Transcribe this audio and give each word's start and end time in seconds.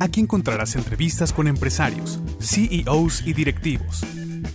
Aquí 0.00 0.20
encontrarás 0.20 0.76
entrevistas 0.76 1.32
con 1.32 1.48
empresarios, 1.48 2.20
CEOs 2.40 3.26
y 3.26 3.32
directivos, 3.32 4.02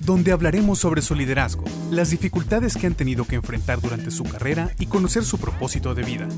donde 0.02 0.32
hablaremos 0.32 0.80
sobre 0.80 1.02
su 1.02 1.16
liderazgo, 1.16 1.66
las 1.92 2.12
dificultades 2.12 2.78
que 2.78 2.88
han 2.88 2.96
tenido 2.96 3.26
que 3.26 3.36
enfrentar 3.36 3.82
durante 3.82 4.10
su 4.12 4.24
carrera 4.24 4.72
y 4.80 4.86
conocer 4.86 5.26
su 5.26 5.38
propósito 5.38 5.96
de 5.96 6.04
vida. 6.04 6.30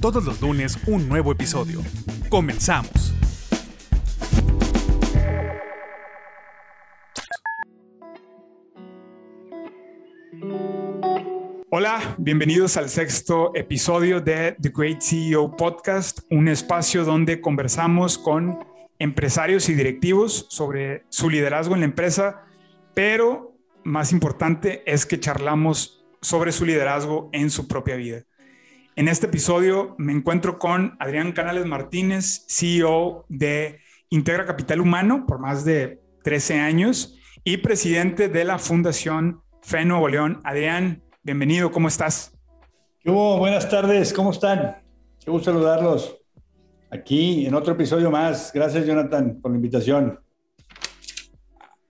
Todos 0.00 0.24
los 0.24 0.40
lunes 0.40 0.78
un 0.86 1.08
nuevo 1.08 1.32
episodio. 1.32 1.80
Comenzamos. 2.28 3.11
Hola, 11.84 12.14
bienvenidos 12.16 12.76
al 12.76 12.88
sexto 12.88 13.50
episodio 13.56 14.20
de 14.20 14.54
The 14.60 14.70
Great 14.72 15.00
CEO 15.02 15.56
Podcast, 15.56 16.20
un 16.30 16.46
espacio 16.46 17.04
donde 17.04 17.40
conversamos 17.40 18.18
con 18.18 18.60
empresarios 19.00 19.68
y 19.68 19.74
directivos 19.74 20.46
sobre 20.48 21.02
su 21.08 21.28
liderazgo 21.28 21.74
en 21.74 21.80
la 21.80 21.86
empresa, 21.86 22.44
pero 22.94 23.56
más 23.82 24.12
importante 24.12 24.84
es 24.86 25.06
que 25.06 25.18
charlamos 25.18 26.06
sobre 26.20 26.52
su 26.52 26.64
liderazgo 26.66 27.28
en 27.32 27.50
su 27.50 27.66
propia 27.66 27.96
vida. 27.96 28.22
En 28.94 29.08
este 29.08 29.26
episodio 29.26 29.96
me 29.98 30.12
encuentro 30.12 30.60
con 30.60 30.96
Adrián 31.00 31.32
Canales 31.32 31.66
Martínez, 31.66 32.44
CEO 32.46 33.26
de 33.28 33.80
Integra 34.08 34.46
Capital 34.46 34.80
Humano 34.80 35.26
por 35.26 35.40
más 35.40 35.64
de 35.64 36.00
13 36.22 36.60
años 36.60 37.18
y 37.42 37.56
presidente 37.56 38.28
de 38.28 38.44
la 38.44 38.60
Fundación 38.60 39.42
FE 39.62 39.84
Nuevo 39.84 40.08
León. 40.08 40.40
Adrián, 40.44 41.02
Bienvenido, 41.24 41.70
¿cómo 41.70 41.86
estás? 41.86 42.36
¿Qué 42.98 43.08
Buenas 43.08 43.70
tardes, 43.70 44.12
¿cómo 44.12 44.32
están? 44.32 44.82
Qué 45.24 45.30
gusto 45.30 45.52
saludarlos. 45.52 46.18
Aquí 46.90 47.46
en 47.46 47.54
otro 47.54 47.74
episodio 47.74 48.10
más. 48.10 48.50
Gracias, 48.52 48.84
Jonathan, 48.84 49.38
por 49.40 49.52
la 49.52 49.56
invitación. 49.56 50.18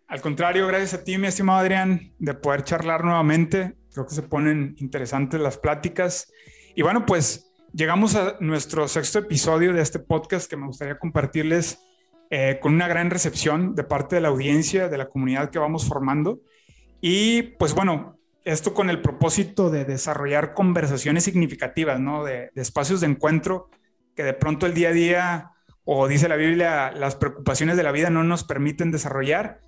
Al 0.07 0.21
contrario, 0.21 0.67
gracias 0.67 0.93
a 0.93 1.03
ti, 1.03 1.17
mi 1.17 1.29
estimado 1.29 1.61
Adrián, 1.61 2.13
de 2.19 2.35
poder 2.35 2.63
charlar 2.63 3.05
nuevamente. 3.05 3.75
Creo 3.95 4.07
que 4.07 4.15
se 4.15 4.21
ponen 4.21 4.77
interesantes 4.81 5.41
las 5.41 5.57
pláticas. 5.57 6.31
Y 6.75 6.83
bueno, 6.83 7.07
pues 7.07 7.55
llegamos 7.73 8.17
a 8.17 8.37
nuestro 8.41 8.87
sexto 8.87 9.21
episodio 9.21 9.73
de 9.73 9.81
este 9.81 9.99
podcast 9.99 10.51
que 10.51 10.59
me 10.59 10.67
gustaría 10.67 10.99
compartirles 10.99 11.81
eh, 12.29 12.59
con 12.61 12.75
una 12.75 12.87
gran 12.87 13.09
recepción 13.09 13.75
de 13.75 13.85
parte 13.85 14.17
de 14.17 14.21
la 14.21 14.29
audiencia, 14.29 14.91
de 14.91 14.99
la 14.99 15.09
comunidad 15.09 15.49
que 15.49 15.59
vamos 15.59 15.89
formando. 15.89 16.43
Y 17.01 17.43
pues 17.59 17.75
bueno, 17.75 18.19
esto 18.45 18.75
con 18.75 18.91
el 18.91 19.01
propósito 19.01 19.71
de 19.71 19.85
desarrollar 19.85 20.55
conversaciones 20.55 21.25
significativas, 21.25 22.01
¿no? 22.01 22.25
De, 22.25 22.51
espacios 22.55 23.01
de 23.01 23.09
encuentro 23.09 23.69
que 24.15 24.23
de 24.23 24.35
pronto 24.35 24.67
el 24.67 24.75
día 24.75 24.91
a 24.91 24.93
día, 24.93 25.51
o 25.85 26.07
dice 26.09 26.29
la 26.29 26.37
Biblia, 26.37 26.93
las 26.93 27.17
preocupaciones 27.17 27.77
de 27.77 27.83
la 27.83 27.93
vida 27.93 28.11
no 28.11 28.25
nos 28.25 28.45
permiten 28.45 28.91
desarrollar. 28.91 29.61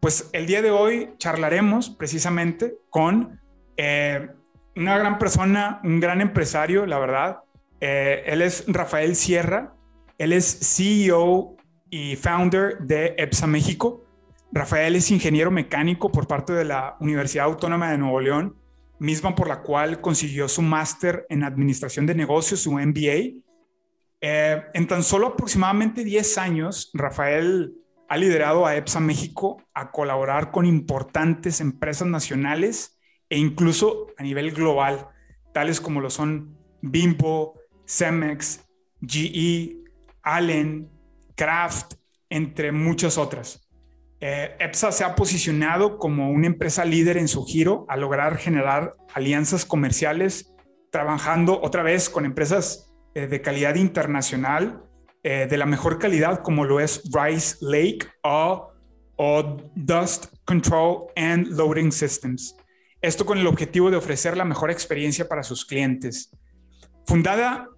Pues 0.00 0.30
el 0.32 0.46
día 0.46 0.62
de 0.62 0.70
hoy 0.70 1.14
charlaremos 1.18 1.90
precisamente 1.90 2.76
con 2.90 3.40
eh, 3.76 4.28
una 4.76 4.98
gran 4.98 5.18
persona, 5.18 5.80
un 5.82 5.98
gran 5.98 6.20
empresario, 6.20 6.86
la 6.86 6.98
verdad. 6.98 7.38
Eh, 7.80 8.22
él 8.26 8.42
es 8.42 8.64
Rafael 8.68 9.16
Sierra, 9.16 9.74
él 10.18 10.32
es 10.32 10.58
CEO 10.62 11.56
y 11.90 12.16
founder 12.16 12.78
de 12.78 13.14
EPSA 13.18 13.46
México. 13.46 14.04
Rafael 14.50 14.96
es 14.96 15.10
ingeniero 15.10 15.50
mecánico 15.50 16.10
por 16.10 16.26
parte 16.26 16.52
de 16.54 16.64
la 16.64 16.96
Universidad 17.00 17.46
Autónoma 17.46 17.90
de 17.90 17.98
Nuevo 17.98 18.20
León, 18.20 18.56
misma 18.98 19.34
por 19.34 19.46
la 19.48 19.62
cual 19.62 20.00
consiguió 20.00 20.48
su 20.48 20.62
máster 20.62 21.26
en 21.28 21.44
Administración 21.44 22.06
de 22.06 22.14
Negocios, 22.14 22.60
su 22.60 22.72
MBA. 22.72 23.42
Eh, 24.20 24.62
en 24.72 24.86
tan 24.86 25.02
solo 25.02 25.28
aproximadamente 25.28 26.02
10 26.02 26.38
años, 26.38 26.90
Rafael 26.94 27.74
ha 28.08 28.16
liderado 28.16 28.64
a 28.64 28.74
EPSA 28.74 29.00
México 29.00 29.62
a 29.74 29.90
colaborar 29.90 30.50
con 30.50 30.64
importantes 30.64 31.60
empresas 31.60 32.08
nacionales 32.08 32.98
e 33.28 33.38
incluso 33.38 34.06
a 34.16 34.22
nivel 34.22 34.52
global, 34.52 35.08
tales 35.52 35.80
como 35.80 36.00
lo 36.00 36.08
son 36.08 36.56
Bimbo, 36.80 37.60
Cemex, 37.86 38.64
GE, 39.06 39.84
Allen, 40.22 40.90
Kraft, 41.36 41.94
entre 42.30 42.72
muchas 42.72 43.18
otras. 43.18 43.67
Eh, 44.20 44.56
EPSA 44.58 44.90
se 44.90 45.04
ha 45.04 45.14
posicionado 45.14 45.96
como 45.96 46.30
una 46.30 46.48
empresa 46.48 46.84
líder 46.84 47.16
en 47.18 47.28
su 47.28 47.44
giro 47.44 47.86
a 47.88 47.96
lograr 47.96 48.36
generar 48.36 48.96
alianzas 49.14 49.64
comerciales, 49.64 50.52
trabajando 50.90 51.60
otra 51.62 51.82
vez 51.82 52.10
con 52.10 52.24
empresas 52.24 52.92
eh, 53.14 53.28
de 53.28 53.40
calidad 53.40 53.76
internacional, 53.76 54.82
eh, 55.22 55.46
de 55.48 55.56
la 55.56 55.66
mejor 55.66 55.98
calidad, 55.98 56.42
como 56.42 56.64
lo 56.64 56.80
es 56.80 57.02
Rice 57.12 57.56
Lake 57.60 58.06
o, 58.22 58.72
Dust 59.74 60.26
Control 60.44 61.06
and 61.16 61.48
Loading 61.48 61.90
Systems. 61.90 62.56
Esto 63.00 63.26
con 63.26 63.38
el 63.38 63.48
objetivo 63.48 63.90
de 63.90 63.96
ofrecer 63.96 64.36
la 64.36 64.44
mejor 64.44 64.70
experiencia 64.70 65.28
para 65.28 65.42
sus 65.42 65.64
clientes. 65.64 66.30
Fundada 67.04 67.68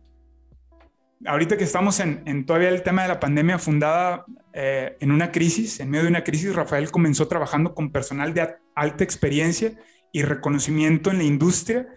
ahorita 1.27 1.57
que 1.57 1.65
estamos 1.65 2.01
en, 2.01 2.47
todavía 2.47 2.69
el 2.69 2.83
tema 2.83 3.03
de 3.03 3.09
la 3.09 3.21
pandemia, 3.21 3.59
fundada 3.59 4.25
eh, 4.53 4.97
en 5.01 5.13
una 5.13 5.31
crisis, 5.31 5.81
en 5.81 5.91
medio 5.91 6.05
de 6.05 6.11
una 6.11 6.25
crisis, 6.25 6.55
Rafael 6.55 6.91
comenzó 6.91 7.29
trabajando 7.29 7.75
con 7.75 7.91
personal 7.91 8.35
de 8.35 8.57
alta 8.75 9.05
experiencia 9.05 9.73
y 10.13 10.23
reconocimiento 10.23 11.11
en 11.11 11.19
la 11.19 11.25
industria, 11.25 11.89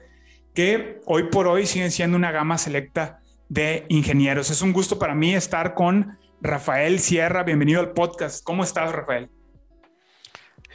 que 0.54 1.00
hoy 1.06 1.24
por 1.30 1.48
hoy 1.48 1.66
siguen 1.66 1.92
siendo 1.92 2.18
una 2.18 2.32
gama 2.32 2.58
selecta 2.58 3.22
de 3.50 3.86
ingenieros. 3.90 4.50
Es 4.50 4.62
un 4.62 4.74
gusto 4.74 5.00
para 5.00 5.16
mí 5.16 5.34
estar 5.34 5.74
con 5.74 6.18
Rafael 6.42 7.00
Sierra. 7.00 7.44
Bienvenido 7.44 7.80
al 7.80 7.92
podcast. 7.92 8.44
¿Cómo 8.44 8.64
estás, 8.64 8.92
Rafael? 8.92 9.30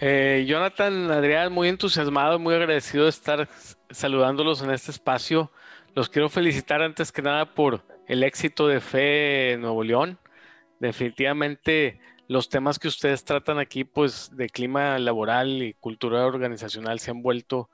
Eh, 0.00 0.44
Jonathan, 0.48 1.10
Adrián, 1.10 1.52
muy 1.52 1.68
entusiasmado, 1.68 2.38
muy 2.38 2.54
agradecido 2.54 3.04
de 3.04 3.10
estar 3.10 3.48
saludándolos 3.90 4.62
en 4.62 4.70
este 4.70 4.90
espacio. 4.90 5.50
Los 5.94 6.08
quiero 6.08 6.28
felicitar 6.28 6.82
antes 6.82 7.10
que 7.10 7.22
nada 7.22 7.54
por 7.54 7.82
el 8.08 8.22
éxito 8.24 8.66
de 8.66 8.80
Fe 8.80 9.56
Nuevo 9.58 9.84
León. 9.84 10.18
Definitivamente 10.80 12.00
los 12.26 12.48
temas 12.48 12.78
que 12.78 12.88
ustedes 12.88 13.24
tratan 13.24 13.58
aquí, 13.58 13.84
pues 13.84 14.30
de 14.34 14.48
clima 14.48 14.98
laboral 14.98 15.62
y 15.62 15.74
cultura 15.74 16.26
organizacional, 16.26 16.98
se 16.98 17.10
han 17.10 17.22
vuelto 17.22 17.70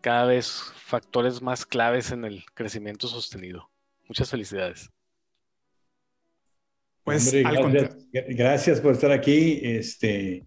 cada 0.00 0.26
vez 0.26 0.72
factores 0.76 1.42
más 1.42 1.66
claves 1.66 2.12
en 2.12 2.24
el 2.24 2.44
crecimiento 2.54 3.08
sostenido. 3.08 3.70
Muchas 4.08 4.30
felicidades. 4.30 4.90
Pues 7.02 7.32
gracias, 7.32 7.96
gracias, 8.12 8.80
por 8.80 8.92
estar 8.92 9.12
aquí. 9.12 9.60
Este, 9.62 10.44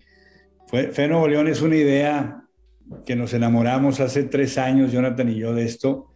Fe 0.67 1.07
Nuevo 1.07 1.27
León 1.27 1.47
es 1.47 1.61
una 1.61 1.75
idea 1.75 2.43
que 3.05 3.15
nos 3.15 3.33
enamoramos 3.33 3.99
hace 3.99 4.23
tres 4.23 4.57
años, 4.57 4.91
Jonathan 4.91 5.29
y 5.29 5.35
yo, 5.35 5.53
de 5.53 5.65
esto. 5.65 6.08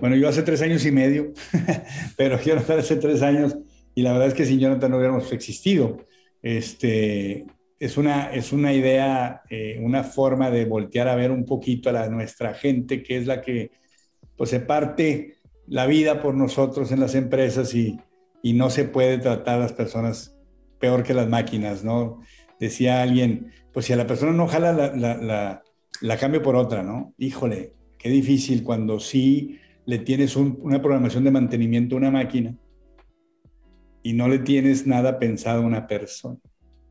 Bueno, 0.00 0.14
yo 0.16 0.28
hace 0.28 0.42
tres 0.42 0.62
años 0.62 0.86
y 0.86 0.92
medio, 0.92 1.32
pero 2.16 2.40
Jonathan 2.40 2.78
hace 2.78 2.96
tres 2.96 3.22
años 3.22 3.56
y 3.94 4.02
la 4.02 4.12
verdad 4.12 4.28
es 4.28 4.34
que 4.34 4.44
sin 4.44 4.60
Jonathan 4.60 4.92
no 4.92 4.98
hubiéramos 4.98 5.32
existido. 5.32 5.98
Este, 6.40 7.46
es, 7.80 7.96
una, 7.96 8.32
es 8.32 8.52
una 8.52 8.72
idea, 8.72 9.42
eh, 9.50 9.80
una 9.82 10.04
forma 10.04 10.50
de 10.50 10.66
voltear 10.66 11.08
a 11.08 11.16
ver 11.16 11.32
un 11.32 11.44
poquito 11.44 11.90
a 11.90 11.92
la, 11.92 12.08
nuestra 12.08 12.54
gente, 12.54 13.02
que 13.02 13.16
es 13.16 13.26
la 13.26 13.40
que 13.40 13.72
pues, 14.36 14.50
se 14.50 14.60
parte 14.60 15.34
la 15.66 15.86
vida 15.86 16.22
por 16.22 16.34
nosotros 16.34 16.92
en 16.92 17.00
las 17.00 17.16
empresas 17.16 17.74
y, 17.74 17.98
y 18.40 18.52
no 18.52 18.70
se 18.70 18.84
puede 18.84 19.18
tratar 19.18 19.56
a 19.56 19.62
las 19.62 19.72
personas 19.72 20.36
peor 20.78 21.02
que 21.02 21.12
las 21.12 21.28
máquinas, 21.28 21.82
¿no? 21.82 22.20
Decía 22.60 23.02
alguien, 23.02 23.50
pues 23.72 23.86
si 23.86 23.92
a 23.92 23.96
la 23.96 24.06
persona 24.06 24.32
no 24.32 24.46
jala, 24.46 24.72
la, 24.72 24.96
la, 24.96 25.16
la, 25.16 25.62
la 26.00 26.16
cambio 26.16 26.40
por 26.40 26.54
otra, 26.54 26.84
¿no? 26.84 27.14
Híjole, 27.18 27.74
qué 27.98 28.08
difícil 28.10 28.62
cuando 28.62 29.00
sí 29.00 29.58
le 29.88 29.98
tienes 29.98 30.36
una 30.36 30.82
programación 30.82 31.24
de 31.24 31.30
mantenimiento 31.30 31.94
a 31.94 31.98
una 31.98 32.10
máquina 32.10 32.54
y 34.02 34.12
no 34.12 34.28
le 34.28 34.40
tienes 34.40 34.86
nada 34.86 35.18
pensado 35.18 35.62
a 35.62 35.66
una 35.66 35.86
persona. 35.86 36.36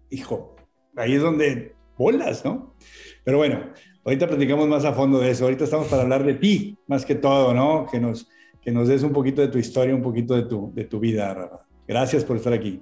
Hijo, 0.10 0.56
ahí 0.96 1.14
es 1.14 1.22
donde 1.22 1.76
bolas, 1.96 2.44
¿no? 2.44 2.76
Pero 3.24 3.38
bueno, 3.38 3.72
ahorita 4.04 4.26
platicamos 4.26 4.68
más 4.68 4.84
a 4.84 4.94
fondo 4.94 5.20
de 5.20 5.30
eso. 5.30 5.44
Ahorita 5.44 5.66
estamos 5.66 5.86
para 5.90 6.02
hablar 6.02 6.24
de 6.24 6.34
ti, 6.34 6.76
más 6.88 7.06
que 7.06 7.14
todo, 7.14 7.54
¿no? 7.54 7.86
Que 7.86 8.00
nos, 8.00 8.28
que 8.64 8.72
nos 8.72 8.88
des 8.88 9.04
un 9.04 9.14
poquito 9.14 9.44
de 9.44 9.50
tu 9.50 9.60
historia, 9.60 9.94
un 9.94 10.02
poquito 10.02 10.34
de 10.34 10.48
tu, 10.48 10.74
de 10.74 10.86
tu 10.86 11.00
vida, 11.00 11.32
Rafa. 11.36 11.68
Gracias 11.88 12.26
por 12.26 12.38
estar 12.38 12.52
aquí. 12.52 12.82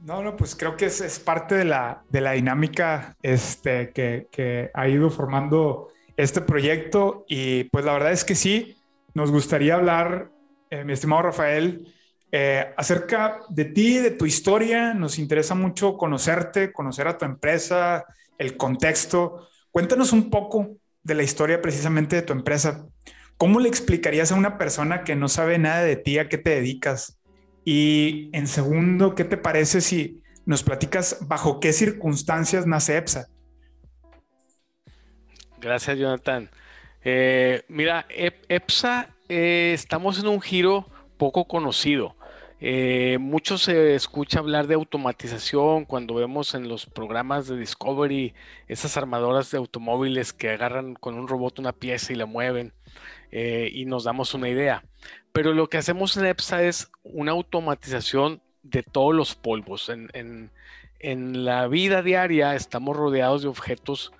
No, 0.00 0.22
no, 0.22 0.36
pues 0.36 0.54
creo 0.54 0.76
que 0.76 0.84
es, 0.84 1.00
es 1.00 1.18
parte 1.18 1.54
de 1.54 1.64
la, 1.64 2.04
de 2.10 2.20
la 2.20 2.32
dinámica 2.32 3.16
este, 3.22 3.92
que, 3.92 4.28
que 4.30 4.70
ha 4.74 4.88
ido 4.88 5.08
formando 5.08 5.88
este 6.24 6.40
proyecto 6.40 7.24
y 7.28 7.64
pues 7.64 7.84
la 7.84 7.92
verdad 7.92 8.12
es 8.12 8.24
que 8.24 8.34
sí, 8.34 8.76
nos 9.14 9.30
gustaría 9.30 9.74
hablar, 9.74 10.30
eh, 10.70 10.84
mi 10.84 10.92
estimado 10.92 11.22
Rafael, 11.22 11.92
eh, 12.30 12.72
acerca 12.78 13.40
de 13.50 13.66
ti, 13.66 13.98
de 13.98 14.10
tu 14.10 14.24
historia. 14.24 14.94
Nos 14.94 15.18
interesa 15.18 15.54
mucho 15.54 15.98
conocerte, 15.98 16.72
conocer 16.72 17.06
a 17.06 17.18
tu 17.18 17.26
empresa, 17.26 18.06
el 18.38 18.56
contexto. 18.56 19.48
Cuéntanos 19.70 20.12
un 20.12 20.30
poco 20.30 20.76
de 21.02 21.14
la 21.14 21.22
historia 21.22 21.60
precisamente 21.60 22.16
de 22.16 22.22
tu 22.22 22.32
empresa. 22.32 22.86
¿Cómo 23.36 23.60
le 23.60 23.68
explicarías 23.68 24.32
a 24.32 24.36
una 24.36 24.56
persona 24.56 25.04
que 25.04 25.16
no 25.16 25.28
sabe 25.28 25.58
nada 25.58 25.82
de 25.82 25.96
ti, 25.96 26.18
a 26.18 26.28
qué 26.28 26.38
te 26.38 26.50
dedicas? 26.50 27.20
Y 27.64 28.30
en 28.32 28.46
segundo, 28.46 29.14
¿qué 29.14 29.24
te 29.24 29.36
parece 29.36 29.80
si 29.80 30.22
nos 30.46 30.62
platicas 30.62 31.18
bajo 31.22 31.60
qué 31.60 31.72
circunstancias 31.72 32.66
nace 32.66 32.96
EPSA? 32.96 33.26
Gracias, 35.62 35.96
Jonathan. 35.96 36.50
Eh, 37.04 37.62
mira, 37.68 38.04
EPSA, 38.10 39.10
eh, 39.28 39.70
estamos 39.72 40.18
en 40.18 40.26
un 40.26 40.40
giro 40.40 40.88
poco 41.16 41.46
conocido. 41.46 42.16
Eh, 42.60 43.18
mucho 43.20 43.58
se 43.58 43.94
escucha 43.94 44.40
hablar 44.40 44.66
de 44.66 44.74
automatización 44.74 45.84
cuando 45.84 46.14
vemos 46.14 46.54
en 46.54 46.68
los 46.68 46.86
programas 46.86 47.46
de 47.46 47.56
Discovery 47.56 48.34
esas 48.66 48.96
armadoras 48.96 49.52
de 49.52 49.58
automóviles 49.58 50.32
que 50.32 50.50
agarran 50.50 50.94
con 50.94 51.14
un 51.14 51.28
robot 51.28 51.60
una 51.60 51.72
pieza 51.72 52.12
y 52.12 52.16
la 52.16 52.26
mueven 52.26 52.72
y 53.30 53.84
nos 53.86 54.04
damos 54.04 54.34
una 54.34 54.48
idea. 54.48 54.84
Pero 55.32 55.54
lo 55.54 55.68
que 55.68 55.78
hacemos 55.78 56.16
en 56.16 56.26
EPSA 56.26 56.64
es 56.64 56.90
una 57.04 57.32
automatización 57.32 58.42
de 58.62 58.82
todos 58.82 59.14
los 59.14 59.34
polvos. 59.34 59.88
En, 59.88 60.50
en 60.98 61.44
la 61.44 61.68
vida 61.68 62.02
diaria 62.02 62.54
estamos 62.54 62.96
rodeados 62.96 63.42
de 63.42 63.48
objetos 63.48 64.12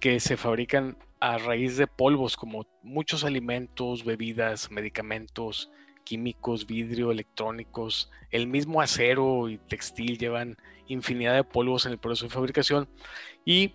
que 0.00 0.18
se 0.20 0.36
fabrican 0.36 0.96
a 1.20 1.38
raíz 1.38 1.76
de 1.76 1.86
polvos 1.86 2.36
como 2.36 2.66
muchos 2.82 3.24
alimentos, 3.24 4.04
bebidas, 4.04 4.70
medicamentos, 4.70 5.70
químicos, 6.04 6.66
vidrio, 6.66 7.12
electrónicos, 7.12 8.10
el 8.30 8.46
mismo 8.46 8.80
acero 8.80 9.48
y 9.48 9.58
textil 9.58 10.18
llevan 10.18 10.56
infinidad 10.88 11.34
de 11.34 11.44
polvos 11.44 11.86
en 11.86 11.92
el 11.92 11.98
proceso 11.98 12.26
de 12.26 12.34
fabricación 12.34 12.88
y 13.44 13.74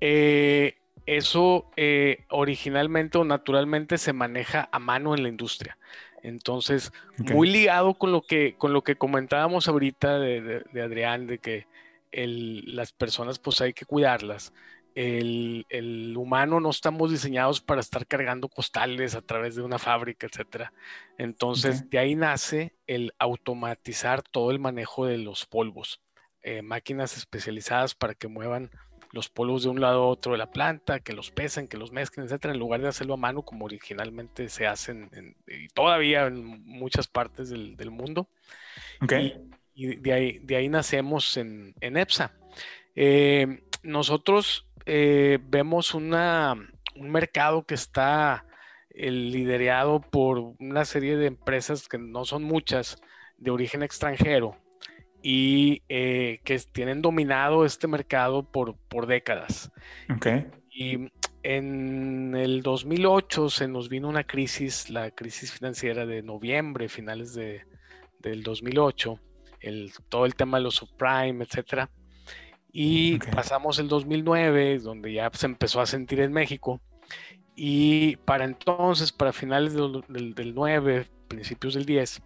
eh, 0.00 0.76
eso 1.06 1.70
eh, 1.76 2.24
originalmente 2.28 3.18
o 3.18 3.24
naturalmente 3.24 3.98
se 3.98 4.12
maneja 4.12 4.68
a 4.70 4.78
mano 4.78 5.14
en 5.14 5.22
la 5.22 5.28
industria. 5.28 5.78
Entonces, 6.22 6.92
muy 7.18 7.50
ligado 7.50 7.94
con 7.94 8.12
lo 8.12 8.22
que, 8.22 8.54
con 8.56 8.72
lo 8.72 8.82
que 8.82 8.94
comentábamos 8.94 9.66
ahorita 9.66 10.20
de, 10.20 10.62
Adrián, 10.80 11.26
de 11.26 11.38
que 11.38 11.66
las 12.12 12.92
personas 12.92 13.40
pues 13.40 13.60
hay 13.60 13.72
que 13.72 13.86
cuidarlas 13.86 14.52
el, 14.94 16.14
humano 16.16 16.60
no 16.60 16.70
estamos 16.70 17.10
diseñados 17.10 17.60
para 17.60 17.80
estar 17.80 18.06
cargando 18.06 18.48
costales 18.48 19.14
a 19.14 19.22
través 19.22 19.54
de 19.56 19.62
una 19.62 19.78
fábrica, 19.78 20.26
etcétera. 20.26 20.72
Entonces, 21.18 21.88
de 21.88 21.98
ahí 21.98 22.14
nace 22.14 22.74
el 22.86 23.12
automatizar 23.18 24.22
todo 24.22 24.50
el 24.50 24.58
manejo 24.58 25.06
de 25.06 25.18
los 25.18 25.46
polvos. 25.46 26.00
Eh, 26.42 26.62
máquinas 26.62 27.16
especializadas 27.16 27.94
para 27.94 28.14
que 28.14 28.26
muevan 28.26 28.70
los 29.12 29.28
polvos 29.28 29.62
de 29.62 29.68
un 29.68 29.80
lado 29.80 30.02
a 30.02 30.06
otro 30.06 30.32
de 30.32 30.38
la 30.38 30.50
planta, 30.50 31.00
que 31.00 31.12
los 31.12 31.30
pesen, 31.30 31.68
que 31.68 31.76
los 31.76 31.92
mezclen, 31.92 32.26
etcétera, 32.26 32.54
en 32.54 32.58
lugar 32.58 32.80
de 32.80 32.88
hacerlo 32.88 33.14
a 33.14 33.18
mano 33.18 33.42
como 33.42 33.66
originalmente 33.66 34.48
se 34.48 34.66
hacen 34.66 35.36
y 35.46 35.68
todavía 35.68 36.26
en 36.26 36.64
muchas 36.64 37.06
partes 37.06 37.50
del, 37.50 37.90
mundo. 37.90 38.28
Y, 39.74 39.96
de, 39.96 40.12
ahí, 40.12 40.38
de 40.40 40.56
ahí 40.56 40.68
nacemos 40.68 41.36
en, 41.36 41.74
en 41.80 41.96
EPSA. 41.96 42.34
Eh, 42.94 43.62
nosotros 43.82 44.66
eh, 44.86 45.38
vemos 45.42 45.94
una, 45.94 46.54
un 46.96 47.10
mercado 47.10 47.64
que 47.64 47.74
está 47.74 48.44
eh, 48.90 49.10
liderado 49.10 50.00
por 50.00 50.38
una 50.58 50.84
serie 50.84 51.16
de 51.16 51.26
empresas 51.26 51.88
que 51.88 51.98
no 51.98 52.24
son 52.24 52.42
muchas 52.42 53.00
de 53.36 53.50
origen 53.50 53.82
extranjero 53.82 54.56
y 55.22 55.82
eh, 55.88 56.40
que 56.44 56.58
tienen 56.58 57.00
dominado 57.00 57.64
este 57.64 57.86
mercado 57.86 58.42
por, 58.42 58.76
por 58.88 59.06
décadas. 59.06 59.70
Y 60.70 61.10
en 61.42 62.34
el 62.34 62.62
2008 62.62 63.50
se 63.50 63.68
nos 63.68 63.88
vino 63.88 64.08
una 64.08 64.24
crisis, 64.24 64.90
la 64.90 65.10
crisis 65.10 65.52
financiera 65.52 66.06
de 66.06 66.22
noviembre, 66.22 66.88
finales 66.88 67.34
de, 67.34 67.64
del 68.18 68.42
2008, 68.42 69.18
el, 69.60 69.92
todo 70.08 70.26
el 70.26 70.34
tema 70.34 70.58
de 70.58 70.64
los 70.64 70.74
subprime, 70.74 71.44
etcétera 71.44 71.90
y 72.72 73.18
pasamos 73.18 73.78
el 73.78 73.88
2009, 73.88 74.78
donde 74.78 75.12
ya 75.12 75.30
se 75.34 75.46
empezó 75.46 75.80
a 75.80 75.86
sentir 75.86 76.20
en 76.20 76.32
México. 76.32 76.80
Y 77.54 78.16
para 78.16 78.44
entonces, 78.44 79.12
para 79.12 79.34
finales 79.34 79.74
del, 79.74 80.54
9, 80.54 81.06
principios 81.28 81.74
del 81.74 81.84
10, 81.84 82.22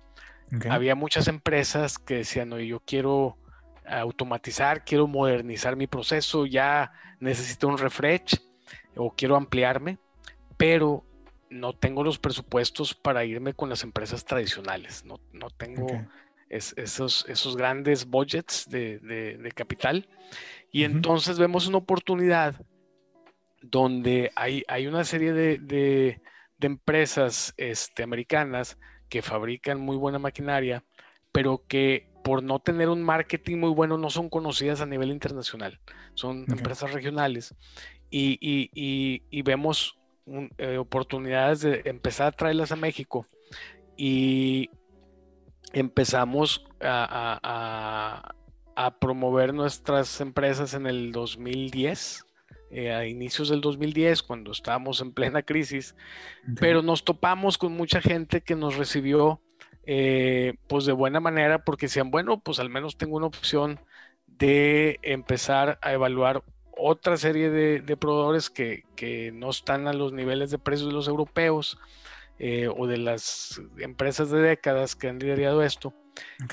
había 0.71 0.95
muchas 0.95 1.27
empresas 1.27 1.99
que 1.99 2.19
decían, 2.19 2.53
oye, 2.53 2.69
yo 2.69 2.81
quiero 2.81 3.37
automatizar, 3.85 4.85
quiero 4.85 5.09
modernizar 5.09 5.75
mi 5.75 5.89
proceso, 5.89 6.47
ya 6.47 6.93
necesito 7.19 7.67
un 7.67 7.79
refresh 7.79 8.41
o 8.97 9.11
quiero 9.11 9.37
ampliarme, 9.37 9.99
pero 10.57 11.05
no 11.51 11.73
tengo 11.73 12.05
los 12.05 12.19
presupuestos 12.19 12.95
para 12.95 13.25
irme 13.25 13.53
con 13.55 13.69
las 13.69 13.83
empresas 13.83 14.25
tradicionales, 14.25 15.05
no, 15.05 15.21
no 15.33 15.51
tengo 15.51 15.87
esos, 16.49 17.25
esos 17.29 17.57
grandes 17.57 18.07
budgets 18.07 18.69
de, 18.69 19.53
capital. 19.55 20.09
Y 20.71 20.85
entonces 20.85 21.39
vemos 21.39 21.67
una 21.67 21.79
oportunidad 21.79 22.61
donde 23.63 24.31
hay, 24.37 24.63
hay 24.69 24.87
una 24.87 25.05
serie 25.05 25.33
de, 25.33 26.21
empresas 26.61 27.55
este, 27.57 28.03
americanas 28.03 28.79
que 29.09 29.23
fabrican 29.23 29.81
muy 29.81 29.97
buena 29.97 30.19
maquinaria, 30.19 30.85
pero 31.33 31.65
que 31.69 32.09
por 32.25 32.43
no 32.43 32.59
tener 32.59 32.89
un 32.89 33.03
marketing 33.03 33.59
muy 33.59 33.71
bueno 33.71 33.99
no 33.99 34.11
son 34.11 34.29
conocidas 34.29 34.81
a 34.81 34.87
nivel 34.87 35.11
internacional. 35.11 35.79
Son 36.15 36.45
empresas 36.49 36.93
regionales. 36.93 37.55
Y, 38.11 39.43
vemos 39.43 39.97
eh, 40.59 40.79
oportunidades 40.79 41.61
de 41.61 41.83
empezar 41.85 42.27
a 42.27 42.33
traerlas 42.33 42.73
a 42.73 42.77
México. 42.77 43.27
Y, 43.97 44.71
empezamos 45.79 46.65
a, 46.81 48.33
promover 48.99 49.55
nuestras 49.55 50.21
empresas 50.21 50.75
en 50.75 50.87
el 50.87 51.13
2010. 51.13 52.25
Eh, 52.69 52.93
a 52.93 53.07
inicios 53.07 53.49
del 53.49 53.61
2010, 53.61 54.25
cuando 54.25 54.51
estábamos 54.51 55.01
en 55.01 55.13
plena 55.13 55.43
crisis, 55.43 55.95
pero 56.59 56.83
nos 56.83 57.05
topamos 57.05 57.59
con 57.59 57.73
mucha 57.73 58.01
gente 58.01 58.41
que 58.41 58.57
nos 58.57 58.77
recibió 58.77 59.41
eh, 59.85 60.55
pues 60.67 60.85
de 60.85 60.93
buena 60.93 61.21
manera 61.21 61.63
porque 61.63 61.87
decían, 61.87 62.11
bueno, 62.11 62.41
pues 62.41 62.59
al 62.59 62.69
menos 62.69 62.97
tengo 62.97 63.19
una 63.19 63.29
opción 63.29 63.79
de 64.27 64.99
empezar 65.03 65.79
a 65.81 65.93
evaluar 65.93 66.43
otra 66.77 67.17
serie 67.17 67.51
de, 67.51 67.97
proveedores 67.97 68.51
que, 68.51 68.83
que, 68.97 69.31
no 69.31 69.51
están 69.51 69.87
a 69.87 69.93
los 69.93 70.13
niveles 70.13 70.51
de 70.51 70.59
precios 70.59 70.89
de 70.89 70.95
los 70.95 71.07
europeos, 71.07 71.79
eh, 72.39 72.69
o 72.69 72.87
de 72.87 72.99
las 72.99 73.61
empresas 73.79 74.31
de 74.31 74.41
décadas 74.41 74.95
que 74.95 75.09
han 75.09 75.19
liderado 75.19 75.63
esto. 75.63 75.95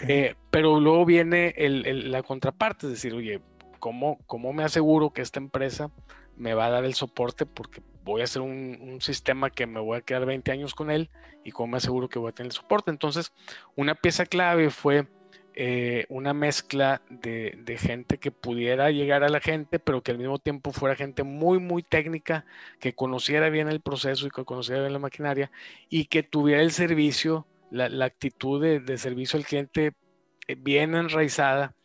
Eh, 0.07 0.35
pero 0.49 0.79
luego 0.79 1.05
viene 1.05 1.53
la 1.57 2.23
contraparte, 2.23 2.87
es 2.87 2.93
decir, 2.93 3.13
oye, 3.13 3.41
¿cómo, 3.79 4.19
¿cómo 4.25 4.53
me 4.53 4.63
aseguro 4.63 5.11
que 5.11 5.21
esta 5.21 5.39
empresa 5.39 5.91
me 6.35 6.53
va 6.53 6.65
a 6.65 6.69
dar 6.69 6.85
el 6.85 6.93
soporte? 6.93 7.45
Porque 7.45 7.81
voy 8.03 8.21
a 8.21 8.25
hacer 8.25 8.41
un, 8.41 8.77
un, 8.81 9.01
sistema 9.01 9.49
que 9.49 9.65
me 9.65 9.79
voy 9.79 9.97
a 9.97 10.01
quedar 10.01 10.25
20 10.25 10.51
años 10.51 10.75
con 10.75 10.91
él 10.91 11.09
y 11.45 11.51
cómo 11.51 11.67
me 11.67 11.77
aseguro 11.77 12.09
que 12.09 12.19
voy 12.19 12.29
a 12.29 12.33
tener 12.33 12.47
el 12.47 12.53
soporte. 12.53 12.91
Entonces, 12.91 13.31
una 13.75 13.95
pieza 13.95 14.25
clave 14.25 14.69
fue 14.69 15.07
eh, 15.55 16.05
una 16.09 16.33
mezcla 16.33 17.01
de, 17.09 17.77
gente 17.79 18.17
que 18.17 18.31
pudiera 18.31 18.89
llegar 18.91 19.23
a 19.23 19.29
la 19.29 19.39
gente, 19.39 19.79
pero 19.79 20.01
que 20.01 20.11
al 20.11 20.17
mismo 20.17 20.39
tiempo 20.39 20.71
fuera 20.71 20.95
gente 20.95 21.23
muy, 21.23 21.59
muy 21.59 21.83
técnica, 21.83 22.45
que 22.79 22.93
conociera 22.95 23.49
bien 23.49 23.67
el 23.67 23.81
proceso 23.81 24.25
y 24.25 24.31
que 24.31 24.45
conociera 24.45 24.81
bien 24.81 24.93
la 24.93 24.99
maquinaria 24.99 25.51
y 25.89 26.05
que 26.05 26.23
tuviera 26.23 26.61
el 26.61 26.71
servicio, 26.71 27.45
la, 27.71 28.05
actitud 28.05 28.61
de, 28.61 28.97
servicio 28.97 29.37
al 29.37 29.45
cliente 29.45 29.93
eh, 30.47 30.55
bien 30.55 30.95
enraizada, 30.95 31.75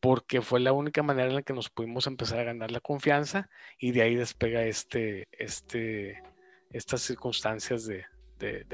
porque 0.00 0.42
fue 0.42 0.60
la 0.60 0.72
única 0.72 1.02
manera 1.02 1.28
en 1.28 1.36
la 1.36 1.42
que 1.42 1.54
nos 1.54 1.70
pudimos 1.70 2.06
empezar 2.06 2.40
a 2.40 2.44
ganar 2.44 2.70
la 2.70 2.80
confianza 2.80 3.48
y 3.78 3.92
de 3.92 4.02
ahí 4.02 4.16
despega 4.16 4.64
este, 4.64 5.28
este, 5.32 6.22
estas 6.70 7.00
circunstancias 7.00 7.86
de, 7.86 8.04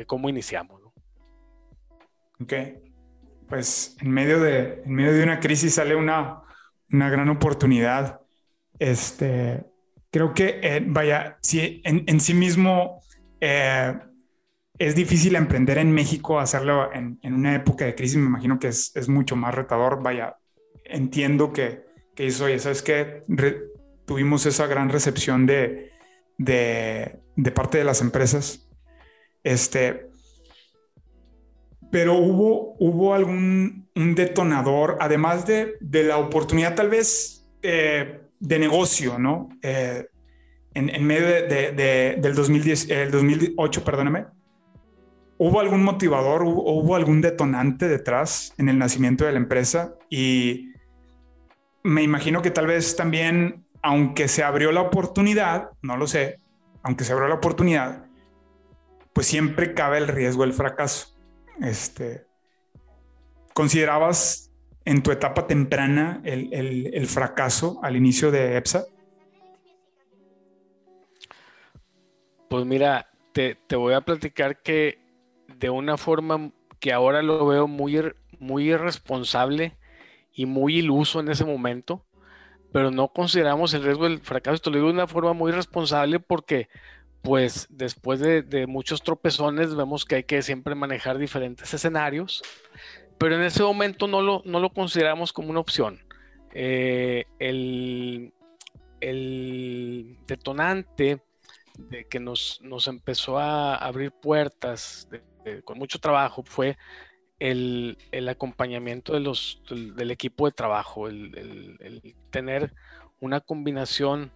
cómo 0.07 0.29
iniciamos. 0.29 0.81
¿no? 0.83 0.93
Ok 2.43 2.53
pues 3.51 3.97
en 4.01 4.11
medio 4.11 4.41
de, 4.41 4.83
en 4.87 4.95
medio 4.95 5.13
de 5.13 5.23
una 5.25 5.41
crisis 5.41 5.75
sale 5.75 5.97
una, 5.97 6.43
una 6.91 7.11
gran 7.11 7.29
oportunidad. 7.29 8.21
Este, 8.79 9.65
creo 10.11 10.33
que, 10.33 10.61
eh, 10.63 10.83
vaya, 10.87 11.37
si 11.43 11.83
en, 11.85 12.05
en, 12.07 12.21
sí 12.21 12.33
mismo 12.33 13.03
eh, 13.41 13.99
es 14.79 14.95
difícil 14.95 15.35
emprender 15.35 15.79
en 15.79 15.93
México, 15.93 16.39
hacerlo 16.39 16.93
en, 16.95 17.19
en, 17.23 17.35
una 17.35 17.55
época 17.57 17.85
de 17.85 17.95
crisis, 17.95 18.17
me 18.17 18.27
imagino 18.27 18.59
que 18.59 18.69
es, 18.69 18.93
es 18.95 19.09
mucho 19.09 19.37
más 19.37 19.55
retador. 19.55 20.03
Vaya, 20.03 20.37
entiendo 20.85 21.53
que, 21.53 21.85
que 22.15 22.29
eso, 22.29 22.45
oye, 22.45 22.59
¿sabes 22.59 22.83
qué? 22.83 23.25
tuvimos 24.07 24.45
esa 24.47 24.67
gran 24.67 24.89
recepción 24.89 25.47
de, 25.47 25.93
de, 26.37 27.21
de 27.37 27.51
parte 27.53 27.79
de 27.79 27.85
las 27.85 28.01
empresas. 28.01 28.69
Este, 29.45 30.10
pero 31.91 32.15
hubo, 32.15 32.77
hubo 32.79 33.15
algún 33.15 33.89
un 33.97 34.15
detonador, 34.15 34.97
además 35.01 35.47
de, 35.47 35.75
de 35.81 36.05
la 36.05 36.19
oportunidad 36.19 36.75
tal 36.75 36.89
vez 36.89 37.47
eh, 37.63 38.21
de 38.39 38.59
negocio, 38.59 39.19
¿no? 39.19 39.49
Eh, 39.63 40.07
en, 40.75 40.89
en, 40.89 41.05
medio 41.05 41.27
de, 41.27 41.73
de, 41.73 42.17
del 42.21 42.35
2010, 42.35 42.91
el 42.91 43.11
2008, 43.11 43.85
perdóname. 43.85 44.27
¿hubo 45.41 45.59
algún 45.61 45.83
motivador, 45.83 46.43
hubo, 46.43 46.71
hubo 46.71 46.97
algún 46.97 47.23
detonante 47.23 47.89
detrás 47.89 48.53
en 48.59 48.69
el 48.69 48.79
nacimiento 48.79 49.25
de 49.25 49.33
la 49.33 49.39
empresa? 49.39 49.95
Y 50.11 50.75
me 51.83 52.03
imagino 52.03 52.43
que 52.43 52.51
tal 52.51 52.67
vez 52.67 52.95
también, 52.95 53.65
aunque 53.83 54.29
se 54.29 54.45
abrió 54.45 54.71
la 54.71 54.83
oportunidad, 54.83 55.71
no 55.81 55.97
lo 55.97 56.07
sé, 56.07 56.41
aunque 56.83 57.05
se 57.05 57.15
abrió 57.15 57.27
la 57.27 57.37
oportunidad, 57.37 58.05
pues 59.15 59.27
siempre 59.29 59.73
cabe 59.73 59.97
el 59.97 60.09
riesgo 60.09 60.43
del 60.43 60.53
fracaso. 60.53 61.10
Este, 61.61 62.27
¿Considerabas 63.55 64.51
en 64.85 65.03
tu 65.03 65.11
etapa 65.11 65.47
temprana 65.47 66.23
el, 66.25 67.07
fracaso 67.07 67.79
al 67.83 67.97
inicio 67.97 68.31
de 68.31 68.57
EPSA? 68.57 68.85
Pues 72.49 72.65
mira, 72.65 73.11
te, 73.33 73.57
voy 73.77 73.95
a 73.95 74.01
platicar 74.01 74.63
que 74.63 74.99
de 75.59 75.71
una 75.71 75.97
forma 75.97 76.53
que 76.79 76.93
ahora 76.93 77.23
lo 77.23 77.47
veo 77.47 77.69
muy, 77.69 78.01
muy 78.39 78.71
irresponsable 78.71 79.77
y 80.33 80.47
muy 80.47 80.79
iluso 80.79 81.21
en 81.21 81.29
ese 81.29 81.45
momento, 81.45 82.07
pero 82.73 82.91
no 82.91 83.09
consideramos 83.09 83.75
el 83.75 83.83
riesgo 83.83 84.05
del 84.05 84.21
fracaso. 84.21 84.55
Esto 84.55 84.71
lo 84.71 84.77
digo 84.77 84.89
de 84.89 84.95
una 84.95 85.07
forma 85.07 85.33
muy 85.33 85.53
responsable 85.53 86.19
porque, 86.19 86.69
pues, 87.23 87.67
después 87.71 88.21
de, 88.21 88.67
muchos 88.67 89.03
tropezones, 89.03 89.75
vemos 89.75 90.05
que 90.05 90.17
hay 90.17 90.25
que 90.25 90.43
siempre 90.43 90.75
manejar 90.75 91.19
diferentes 91.19 91.73
escenarios 91.75 92.43
pero 93.21 93.35
en 93.35 93.43
ese 93.43 93.63
momento 93.63 94.07
no 94.09 94.23
lo, 94.23 94.41
no 94.47 94.61
lo 94.61 94.71
consideramos 94.71 95.31
como 95.35 95.51
una 95.51 95.61
opción. 95.61 96.01
Eh, 96.55 97.27
el, 97.39 98.33
detonante 100.27 101.23
de 101.77 102.07
que 102.07 102.19
nos, 102.19 102.61
nos, 102.63 102.87
empezó 102.87 103.39
a 103.39 103.75
abrir 103.77 104.11
puertas 104.11 105.07
con 105.65 105.79
mucho 105.79 105.99
trabajo 105.99 106.43
fue 106.45 106.79
el, 107.39 107.99
acompañamiento 108.31 109.13
de 109.13 109.21
los, 109.21 109.63
del, 109.69 110.11
equipo 110.11 110.47
de 110.47 110.53
trabajo, 110.53 111.07
el, 111.07 112.17
tener 112.31 112.73
una 113.21 113.41
combinación, 113.41 114.33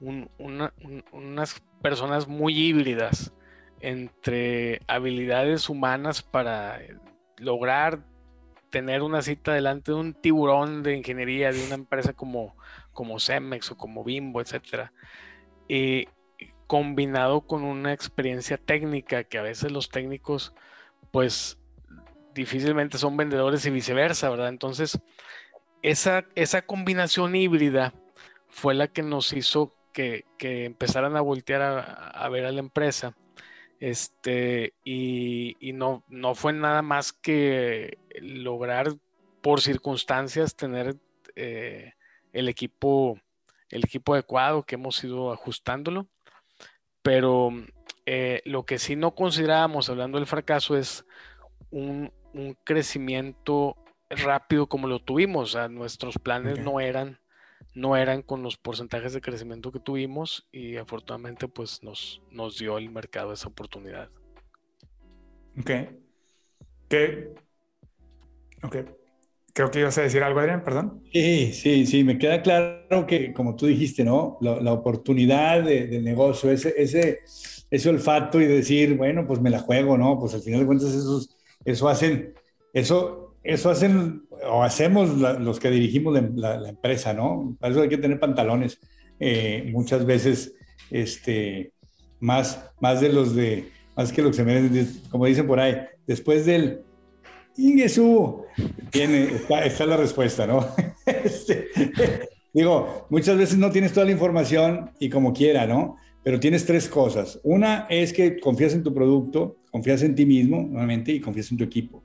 unas 0.00 1.62
personas 1.82 2.28
muy 2.28 2.58
híbridas 2.58 3.32
entre 3.80 4.80
habilidades 4.86 5.68
humanas 5.68 6.22
para 6.22 6.80
lograr 7.38 8.04
tener 8.70 9.02
una 9.02 9.22
cita 9.22 9.54
delante 9.54 9.92
de 9.92 9.98
un 9.98 10.14
tiburón 10.14 10.82
de 10.82 10.96
ingeniería 10.96 11.52
de 11.52 11.64
una 11.64 11.76
empresa 11.76 12.12
como, 12.12 12.56
como 12.92 13.20
Cemex 13.20 13.70
o 13.70 13.76
como 13.76 14.04
Bimbo, 14.04 14.40
etcétera, 14.40 14.92
y 15.68 16.08
combinado 16.66 17.42
con 17.42 17.64
una 17.64 17.92
experiencia 17.92 18.58
técnica 18.58 19.24
que 19.24 19.38
a 19.38 19.42
veces 19.42 19.70
los 19.70 19.88
técnicos, 19.88 20.52
pues 21.10 21.58
difícilmente 22.34 22.98
son 22.98 23.16
vendedores 23.16 23.64
y 23.66 23.70
viceversa, 23.70 24.28
¿verdad? 24.28 24.48
Entonces, 24.48 25.00
esa, 25.82 26.26
esa 26.34 26.62
combinación 26.62 27.36
híbrida 27.36 27.94
fue 28.48 28.74
la 28.74 28.88
que 28.88 29.02
nos 29.02 29.32
hizo 29.32 29.74
que, 29.96 30.24
empezaran 30.64 31.16
a 31.16 31.22
voltear 31.22 31.62
a 32.14 32.28
ver 32.28 32.44
a 32.44 32.52
la 32.52 32.60
empresa 32.60 33.16
este, 33.80 34.74
y, 34.84 35.56
no, 35.74 36.04
no 36.08 36.34
fue 36.34 36.52
nada 36.52 36.82
más 36.82 37.12
que 37.12 37.98
lograr 38.20 38.94
por 39.42 39.60
circunstancias 39.60 40.56
tener 40.56 40.96
eh, 41.34 41.92
el 42.32 42.48
equipo 42.48 43.20
el 43.68 43.84
equipo 43.84 44.14
adecuado 44.14 44.62
que 44.62 44.76
hemos 44.76 45.02
ido 45.02 45.32
ajustándolo. 45.32 46.06
Pero 47.02 47.50
eh, 48.06 48.42
lo 48.44 48.64
que 48.64 48.78
sí 48.78 48.96
no 48.96 49.14
considerábamos 49.14 49.90
hablando 49.90 50.18
del 50.18 50.26
fracaso 50.26 50.76
es 50.76 51.04
un, 51.70 52.12
crecimiento 52.64 53.76
rápido 54.08 54.68
como 54.68 54.86
lo 54.86 55.00
tuvimos. 55.00 55.54
O 55.54 55.68
nuestros 55.68 56.18
planes 56.18 56.60
no 56.60 56.80
eran 56.80 57.18
no 57.76 57.94
eran 57.94 58.22
con 58.22 58.42
los 58.42 58.56
porcentajes 58.56 59.12
de 59.12 59.20
crecimiento 59.20 59.70
que 59.70 59.78
tuvimos 59.78 60.48
y 60.50 60.76
afortunadamente 60.76 61.46
pues 61.46 61.82
nos, 61.82 62.22
nos 62.30 62.58
dio 62.58 62.78
el 62.78 62.90
mercado 62.90 63.34
esa 63.34 63.48
oportunidad. 63.48 64.08
Ok. 65.60 65.70
¿Qué? 66.88 67.34
Ok. 68.62 68.76
Creo 69.52 69.70
que 69.70 69.80
ibas 69.80 69.96
a 69.98 70.02
decir 70.02 70.22
algo, 70.22 70.40
Adrián, 70.40 70.64
perdón. 70.64 71.02
Sí, 71.12 71.52
sí, 71.52 71.86
sí, 71.86 72.02
me 72.02 72.18
queda 72.18 72.40
claro 72.42 73.06
que, 73.06 73.34
como 73.34 73.56
tú 73.56 73.66
dijiste, 73.66 74.04
¿no? 74.04 74.38
La, 74.40 74.72
oportunidad 74.72 75.62
de, 75.62 76.00
negocio, 76.00 76.50
ese, 76.50 76.74
ese, 76.78 77.20
ese 77.70 77.88
olfato 77.88 78.40
y 78.40 78.46
decir, 78.46 78.96
bueno, 78.96 79.26
pues 79.26 79.40
me 79.40 79.50
la 79.50 79.60
juego, 79.60 79.98
¿no? 79.98 80.18
Pues 80.18 80.34
al 80.34 80.42
final 80.42 80.60
de 80.60 80.66
cuentas 80.66 80.94
eso, 80.94 81.20
eso 81.64 81.88
hacen, 81.88 82.34
eso, 82.72 83.25
eso 83.46 83.70
hacen 83.70 84.26
o 84.48 84.62
hacemos 84.62 85.10
los 85.18 85.60
que 85.60 85.70
dirigimos 85.70 86.18
la, 86.34 86.68
empresa, 86.68 87.12
¿no? 87.12 87.56
Para 87.60 87.72
eso 87.72 87.82
hay 87.82 87.88
que 87.88 87.98
tener 87.98 88.20
pantalones. 88.20 88.78
Eh, 89.18 89.68
muchas 89.72 90.04
veces, 90.04 90.54
este, 90.90 91.72
más, 92.20 92.70
más 92.80 93.00
de 93.00 93.12
los 93.12 93.34
de, 93.34 93.70
más 93.96 94.12
que 94.12 94.22
lo 94.22 94.30
que 94.30 94.36
se 94.36 94.44
merecen, 94.44 95.02
como 95.10 95.26
dicen 95.26 95.46
por 95.46 95.60
ahí, 95.60 95.76
después 96.06 96.44
del 96.44 96.80
Ingesu, 97.56 98.44
tiene, 98.90 99.24
está, 99.24 99.64
está, 99.64 99.86
la 99.86 99.96
respuesta, 99.96 100.46
¿no? 100.46 100.66
Este, 101.06 101.68
digo, 102.52 103.06
muchas 103.10 103.38
veces 103.38 103.56
no 103.58 103.70
tienes 103.70 103.92
toda 103.92 104.06
la 104.06 104.12
información 104.12 104.90
y 104.98 105.08
como 105.08 105.32
quiera, 105.32 105.66
¿no? 105.66 105.96
Pero 106.24 106.40
tienes 106.40 106.66
tres 106.66 106.88
cosas. 106.88 107.38
Una 107.44 107.86
es 107.88 108.12
que 108.12 108.40
confías 108.40 108.74
en 108.74 108.82
tu 108.82 108.92
producto, 108.92 109.58
confías 109.70 110.02
en 110.02 110.16
ti 110.16 110.26
mismo, 110.26 110.62
nuevamente, 110.62 111.12
y 111.12 111.20
confías 111.20 111.52
en 111.52 111.58
tu 111.58 111.64
equipo. 111.64 112.02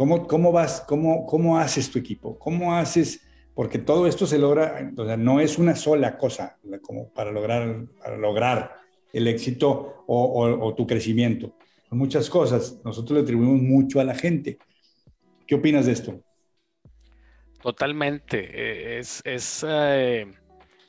¿Cómo, 0.00 0.26
cómo 0.26 0.50
vas, 0.50 0.82
cómo, 0.88 1.26
cómo 1.26 1.58
haces 1.58 1.90
tu 1.90 1.98
equipo? 1.98 2.38
¿Cómo 2.38 2.74
haces? 2.74 3.20
Porque 3.54 3.78
todo 3.78 4.06
esto 4.06 4.26
se 4.26 4.38
logra, 4.38 4.90
o 4.96 5.04
sea, 5.04 5.18
no 5.18 5.40
es 5.40 5.58
una 5.58 5.76
sola 5.76 6.16
cosa 6.16 6.58
como 6.80 7.12
para 7.12 7.30
lograr, 7.30 7.84
lograr 8.18 8.76
el 9.12 9.28
éxito 9.28 10.04
o, 10.06 10.74
tu 10.74 10.86
crecimiento. 10.86 11.54
Son 11.86 11.98
muchas 11.98 12.30
cosas. 12.30 12.80
Nosotros 12.82 13.18
le 13.18 13.24
atribuimos 13.24 13.60
mucho 13.60 14.00
a 14.00 14.04
la 14.04 14.14
gente. 14.14 14.56
¿Qué 15.46 15.56
opinas 15.56 15.84
de 15.84 15.92
esto? 15.92 16.24
Totalmente. 17.60 18.38
Eh, 18.38 18.98
es, 19.00 19.20
es 19.26 19.66
eh, 19.68 20.24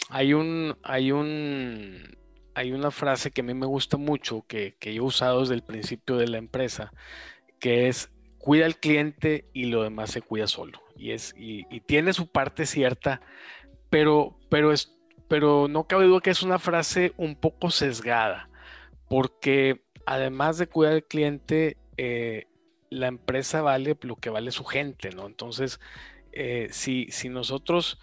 hay 0.09 0.33
un, 0.33 0.77
hay 0.83 1.11
un, 1.11 2.17
hay 2.55 2.71
una 2.71 2.91
frase 2.91 3.29
que 3.31 3.41
a 3.41 3.43
mí 3.43 3.53
me 3.53 3.65
gusta 3.65 3.97
mucho, 3.97 4.45
que, 4.47 4.77
que 4.79 4.93
yo 4.93 5.03
he 5.03 5.05
usado 5.05 5.41
desde 5.41 5.55
el 5.55 5.63
principio 5.63 6.15
de 6.15 6.29
la 6.29 6.37
empresa, 6.37 6.93
que 7.59 7.89
es 7.89 8.09
cuida 8.41 8.65
al 8.65 8.77
cliente 8.77 9.45
y 9.53 9.65
lo 9.65 9.83
demás 9.83 10.11
se 10.11 10.21
cuida 10.21 10.47
solo. 10.47 10.81
Y, 10.95 11.11
es, 11.11 11.33
y, 11.37 11.63
tiene 11.81 12.13
su 12.13 12.27
parte 12.27 12.65
cierta, 12.65 13.21
pero, 13.89 14.37
pero, 14.49 14.73
es, 14.73 14.95
pero 15.27 15.67
no 15.67 15.87
cabe 15.87 16.05
duda 16.05 16.21
que 16.21 16.31
es 16.31 16.43
una 16.43 16.59
frase 16.59 17.13
un 17.17 17.35
poco 17.35 17.71
sesgada, 17.71 18.49
porque 19.07 19.83
además 20.05 20.57
de 20.57 20.67
cuidar 20.67 20.93
al 20.93 21.03
cliente, 21.03 21.77
eh, 21.97 22.47
la 22.89 23.07
empresa 23.07 23.61
vale 23.61 23.97
lo 24.01 24.15
que 24.17 24.29
vale 24.29 24.51
su 24.51 24.65
gente, 24.65 25.11
¿no? 25.11 25.25
Entonces, 25.25 25.79
eh, 26.33 26.67
si, 26.71 27.07
si 27.09 27.29
nosotros 27.29 27.99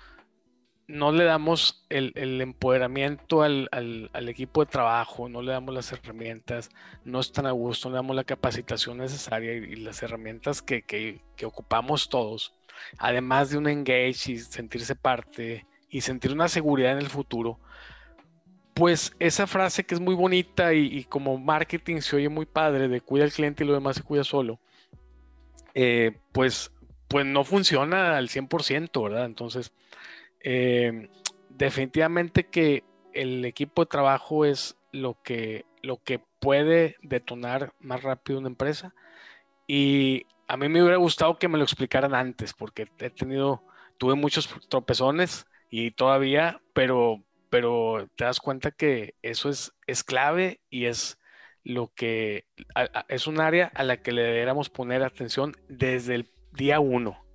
no 0.88 1.12
le 1.12 1.25
damos 1.25 1.85
el, 1.90 2.40
empoderamiento 2.40 3.42
al, 3.42 4.09
equipo 4.28 4.64
de 4.64 4.71
trabajo, 4.71 5.28
no 5.28 5.42
le 5.42 5.52
damos 5.52 5.75
las 5.75 5.92
herramientas, 5.92 6.71
no 7.04 7.21
están 7.21 7.45
a 7.47 7.50
gusto, 7.50 7.88
no 7.88 7.92
le 7.92 7.99
damos 7.99 8.16
la 8.16 8.25
capacitación 8.25 8.97
necesaria 8.97 9.52
y, 9.52 9.76
las 9.76 10.02
herramientas 10.02 10.62
que, 10.62 11.21
ocupamos 11.45 12.09
todos, 12.09 12.54
además 12.97 13.50
de 13.50 13.59
un 13.59 13.68
engage 13.68 14.33
y 14.33 14.38
sentirse 14.38 14.97
parte 14.97 15.66
y 15.90 16.00
sentir 16.00 16.33
una 16.33 16.49
seguridad 16.49 16.92
en 16.92 16.99
el 16.99 17.11
futuro, 17.11 17.61
pues 18.73 19.14
esa 19.18 19.47
frase 19.47 19.85
que 19.85 19.95
es 19.95 20.00
muy 20.00 20.14
bonita 20.14 20.73
y, 20.73 21.04
como 21.04 21.37
marketing 21.37 22.00
se 22.00 22.16
oye 22.16 22.30
muy 22.30 22.47
padre 22.47 22.88
de 22.88 23.02
cuida 23.02 23.25
al 23.25 23.33
cliente 23.33 23.62
y 23.62 23.66
lo 23.66 23.75
demás 23.75 23.97
se 23.97 24.02
cuida 24.02 24.25
solo, 24.25 24.59
eh, 25.75 26.18
pues, 26.33 26.73
pues 27.09 27.26
no 27.26 27.45
funciona 27.45 28.16
al 28.16 28.30
100%, 28.30 29.02
¿verdad? 29.02 29.26
Entonces, 29.26 29.73
eh, 30.40 31.09
definitivamente 31.49 32.47
que 32.47 32.85
el 33.12 33.45
equipo 33.45 33.83
de 33.83 33.90
trabajo 33.90 34.45
es 34.45 34.76
lo 34.92 35.21
que, 35.23 35.64
lo 35.83 36.02
que 36.02 36.21
puede 36.40 36.97
detonar 37.02 37.73
más 37.80 38.02
rápido 38.02 38.38
una 38.38 38.49
empresa. 38.49 38.95
Y 39.66 40.26
a 40.47 40.57
mí 40.57 40.68
me 40.68 40.80
hubiera 40.83 40.97
gustado 40.97 41.38
que 41.38 41.49
me 41.49 41.59
lo 41.59 41.64
explicaran 41.64 42.14
antes, 42.14 42.54
porque 42.54 42.88
he 42.99 43.11
tenido, 43.11 43.62
tuve 43.99 44.14
muchos 44.14 44.49
tropezones 44.68 45.47
y 45.71 45.90
todavía, 45.90 46.61
pero, 46.73 47.23
pero 47.50 48.09
te 48.16 48.25
das 48.25 48.40
cuenta 48.40 48.71
que 48.71 49.14
eso 49.23 49.50
es, 49.50 49.75
es 49.87 50.04
clave 50.04 50.61
y 50.71 50.87
es 50.87 51.18
lo 51.64 51.92
que 51.95 52.47
es 53.09 53.26
un 53.26 53.40
área 53.40 53.71
a 53.75 53.85
la 53.85 53.99
que 53.99 54.12
le 54.12 54.23
deberíamos 54.23 54.71
poner 54.71 55.02
atención 55.02 55.54
desde 55.68 56.14
el 56.14 56.30
día 56.52 56.80
uno. 56.80 57.27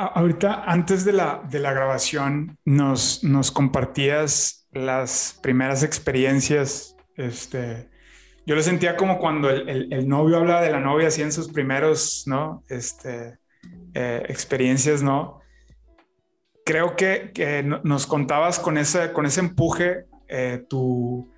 Ahorita, 0.00 0.62
antes 0.64 1.04
de 1.04 1.12
la, 1.12 1.42
de 1.50 1.58
la 1.58 1.72
grabación, 1.72 2.56
nos, 2.64 3.24
nos 3.24 3.50
compartías 3.50 4.68
las 4.70 5.36
primeras 5.42 5.82
experiencias 5.82 6.94
Este, 7.16 7.88
yo 8.46 8.54
lo 8.54 8.62
sentía 8.62 8.96
como 8.96 9.18
cuando 9.18 9.50
el, 9.50 10.08
novio 10.08 10.36
habla 10.36 10.62
de 10.62 10.70
la 10.70 10.78
novia 10.78 11.08
así 11.08 11.20
en 11.20 11.32
sus 11.32 11.52
primeros, 11.52 12.22
¿no? 12.26 12.62
Este, 12.68 13.38
eh, 13.92 14.22
experiencias, 14.28 15.02
¿no? 15.02 15.40
Creo 16.64 16.94
que, 16.94 17.32
que, 17.34 17.62
nos 17.62 18.06
contabas 18.06 18.60
con 18.60 18.78
ese, 18.78 19.12
con 19.12 19.26
ese 19.26 19.40
empuje 19.40 20.06
eh, 20.28 20.64
tu, 20.68 21.28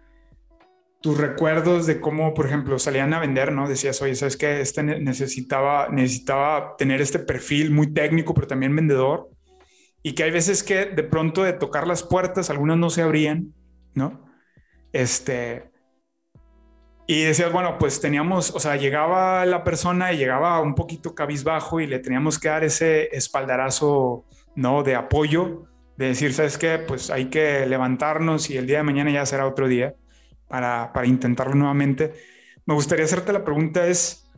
tus 1.00 1.16
recuerdos 1.16 1.86
de 1.86 2.00
cómo, 2.00 2.34
por 2.34 2.46
ejemplo, 2.46 2.78
salían 2.78 3.14
a 3.14 3.20
vender, 3.20 3.52
¿no? 3.52 3.68
Decías, 3.68 4.00
oye, 4.02 4.14
¿sabes 4.14 4.36
qué? 4.36 4.60
Este 4.60 4.82
necesitaba, 4.82 5.88
necesitaba 5.88 6.76
tener 6.76 7.00
este 7.00 7.18
perfil 7.18 7.70
muy 7.70 7.92
técnico, 7.92 8.34
pero 8.34 8.46
también 8.46 8.76
vendedor. 8.76 9.30
Y 10.02 10.12
que 10.14 10.24
hay 10.24 10.30
veces 10.30 10.62
que 10.62 10.86
de 10.86 11.02
pronto 11.02 11.42
de 11.42 11.54
tocar 11.54 11.86
las 11.86 12.02
puertas, 12.02 12.50
algunas 12.50 12.76
no 12.76 12.90
se 12.90 13.02
abrían, 13.02 13.54
¿no? 13.94 14.26
Este, 14.92 15.70
y 17.06 17.22
decías, 17.22 17.52
bueno, 17.52 17.78
pues 17.78 18.00
teníamos, 18.00 18.54
o 18.54 18.60
sea, 18.60 18.76
llegaba 18.76 19.44
la 19.46 19.64
persona 19.64 20.12
y 20.12 20.18
llegaba 20.18 20.60
un 20.60 20.74
poquito 20.74 21.14
cabizbajo 21.14 21.80
y 21.80 21.86
le 21.86 21.98
teníamos 21.98 22.38
que 22.38 22.48
dar 22.48 22.62
ese 22.62 23.08
espaldarazo, 23.16 24.26
¿no? 24.54 24.82
De 24.82 24.96
apoyo, 24.96 25.64
de 25.96 26.08
decir, 26.08 26.34
¿sabes 26.34 26.58
qué? 26.58 26.78
Pues 26.78 27.10
hay 27.10 27.26
que 27.26 27.66
levantarnos 27.66 28.50
y 28.50 28.58
el 28.58 28.66
día 28.66 28.78
de 28.78 28.84
mañana 28.84 29.10
ya 29.10 29.24
será 29.24 29.46
otro 29.46 29.66
día 29.66 29.94
para, 30.50 30.92
para 30.92 31.06
intentarlo 31.06 31.54
nuevamente. 31.54 32.12
Me 32.66 32.74
gustaría 32.74 33.04
hacerte 33.04 33.32
la 33.32 33.44
pregunta 33.44 33.86
es, 33.86 34.28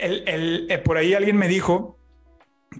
el, 0.00 0.26
el, 0.26 0.66
eh, 0.70 0.78
por 0.78 0.96
ahí 0.96 1.14
alguien 1.14 1.36
me 1.36 1.46
dijo 1.46 1.98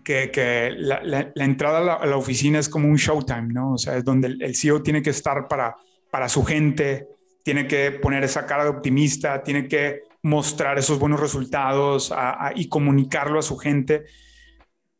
que, 0.02 0.30
que 0.30 0.73
la, 0.76 1.30
entrada 1.37 1.95
a 1.95 2.07
la, 2.07 2.16
oficina 2.16 2.59
es 2.59 2.69
como 2.69 2.88
un 2.88 2.97
showtime, 2.97 3.52
¿no? 3.52 3.75
O 3.75 3.78
sea, 3.78 3.97
es 3.97 4.04
donde 4.04 4.28
el, 4.28 4.42
el 4.42 4.57
CEO 4.57 4.83
tiene 4.83 5.02
que 5.02 5.11
estar 5.11 5.47
para, 5.47 5.76
para 6.11 6.28
su 6.28 6.42
gente, 6.42 7.07
tiene 7.45 7.66
que 7.66 7.90
poner 7.90 8.25
esa 8.25 8.47
cara 8.47 8.64
de 8.64 8.71
optimista, 8.71 9.42
tiene 9.42 9.69
que 9.69 10.02
mostrar 10.23 10.78
esos 10.78 10.99
buenos 10.99 11.21
resultados 11.21 12.12
y 12.54 12.69
comunicarlo 12.69 13.38
a 13.38 13.42
su 13.42 13.57
gente. 13.57 14.04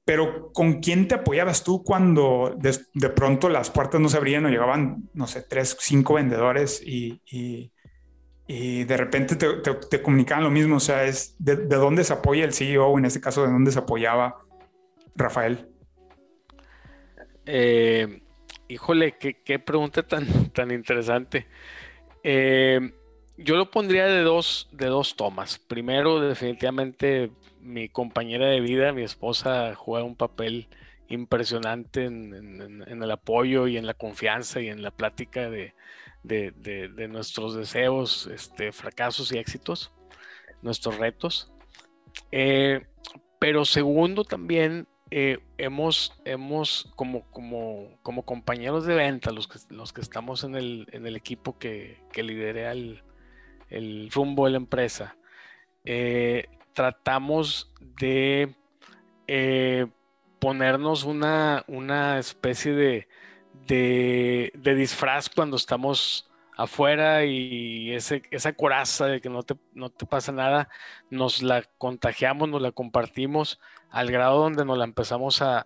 Pero 0.04 0.50
¿con 0.52 0.80
quién 0.80 1.07
te 1.09 1.14
apoyabas 1.14 1.62
tú 1.62 1.85
cuando 1.85 2.57
de, 2.59 3.09
pronto 3.11 3.49
las 3.49 3.71
puertas 3.71 4.00
no 4.00 4.09
se 4.09 4.16
abrían 4.16 4.47
o 4.47 4.49
llegaban, 4.49 5.09
no 5.14 5.26
sé, 5.26 5.42
tres, 5.42 5.76
cinco 5.80 6.14
vendedores 6.14 6.83
y, 6.85 7.21
y, 7.26 7.73
de 8.85 8.97
repente 8.97 9.37
te, 9.37 9.47
te, 9.90 10.02
comunicaban 10.02 10.45
lo 10.45 10.50
mismo? 10.50 10.76
O 10.76 10.80
sea, 10.80 11.04
es 11.04 11.37
de, 11.38 11.57
dónde 11.57 12.02
se 12.04 12.12
apoya 12.12 12.45
el 12.45 12.52
CEO, 12.52 12.99
en 12.99 13.04
este 13.04 13.21
caso, 13.21 13.45
de 13.45 13.52
dónde 13.52 13.71
se 13.71 13.78
apoyaba 13.78 14.42
Rafael. 15.14 15.69
Eh, 17.47 18.23
híjole, 18.69 19.16
qué, 19.19 19.42
qué, 19.45 19.59
pregunta 19.59 20.02
tan, 20.02 20.50
tan 20.50 20.71
interesante. 20.71 21.47
Eh, 22.23 22.92
yo 23.42 23.57
lo 23.57 23.71
pondría 23.71 24.07
de 24.07 24.23
dos, 24.23 24.69
de 24.73 24.87
dos 24.87 25.16
tomas. 25.16 25.59
Primero, 25.59 26.21
definitivamente, 26.21 27.30
mi 27.60 27.88
compañera 27.88 28.46
de 28.46 28.60
vida, 28.60 28.92
mi 28.92 29.02
esposa, 29.02 29.74
juega 29.74 30.04
un 30.04 30.16
papel 30.16 30.68
impresionante 31.08 32.04
en, 32.04 32.84
el 32.86 33.10
apoyo 33.10 33.66
y 33.66 33.76
en 33.76 33.86
la 33.86 33.94
confianza 33.94 34.60
y 34.60 34.68
en 34.68 34.82
la 34.82 34.90
plática 34.92 35.50
de, 35.50 35.74
nuestros 37.08 37.54
deseos, 37.54 38.28
este, 38.28 38.72
fracasos 38.72 39.32
y 39.32 39.38
éxitos, 39.38 39.92
nuestros 40.62 40.98
retos. 40.98 41.52
Eh, 42.30 42.86
pero 43.38 43.64
segundo, 43.64 44.24
también 44.24 44.86
eh, 45.10 45.38
hemos, 45.58 46.20
hemos 46.24 46.92
como, 46.94 47.28
como, 47.32 47.98
como 48.02 48.24
compañeros 48.24 48.86
de 48.86 48.94
venta, 48.94 49.32
los 49.32 49.48
que, 49.48 49.58
los 49.74 49.92
que 49.92 50.02
estamos 50.02 50.44
en 50.44 50.54
el, 50.54 50.86
en 50.92 51.04
el 51.04 51.16
equipo 51.16 51.58
que, 51.58 51.98
que 52.12 52.22
lidera 52.22 52.70
el, 52.70 53.02
el, 53.70 54.10
rumbo 54.12 54.44
de 54.44 54.52
la 54.52 54.58
empresa, 54.58 55.16
eh, 55.84 56.46
tratamos 56.72 57.72
de 57.80 58.54
eh, 59.26 59.86
ponernos 60.38 61.04
una, 61.04 61.64
una 61.66 62.18
especie 62.18 62.73
de, 62.73 63.08
de, 63.66 64.75
disfraz 64.75 65.28
cuando 65.28 65.56
estamos 65.56 66.28
afuera 66.56 67.25
y 67.25 67.92
ese, 67.92 68.23
esa 68.30 68.52
coraza 68.52 69.06
de 69.06 69.21
que 69.21 69.30
no 69.30 69.42
te, 69.42 69.56
no 69.73 69.90
te 69.90 70.06
pasa 70.06 70.32
nada, 70.32 70.68
nos 71.08 71.42
la 71.42 71.62
contagiamos, 71.78 72.49
nos 72.49 72.60
la 72.60 72.73
compartimos 72.73 73.60
al 73.90 74.10
grado 74.10 74.40
donde 74.40 74.64
nos 74.64 74.78
la 74.78 74.84
empezamos 74.84 75.42
a, 75.42 75.64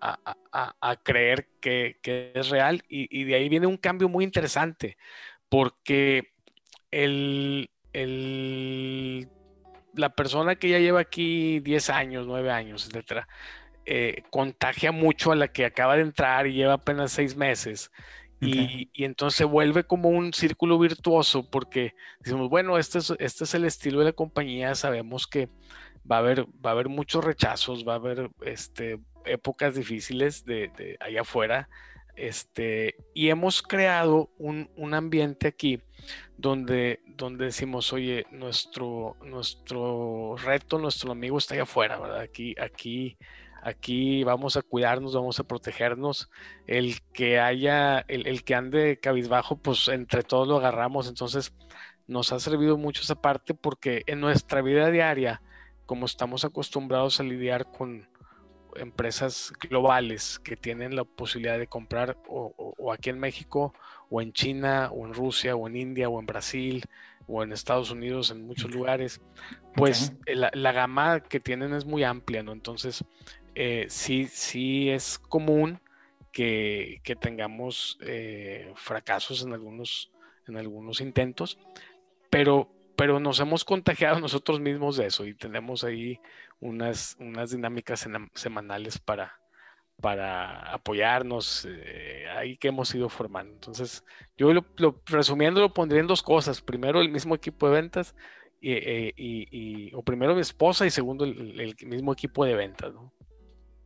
creer 1.03 1.49
que, 1.61 1.99
es 2.35 2.49
real. 2.49 2.83
Y, 2.89 3.25
de 3.25 3.35
ahí 3.35 3.49
viene 3.49 3.67
un 3.67 3.77
cambio 3.77 4.09
muy 4.09 4.25
interesante 4.25 4.97
porque 5.49 6.33
el, 6.91 7.71
la 9.97 10.11
persona 10.11 10.57
que 10.57 10.69
ya 10.69 10.79
lleva 10.79 11.01
aquí 11.01 11.61
10 11.61 11.91
años, 11.91 12.27
9 12.27 12.51
años, 12.51 12.87
etcétera, 12.87 13.29
eh, 13.87 14.23
contagia 14.31 14.93
mucho 14.93 15.33
a 15.33 15.37
la 15.37 15.49
que 15.49 15.65
acaba 15.65 15.97
de 15.97 16.03
entrar 16.03 16.47
y 16.47 16.55
lleva 16.55 16.75
apenas 16.75 17.13
6 17.13 17.37
meses. 17.37 17.91
Y, 18.41 18.91
entonces 19.05 19.39
se 19.39 19.45
vuelve 19.45 19.85
como 19.85 20.11
un 20.11 20.35
círculo 20.35 20.79
virtuoso 20.79 21.49
porque 21.49 21.95
decimos, 22.21 22.51
bueno, 22.51 22.77
este 22.79 22.99
es, 22.99 23.13
este 23.19 23.45
es 23.45 23.55
el 23.55 23.65
estilo 23.65 24.01
de 24.01 24.07
la 24.07 24.13
compañía, 24.13 24.75
sabemos 24.75 25.27
que 25.27 25.49
va 26.11 26.17
a 26.17 26.19
haber, 26.19 26.45
va 26.65 26.71
a 26.71 26.73
haber 26.73 26.89
muchos 26.89 27.25
rechazos, 27.25 27.87
va 27.87 27.95
a 27.95 27.97
haber 27.97 28.31
este, 28.45 29.01
épocas 29.25 29.75
difíciles 29.75 30.45
de, 30.45 30.97
allá 31.01 31.23
afuera. 31.23 31.69
Este, 32.17 32.97
y 33.13 33.31
hemos 33.31 33.61
creado 33.61 34.31
un, 34.39 34.95
ambiente 34.95 35.49
aquí 35.49 35.81
donde, 36.37 37.01
donde 37.07 37.47
decimos, 37.47 37.93
oye, 37.93 38.27
nuestro, 38.31 39.17
nuestro 39.25 40.37
reto, 40.37 40.79
nuestro 40.79 41.13
amigo 41.13 41.39
está 41.39 41.55
allá 41.55 41.63
afuera, 41.65 41.99
¿verdad? 41.99 42.21
Aquí, 42.21 42.55
aquí, 42.61 43.17
aquí 43.63 44.25
vamos 44.25 44.57
a 44.57 44.63
cuidarnos, 44.63 45.15
vamos 45.15 45.39
a 45.41 45.45
protegernos. 45.45 46.31
El 46.67 47.01
que 47.13 47.39
haya, 47.41 48.01
el, 48.09 48.27
el 48.27 48.45
que 48.45 48.55
ande 48.55 48.99
cabizbajo, 49.01 49.57
pues 49.57 49.89
entre 49.89 50.23
todos 50.23 50.49
lo 50.49 50.57
agarramos. 50.57 51.09
Entonces, 51.09 51.55
nos 52.07 52.33
ha 52.33 52.41
servido 52.41 52.77
mucho 52.77 53.03
esa 53.03 53.15
parte 53.15 53.55
porque 53.55 54.03
en 54.07 54.21
nuestra 54.21 54.61
vida 54.61 54.91
diaria, 54.91 55.41
como 55.87 56.07
estamos 56.07 56.45
acostumbrados 56.45 57.21
a 57.21 57.25
lidiar 57.25 57.71
con 57.71 58.09
empresas 58.77 59.53
globales 59.61 60.39
que 60.39 60.57
tienen 60.57 60.97
la 60.97 61.05
posibilidad 61.05 61.59
de 61.59 61.67
comprar 61.67 62.19
o, 62.29 62.93
aquí 62.93 63.11
en 63.11 63.19
México 63.19 63.73
o 64.15 64.23
en 64.23 64.33
China 64.33 64.91
o 64.93 65.05
en 65.05 65.13
Rusia 65.13 65.57
o 65.57 65.67
en 65.67 65.77
India 65.77 66.09
o 66.09 66.21
en 66.21 66.27
Brasil 66.27 66.85
o 67.27 67.43
en 67.43 67.53
Estados 67.53 67.91
Unidos 67.91 68.31
en 68.31 68.47
muchos 68.47 68.71
lugares, 68.71 69.21
pues 69.75 70.13
la, 70.27 70.73
gama 70.73 71.19
que 71.21 71.41
tienen 71.41 71.75
es 71.75 71.85
muy 71.85 72.05
amplia, 72.05 72.45
¿no? 72.45 72.53
Entonces, 72.53 73.03
eh, 73.57 73.87
sí, 73.89 74.29
sí 74.31 74.89
es 74.89 75.19
común 75.19 75.81
que, 76.31 77.01
tengamos 77.21 77.99
eh, 78.03 78.73
fracasos 78.77 79.43
en 79.43 79.53
algunos, 79.53 80.13
en 80.47 80.59
algunos 80.59 81.01
intentos, 81.01 81.59
pero 82.31 82.71
pero 82.97 83.19
nos 83.19 83.41
hemos 83.41 83.65
contagiado 83.65 84.21
nosotros 84.21 84.61
mismos 84.61 84.97
de 84.97 85.07
eso 85.07 85.27
y 85.27 85.35
tenemos 85.35 85.83
ahí 85.83 86.21
unas, 86.61 87.17
unas 87.19 87.51
dinámicas 87.51 88.09
semanales 88.35 89.01
para, 89.01 89.41
para 90.01 90.73
apoyarnos, 90.73 91.67
eh, 91.69 92.27
ahí 92.37 92.57
que 92.57 92.69
hemos 92.69 92.95
ido 92.95 93.09
formando. 93.09 93.55
Entonces, 93.55 94.05
yo 94.37 94.53
lo, 94.53 95.03
resumiendo 95.07 95.61
lo 95.61 95.73
pondría 95.73 96.01
en 96.01 96.07
dos 96.07 96.23
cosas. 96.23 96.61
Primero, 96.61 97.01
el 97.01 97.09
mismo 97.09 97.35
equipo 97.35 97.69
de 97.69 97.75
ventas, 97.75 98.15
y, 98.61 98.73
eh, 98.73 99.91
o 99.95 100.03
primero 100.03 100.35
mi 100.35 100.41
esposa 100.41 100.87
y 100.87 100.91
segundo, 100.91 101.25
el, 101.25 101.75
mismo 101.87 102.13
equipo 102.13 102.45
de 102.45 102.55
ventas. 102.55 102.93
¿no? 102.93 103.13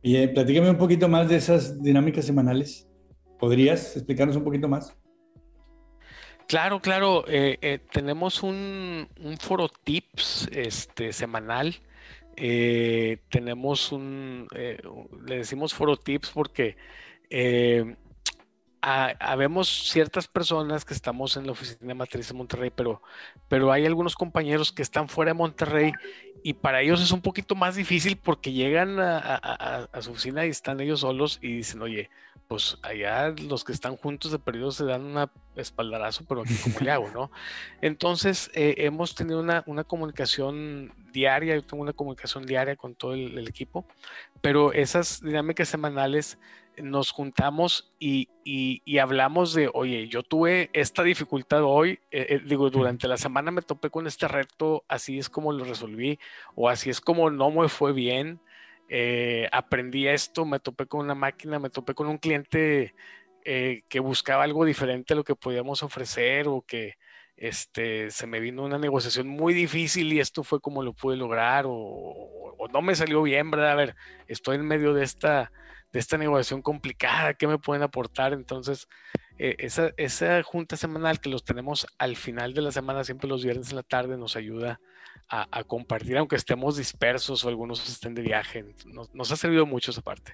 Y 0.01 0.15
eh, 0.15 0.27
platícame 0.29 0.69
un 0.69 0.77
poquito 0.77 1.07
más 1.07 1.27
de 1.27 1.35
esas 1.35 1.81
dinámicas 1.81 2.25
semanales. 2.25 2.87
¿Podrías 3.37 3.95
explicarnos 3.95 4.35
un 4.35 4.43
poquito 4.43 4.67
más? 4.67 4.97
Claro, 6.47 6.81
claro. 6.81 7.25
Eh, 7.27 7.79
tenemos 7.91 8.41
un, 8.41 9.07
foro 9.39 9.69
tips 9.69 10.49
este, 10.51 11.13
semanal. 11.13 11.75
Eh, 12.35 13.17
tenemos 13.29 13.91
un, 13.91 14.47
le 15.25 15.37
decimos 15.37 15.73
foro 15.73 15.97
tips 15.97 16.31
porque 16.31 16.77
habemos 18.81 19.89
ciertas 19.89 20.27
personas 20.27 20.85
que 20.85 20.93
estamos 20.93 21.35
en 21.37 21.45
la 21.45 21.51
oficina 21.51 21.93
matriz 21.93 22.27
de 22.27 22.33
Monterrey, 22.33 22.71
pero, 22.73 23.01
pero 23.47 23.71
hay 23.71 23.85
algunos 23.85 24.15
compañeros 24.15 24.71
que 24.71 24.81
están 24.81 25.09
fuera 25.09 25.31
de 25.31 25.37
Monterrey 25.37 25.91
y 26.43 26.53
para 26.53 26.81
ellos 26.81 27.01
es 27.01 27.11
un 27.11 27.21
poquito 27.21 27.55
más 27.55 27.75
difícil 27.75 28.17
porque 28.17 28.53
llegan 28.53 28.99
a, 28.99 29.87
a 29.91 30.01
su 30.01 30.11
oficina 30.11 30.45
y 30.45 30.49
están 30.49 30.79
ellos 30.79 31.01
solos 31.01 31.39
y 31.41 31.57
dicen, 31.57 31.81
oye, 31.81 32.09
pues 32.49 32.79
allá 32.81 33.29
los 33.29 33.63
que 33.63 33.71
están 33.71 33.95
juntos 33.95 34.31
de 34.31 34.39
periodo 34.39 34.71
se 34.71 34.83
dan 34.83 35.03
una 35.03 35.31
espaldarazo, 35.55 36.25
pero 36.27 36.41
aquí 36.41 36.55
como 36.55 36.79
le 36.79 36.89
hago, 36.89 37.07
¿no? 37.11 37.29
Entonces, 37.81 38.49
eh, 38.55 38.73
hemos 38.79 39.13
tenido 39.13 39.39
una, 39.39 39.63
comunicación 39.83 40.91
diaria, 41.13 41.53
yo 41.53 41.63
tengo 41.63 41.83
una 41.83 41.93
comunicación 41.93 42.47
diaria 42.47 42.75
con 42.75 42.95
todo 42.95 43.13
el, 43.13 43.47
equipo, 43.47 43.85
pero 44.41 44.73
esas 44.73 45.21
dinámicas 45.21 45.69
semanales 45.69 46.39
nos 46.81 47.11
juntamos 47.11 47.93
y, 47.99 48.27
hablamos 48.99 49.53
de, 49.53 49.69
oye, 49.73 50.07
yo 50.07 50.23
tuve 50.23 50.69
esta 50.73 51.03
dificultad 51.03 51.63
hoy, 51.63 51.99
eh, 52.11 52.27
eh, 52.29 52.41
digo, 52.45 52.69
durante 52.69 53.07
la 53.07 53.17
semana 53.17 53.51
me 53.51 53.61
topé 53.61 53.89
con 53.89 54.07
este 54.07 54.27
reto, 54.27 54.83
así 54.87 55.19
es 55.19 55.29
como 55.29 55.51
lo 55.53 55.65
resolví, 55.65 56.19
o 56.55 56.69
así 56.69 56.89
es 56.89 57.01
como 57.01 57.29
no 57.29 57.51
me 57.51 57.69
fue 57.69 57.93
bien, 57.93 58.39
eh, 58.89 59.47
aprendí 59.51 60.07
esto, 60.07 60.45
me 60.45 60.59
topé 60.59 60.85
con 60.87 61.01
una 61.01 61.15
máquina, 61.15 61.59
me 61.59 61.69
topé 61.69 61.93
con 61.93 62.07
un 62.07 62.17
cliente 62.17 62.93
que 63.43 63.99
buscaba 63.99 64.43
algo 64.43 64.63
diferente 64.63 65.13
a 65.13 65.15
lo 65.15 65.23
que 65.23 65.33
podíamos 65.33 65.81
ofrecer 65.81 66.47
o 66.47 66.61
que 66.61 66.97
este, 67.39 68.11
se 68.11 68.27
me 68.27 68.41
vino 68.41 68.63
una 68.63 68.77
negociación 68.77 69.27
muy 69.27 69.53
difícil 69.53 70.11
y 70.11 70.19
esto 70.19 70.43
fue 70.43 70.59
como 70.59 70.83
lo 70.83 70.93
pude 70.93 71.15
lograr 71.15 71.65
o, 71.67 72.67
no 72.71 72.81
me 72.81 72.93
salió 72.93 73.23
bien, 73.23 73.49
¿verdad? 73.49 73.71
A 73.71 73.75
ver, 73.75 73.95
estoy 74.27 74.57
en 74.57 74.67
medio 74.67 74.93
de 74.93 75.03
esta, 75.03 75.51
de 75.91 75.99
esta 75.99 76.17
negociación 76.17 76.61
complicada, 76.61 77.33
¿qué 77.33 77.47
me 77.47 77.57
pueden 77.57 77.83
aportar? 77.83 78.33
Entonces, 78.33 78.87
eh, 79.37 79.55
esa, 79.59 79.91
esa 79.97 80.43
junta 80.43 80.77
semanal 80.77 81.19
que 81.19 81.29
los 81.29 81.43
tenemos 81.43 81.87
al 81.97 82.15
final 82.15 82.53
de 82.53 82.61
la 82.61 82.71
semana, 82.71 83.03
siempre 83.03 83.29
los 83.29 83.43
viernes 83.43 83.69
en 83.69 83.77
la 83.77 83.83
tarde, 83.83 84.17
nos 84.17 84.35
ayuda 84.35 84.79
a, 85.31 85.63
compartir, 85.63 86.17
aunque 86.17 86.35
estemos 86.35 86.77
dispersos 86.77 87.45
o 87.45 87.49
algunos 87.49 87.87
estén 87.87 88.15
de 88.15 88.23
viaje. 88.23 88.65
Nos, 88.85 89.31
ha 89.31 89.35
servido 89.35 89.65
mucho 89.65 89.91
esa 89.91 90.01
parte. 90.01 90.33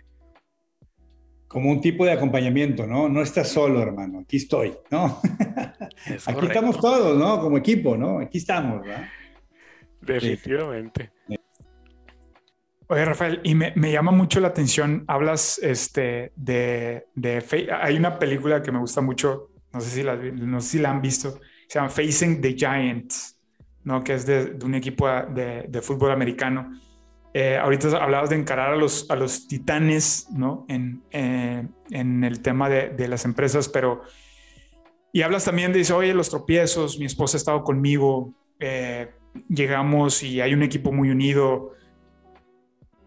Como 1.47 1.69
un 1.69 1.81
tipo 1.81 2.05
de 2.05 2.13
acompañamiento, 2.13 2.87
¿no? 2.87 3.09
No 3.09 3.21
estás 3.21 3.49
solo, 3.49 3.81
hermano, 3.81 4.19
aquí 4.19 4.37
estoy, 4.37 4.73
¿no? 4.89 5.19
aquí 6.25 6.45
estamos 6.45 6.79
todos, 6.79 7.17
¿no? 7.17 7.41
Como 7.41 7.57
equipo, 7.57 7.97
¿no? 7.97 8.19
Aquí 8.19 8.37
estamos, 8.37 8.81
¿verdad? 8.81 9.07
Definitivamente. 10.01 11.11
Oye, 12.87 13.05
Rafael, 13.05 13.41
y 13.43 13.55
me, 13.55 13.73
llama 13.91 14.11
mucho 14.11 14.39
la 14.39 14.49
atención, 14.49 15.05
hablas 15.07 15.59
este, 15.63 16.31
de, 16.35 17.07
de, 17.15 17.69
Hay 17.81 17.97
una 17.97 18.19
película 18.19 18.61
que 18.61 18.71
me 18.71 18.79
gusta 18.79 19.01
mucho, 19.01 19.49
no 19.73 19.81
sé 19.81 19.89
si 19.89 20.03
la, 20.03 20.15
no 20.15 20.61
sé 20.61 20.67
si 20.67 20.79
la 20.79 20.91
han 20.91 21.01
visto, 21.01 21.39
se 21.67 21.79
llama 21.79 21.89
Facing 21.89 22.41
the 22.41 22.53
Giants. 22.53 23.35
¿no? 23.85 24.03
que 24.03 24.15
es 24.15 24.25
de, 24.25 24.57
un 24.63 24.75
equipo 24.75 25.07
de, 25.07 25.81
fútbol 25.81 26.11
americano. 26.11 26.81
Eh, 27.33 27.57
ahorita 27.57 27.95
hablabas 27.97 28.29
de 28.29 28.35
encarar 28.35 28.73
a 28.73 28.75
los, 28.75 29.09
a 29.09 29.15
los 29.15 29.47
titanes 29.47 30.27
¿no? 30.31 30.65
en, 30.67 31.03
eh, 31.11 31.67
en 31.91 32.23
el 32.23 32.41
tema 32.41 32.67
de, 32.69 33.07
las 33.07 33.23
empresas, 33.23 33.69
pero... 33.69 34.01
Y 35.13 35.21
hablas 35.21 35.45
también 35.45 35.71
de, 35.71 35.93
oye, 35.93 36.13
los 36.13 36.29
tropiezos, 36.29 36.99
mi 36.99 37.05
esposa 37.05 37.37
ha 37.37 37.39
estado 37.39 37.63
conmigo, 37.63 38.33
eh, 38.59 39.11
llegamos 39.47 40.21
y 40.23 40.41
hay 40.41 40.53
un 40.53 40.61
equipo 40.61 40.91
muy 40.91 41.09
unido. 41.09 41.71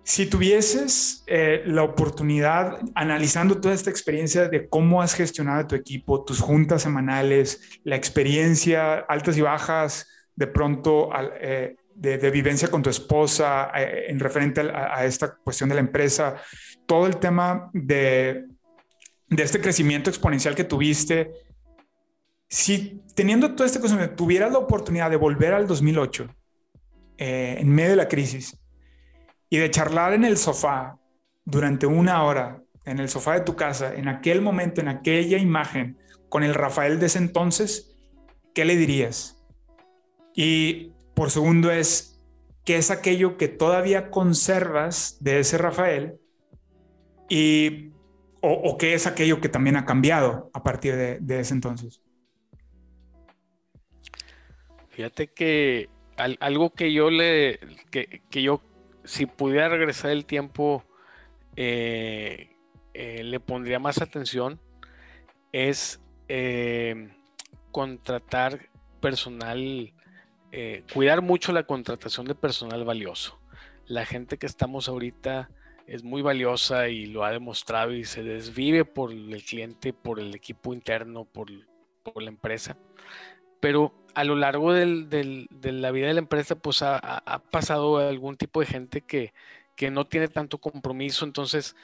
Si 0.09 0.25
tuvieses 0.25 1.23
la 1.67 1.83
oportunidad, 1.83 2.81
analizando 2.95 3.61
toda 3.61 3.75
esta 3.75 3.91
experiencia 3.91 4.49
de 4.49 4.67
cómo 4.67 5.03
has 5.03 5.13
gestionado 5.13 5.67
tu 5.67 5.75
equipo, 5.75 6.25
tus 6.25 6.41
juntas 6.41 6.81
semanales, 6.81 7.61
la 7.85 7.97
experiencia, 7.97 9.01
altas 9.01 9.37
y 9.37 9.43
bajas, 9.43 10.07
de 10.35 10.47
pronto 10.47 11.11
eh, 11.39 11.77
de, 11.95 12.31
vivencia 12.31 12.71
con 12.71 12.83
tu 12.83 12.89
esposa 12.89 13.71
eh, 13.75 14.07
en 14.09 14.19
referente 14.19 14.63
a, 14.63 15.05
esta 15.05 15.37
cuestión 15.37 15.69
de 15.69 15.75
la 15.75 15.83
empresa, 15.83 16.37
todo 16.87 17.07
el 17.07 17.19
tema 17.19 17.69
de, 17.75 18.47
de 19.29 19.43
este 19.43 19.61
crecimiento 19.61 20.09
exponencial 20.09 20.55
que 20.55 20.65
tuviste. 20.65 21.33
Si 22.49 23.03
teniendo 23.15 23.55
todo 23.55 23.67
este 23.67 23.79
crecimiento 23.79 24.17
tuvieras 24.17 24.53
la 24.53 24.59
oportunidad 24.59 25.11
de 25.11 25.17
volver 25.17 25.53
al 25.53 25.67
2008, 25.67 26.35
eh, 27.19 27.57
en 27.59 27.69
medio 27.69 27.91
de 27.91 27.97
la 27.97 28.09
crisis, 28.09 28.57
y 29.51 29.59
de 29.59 29.71
charlar 29.71 30.13
en 30.13 30.25
el 30.25 30.37
sofá 30.37 30.99
durante 31.45 31.87
una 31.87 32.25
hora, 32.25 32.63
en 32.85 32.99
el 32.99 33.09
sofá 33.09 33.35
de 33.35 33.41
tu 33.41 33.57
casa, 33.57 33.95
en 33.95 34.09
aquel 34.09 34.43
momento, 34.43 34.81
en 34.81 34.89
aquella 34.89 35.39
imagen, 35.39 35.99
con 36.29 36.43
el 36.43 36.55
Rafael 36.55 37.01
de 37.01 37.07
ese 37.07 37.19
entonces, 37.19 37.97
¿qué 38.55 38.65
le 38.65 38.77
dirías? 38.77 39.43
Y 40.35 40.93
por 41.15 41.31
segundo 41.31 41.71
es, 41.71 42.21
¿qué 42.65 42.77
es 42.77 42.91
aquello 42.91 43.37
que 43.37 43.49
todavía 43.49 44.11
conservas 44.11 45.17
de 45.21 45.41
ese 45.41 45.59
Rafael? 45.59 46.19
Y, 47.29 47.91
o, 48.41 48.77
qué 48.79 48.95
es 48.95 49.07
aquello 49.07 49.41
que 49.41 49.49
también 49.49 49.77
ha 49.77 49.85
cambiado 49.85 50.51
a 50.53 50.63
partir 50.63 50.95
de, 50.97 51.41
ese 51.41 51.55
entonces? 51.55 52.03
Fíjate 54.91 55.29
que 55.29 55.89
algo 56.17 56.71
que 56.71 56.93
yo 56.93 57.11
le, 57.11 57.61
que, 57.91 58.21
yo, 58.31 58.61
si 59.09 59.25
pudiera 59.25 59.71
regresar 59.71 60.11
el 60.11 60.27
tiempo, 60.27 60.85
eh, 61.57 62.51
eh, 62.93 63.23
le 63.25 63.41
pondría 63.41 63.79
más 63.79 64.03
atención, 64.03 64.61
es 65.51 65.99
eh, 66.29 67.09
contratar 67.73 68.69
personal 69.01 69.95
cuidar 70.95 71.21
mucho 71.21 71.53
la 71.53 71.65
contratación 71.65 72.27
de 72.27 72.35
personal 72.35 72.83
valioso. 72.85 73.39
La 73.87 74.07
gente 74.07 74.39
que 74.39 74.47
estamos 74.47 74.89
ahorita 74.89 75.51
es 75.87 76.03
muy 76.05 76.23
valiosa 76.23 76.89
y 76.89 77.05
lo 77.05 77.23
ha 77.23 77.33
demostrado 77.33 77.93
y 77.93 78.05
se 78.05 78.23
desvive 78.23 78.87
por 78.87 79.13
el 79.13 79.43
cliente, 79.43 79.93
por 79.93 80.21
el 80.21 80.35
equipo 80.35 80.73
interno, 80.73 81.27
por, 81.27 81.51
la 81.51 82.29
empresa. 82.29 82.79
Pero 83.61 83.95
a 84.15 84.25
lo 84.25 84.37
largo 84.37 84.73
de 84.73 85.49
la 85.51 85.91
vida 85.91 86.09
de 86.09 86.15
la 86.15 86.21
empresa, 86.21 86.57
pues 86.57 86.83
ha, 86.83 87.43
pasado 87.51 87.99
algún 87.99 88.37
tipo 88.37 88.61
de 88.61 88.67
gente 88.67 89.01
que, 89.03 89.33
no 89.91 90.07
tiene 90.07 90.29
tanto 90.29 90.59
compromiso. 90.59 91.25
Entonces, 91.25 91.77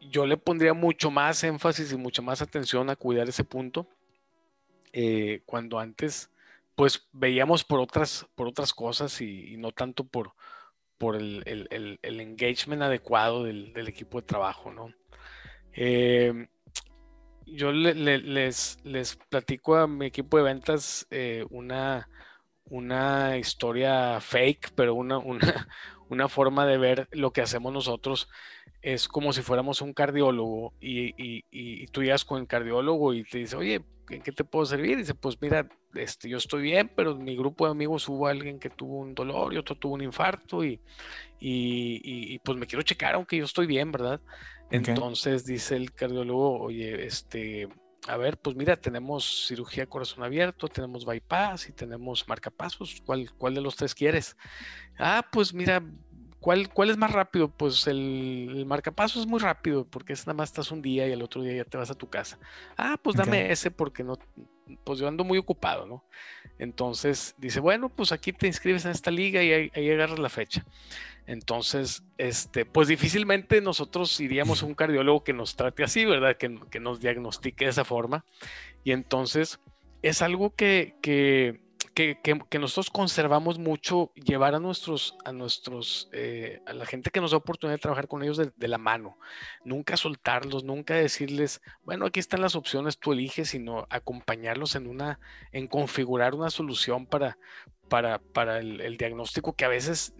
yo 0.00 0.26
le 0.26 0.36
pondría 0.36 0.74
mucho 0.74 1.10
más 1.10 1.44
énfasis 1.44 1.92
y 1.92 1.96
mucha 1.96 2.22
más 2.22 2.42
atención 2.42 2.90
a 2.90 2.96
cuidar 2.96 3.28
ese 3.28 3.44
punto. 3.44 3.86
Eh, 4.92 5.42
cuando 5.46 5.78
antes 5.78 6.30
pues 6.80 7.06
veíamos 7.12 7.62
por 7.62 7.78
otras, 7.78 8.26
por 8.34 8.48
otras 8.48 8.72
cosas 8.72 9.20
y, 9.20 9.54
no 9.58 9.70
tanto 9.70 10.04
por, 10.04 10.32
por 10.96 11.14
el, 11.14 11.98
engagement 12.02 12.80
adecuado 12.80 13.44
del, 13.44 13.86
equipo 13.86 14.18
de 14.18 14.26
trabajo, 14.26 14.70
¿no? 14.72 14.90
Em, 15.74 16.48
yo 17.46 17.72
les, 17.72 18.78
platico 19.28 19.76
a 19.76 19.86
mi 19.86 20.06
equipo 20.06 20.36
de 20.36 20.42
ventas 20.44 21.06
eh, 21.10 21.44
una, 21.50 22.08
una 22.64 23.36
historia 23.38 24.20
fake, 24.20 24.72
pero 24.74 24.94
una, 24.94 25.18
una, 26.08 26.28
forma 26.28 26.66
de 26.66 26.78
ver 26.78 27.08
lo 27.12 27.32
que 27.32 27.42
hacemos 27.42 27.72
nosotros. 27.72 28.28
Es 28.82 29.08
como 29.08 29.32
si 29.32 29.42
fuéramos 29.42 29.82
un 29.82 29.92
cardiólogo 29.92 30.72
y, 30.80 31.14
y 31.18 31.86
tú 31.88 32.02
llegas 32.02 32.24
con 32.24 32.40
el 32.40 32.46
cardiólogo 32.46 33.12
y 33.12 33.24
te 33.24 33.38
dice, 33.38 33.56
oye, 33.56 33.84
¿en 34.10 34.22
qué 34.22 34.32
te 34.32 34.44
puedo 34.44 34.66
servir? 34.66 34.98
dice, 34.98 35.14
pues 35.14 35.40
mira, 35.40 35.68
este, 35.94 36.28
yo 36.28 36.36
estoy 36.36 36.62
bien, 36.62 36.90
pero 36.94 37.12
en 37.12 37.24
mi 37.24 37.36
grupo 37.36 37.64
de 37.64 37.72
amigos 37.72 38.08
hubo 38.08 38.26
alguien 38.26 38.58
que 38.58 38.70
tuvo 38.70 38.98
un 38.98 39.14
dolor 39.14 39.54
y 39.54 39.58
otro 39.58 39.76
tuvo 39.76 39.94
un 39.94 40.02
infarto 40.02 40.64
y, 40.64 40.80
y, 41.38 42.38
pues 42.40 42.58
me 42.58 42.66
quiero 42.66 42.82
checar 42.82 43.14
aunque 43.14 43.36
yo 43.36 43.44
estoy 43.44 43.66
bien, 43.66 43.92
¿verdad? 43.92 44.20
Entonces 44.70 45.44
dice 45.44 45.76
el 45.76 45.92
cardiólogo, 45.92 46.60
oye, 46.60 47.06
este, 47.06 47.68
a 48.06 48.16
ver, 48.16 48.38
pues 48.38 48.56
mira, 48.56 48.76
tenemos 48.76 49.46
cirugía 49.48 49.86
corazón 49.86 50.24
abierto, 50.24 50.68
tenemos 50.68 51.04
bypass 51.04 51.68
y 51.68 51.72
tenemos 51.72 52.28
marcapasos, 52.28 53.02
¿cuál, 53.04 53.30
cuál 53.36 53.54
de 53.54 53.60
los 53.60 53.76
tres 53.76 53.94
quieres? 53.94 54.36
Ah, 54.98 55.26
pues 55.30 55.52
mira, 55.52 55.82
¿Cuál, 56.40 56.70
¿Cuál, 56.70 56.88
es 56.88 56.96
más 56.96 57.12
rápido? 57.12 57.50
Pues 57.50 57.86
el, 57.86 58.54
el, 58.56 58.64
marcapaso 58.64 59.20
es 59.20 59.26
muy 59.26 59.38
rápido 59.40 59.84
porque 59.84 60.14
es 60.14 60.26
nada 60.26 60.38
más 60.38 60.48
estás 60.48 60.70
un 60.70 60.80
día 60.80 61.06
y 61.06 61.12
el 61.12 61.20
otro 61.20 61.42
día 61.42 61.52
ya 61.52 61.64
te 61.64 61.76
vas 61.76 61.90
a 61.90 61.94
tu 61.94 62.08
casa. 62.08 62.38
Ah, 62.78 62.96
pues 63.00 63.14
dame 63.14 63.52
ese 63.52 63.70
porque 63.70 64.02
no, 64.02 64.18
pues 64.84 64.98
yo 64.98 65.06
ando 65.06 65.22
muy 65.22 65.36
ocupado, 65.36 65.84
¿no? 65.86 66.02
Entonces 66.58 67.34
dice, 67.36 67.60
bueno, 67.60 67.90
pues 67.90 68.10
aquí 68.10 68.32
te 68.32 68.46
inscribes 68.46 68.86
en 68.86 68.92
esta 68.92 69.10
liga 69.10 69.42
y 69.42 69.52
ahí, 69.52 69.90
agarras 69.90 70.18
la 70.18 70.30
fecha. 70.30 70.64
Entonces, 71.30 72.02
este, 72.18 72.64
pues 72.64 72.88
difícilmente 72.88 73.60
nosotros 73.60 74.18
iríamos 74.18 74.62
a 74.62 74.66
un 74.66 74.74
cardiólogo 74.74 75.22
que 75.22 75.32
nos 75.32 75.54
trate 75.54 75.84
así, 75.84 76.04
¿verdad? 76.04 76.36
Que, 76.36 76.58
que 76.70 76.80
nos 76.80 76.98
diagnostique 76.98 77.66
de 77.66 77.70
esa 77.70 77.84
forma. 77.84 78.24
Y 78.82 78.90
entonces 78.90 79.60
es 80.02 80.22
algo 80.22 80.54
que, 80.56 80.96
que 81.00 81.60
que, 81.94 82.58
nosotros 82.58 82.90
conservamos 82.90 83.58
mucho, 83.58 84.12
llevar 84.14 84.54
a 84.54 84.60
nuestros, 84.60 85.16
a 85.24 85.32
nuestros, 85.32 86.08
eh, 86.12 86.60
a 86.66 86.72
la 86.72 86.86
gente 86.86 87.10
que 87.10 87.20
nos 87.20 87.32
da 87.32 87.36
oportunidad 87.36 87.76
de 87.76 87.82
trabajar 87.82 88.08
con 88.08 88.22
ellos 88.22 88.36
de, 88.36 88.68
la 88.68 88.78
mano, 88.78 89.18
nunca 89.64 89.96
soltarlos, 89.96 90.64
nunca 90.64 90.94
decirles, 90.94 91.60
bueno, 91.82 92.06
aquí 92.06 92.20
están 92.20 92.40
las 92.40 92.56
opciones, 92.56 92.98
tú 92.98 93.12
eliges, 93.12 93.50
sino 93.50 93.86
acompañarlos 93.90 94.76
en 94.76 94.86
una, 94.86 95.20
en 95.52 95.66
configurar 95.66 96.34
una 96.34 96.50
solución 96.50 97.06
para, 97.06 97.38
para, 97.88 98.18
para 98.18 98.58
el, 98.58 98.96
diagnóstico 98.96 99.54
que 99.54 99.64
a 99.64 99.68
veces 99.68 100.14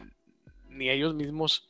ni 0.80 0.88
ellos 0.88 1.14
mismos 1.14 1.68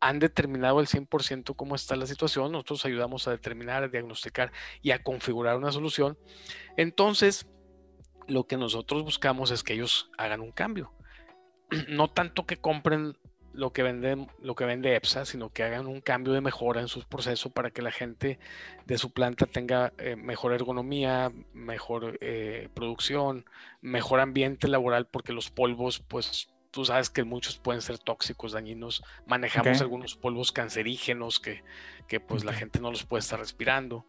han 0.00 0.18
determinado 0.18 0.80
el 0.80 0.88
100% 0.88 1.54
cómo 1.54 1.76
está 1.76 1.94
la 1.94 2.06
situación, 2.06 2.50
nosotros 2.50 2.84
ayudamos 2.84 3.28
a 3.28 3.30
determinar, 3.30 3.84
a 3.84 3.88
diagnosticar 3.88 4.52
y 4.82 4.90
a 4.90 5.02
configurar 5.02 5.56
una 5.56 5.70
solución. 5.70 6.18
Entonces, 6.76 7.48
lo 8.26 8.48
que 8.48 8.56
nosotros 8.56 9.04
buscamos 9.04 9.52
es 9.52 9.62
que 9.62 9.74
ellos 9.74 10.10
hagan 10.18 10.40
un 10.40 10.52
cambio. 10.52 10.92
No 11.88 12.08
tanto 12.08 12.46
que 12.46 12.56
compren 12.56 13.16
lo 13.52 13.72
que 13.72 13.82
vende, 13.82 14.26
lo 14.40 14.54
que 14.54 14.64
vende 14.64 14.96
EPSA, 14.96 15.24
sino 15.24 15.50
que 15.50 15.62
hagan 15.62 15.86
un 15.86 16.00
cambio 16.00 16.32
de 16.32 16.40
mejora 16.40 16.80
en 16.80 16.88
su 16.88 17.02
proceso 17.06 17.50
para 17.50 17.70
que 17.70 17.82
la 17.82 17.92
gente 17.92 18.38
de 18.86 18.98
su 18.98 19.12
planta 19.12 19.46
tenga 19.46 19.92
eh, 19.98 20.16
mejor 20.16 20.52
ergonomía, 20.52 21.32
mejor 21.52 22.18
eh, 22.20 22.68
producción, 22.74 23.44
mejor 23.80 24.20
ambiente 24.20 24.68
laboral, 24.68 25.06
porque 25.06 25.32
los 25.32 25.50
polvos, 25.50 26.00
pues 26.00 26.48
tú 26.78 26.84
sabes 26.84 27.10
que 27.10 27.24
muchos 27.24 27.58
pueden 27.58 27.82
ser 27.82 27.98
tóxicos, 27.98 28.52
dañinos. 28.52 29.02
Manejamos 29.26 29.80
algunos 29.80 30.14
polvos 30.14 30.52
cancerígenos 30.52 31.40
que, 31.40 31.64
que 32.06 32.20
pues 32.20 32.44
la 32.44 32.52
gente 32.52 32.78
no 32.78 32.92
los 32.92 33.04
puede 33.04 33.18
estar 33.18 33.40
respirando. 33.40 34.06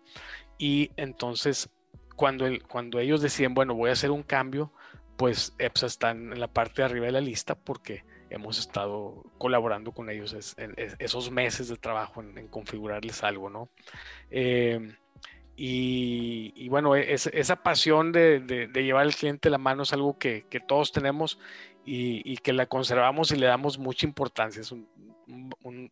Y 0.59 0.91
entonces, 0.95 1.71
cuando, 2.15 2.45
el, 2.45 2.61
cuando 2.61 2.99
ellos 2.99 3.23
deciden, 3.23 3.55
bueno, 3.55 3.73
voy 3.73 3.89
a 3.89 3.93
hacer 3.93 4.11
un 4.11 4.21
cambio, 4.21 4.71
pues 5.17 5.55
EPSA 5.57 5.87
está 5.87 6.11
en 6.11 6.39
la 6.39 6.47
parte 6.47 6.83
de 6.83 6.85
arriba 6.85 7.07
de 7.07 7.13
la 7.13 7.21
lista 7.21 7.55
porque 7.55 8.03
hemos 8.29 8.59
estado 8.59 9.23
colaborando 9.39 9.91
con 9.91 10.11
ellos 10.11 10.55
en, 10.59 10.75
esos 10.77 11.31
meses 11.31 11.69
de 11.69 11.75
trabajo 11.77 12.21
en, 12.21 12.49
configurarles 12.49 13.23
algo, 13.23 13.49
¿no? 13.49 13.69
Em, 14.29 14.95
y, 15.61 16.69
bueno, 16.69 16.95
e, 16.95 17.13
esa 17.13 17.57
pasión 17.57 18.13
de, 18.13 18.69
llevar 18.73 19.03
al 19.03 19.13
cliente 19.13 19.49
la 19.49 19.57
mano 19.57 19.83
es 19.83 19.91
algo 19.91 20.17
que, 20.17 20.45
todos 20.65 20.93
tenemos 20.93 21.37
y, 21.91 22.37
que 22.37 22.53
la 22.53 22.67
conservamos 22.67 23.31
y 23.31 23.35
le 23.35 23.47
damos 23.47 23.79
mucha 23.79 24.05
importancia. 24.05 24.61
Es 24.61 24.71
un, 24.71 24.87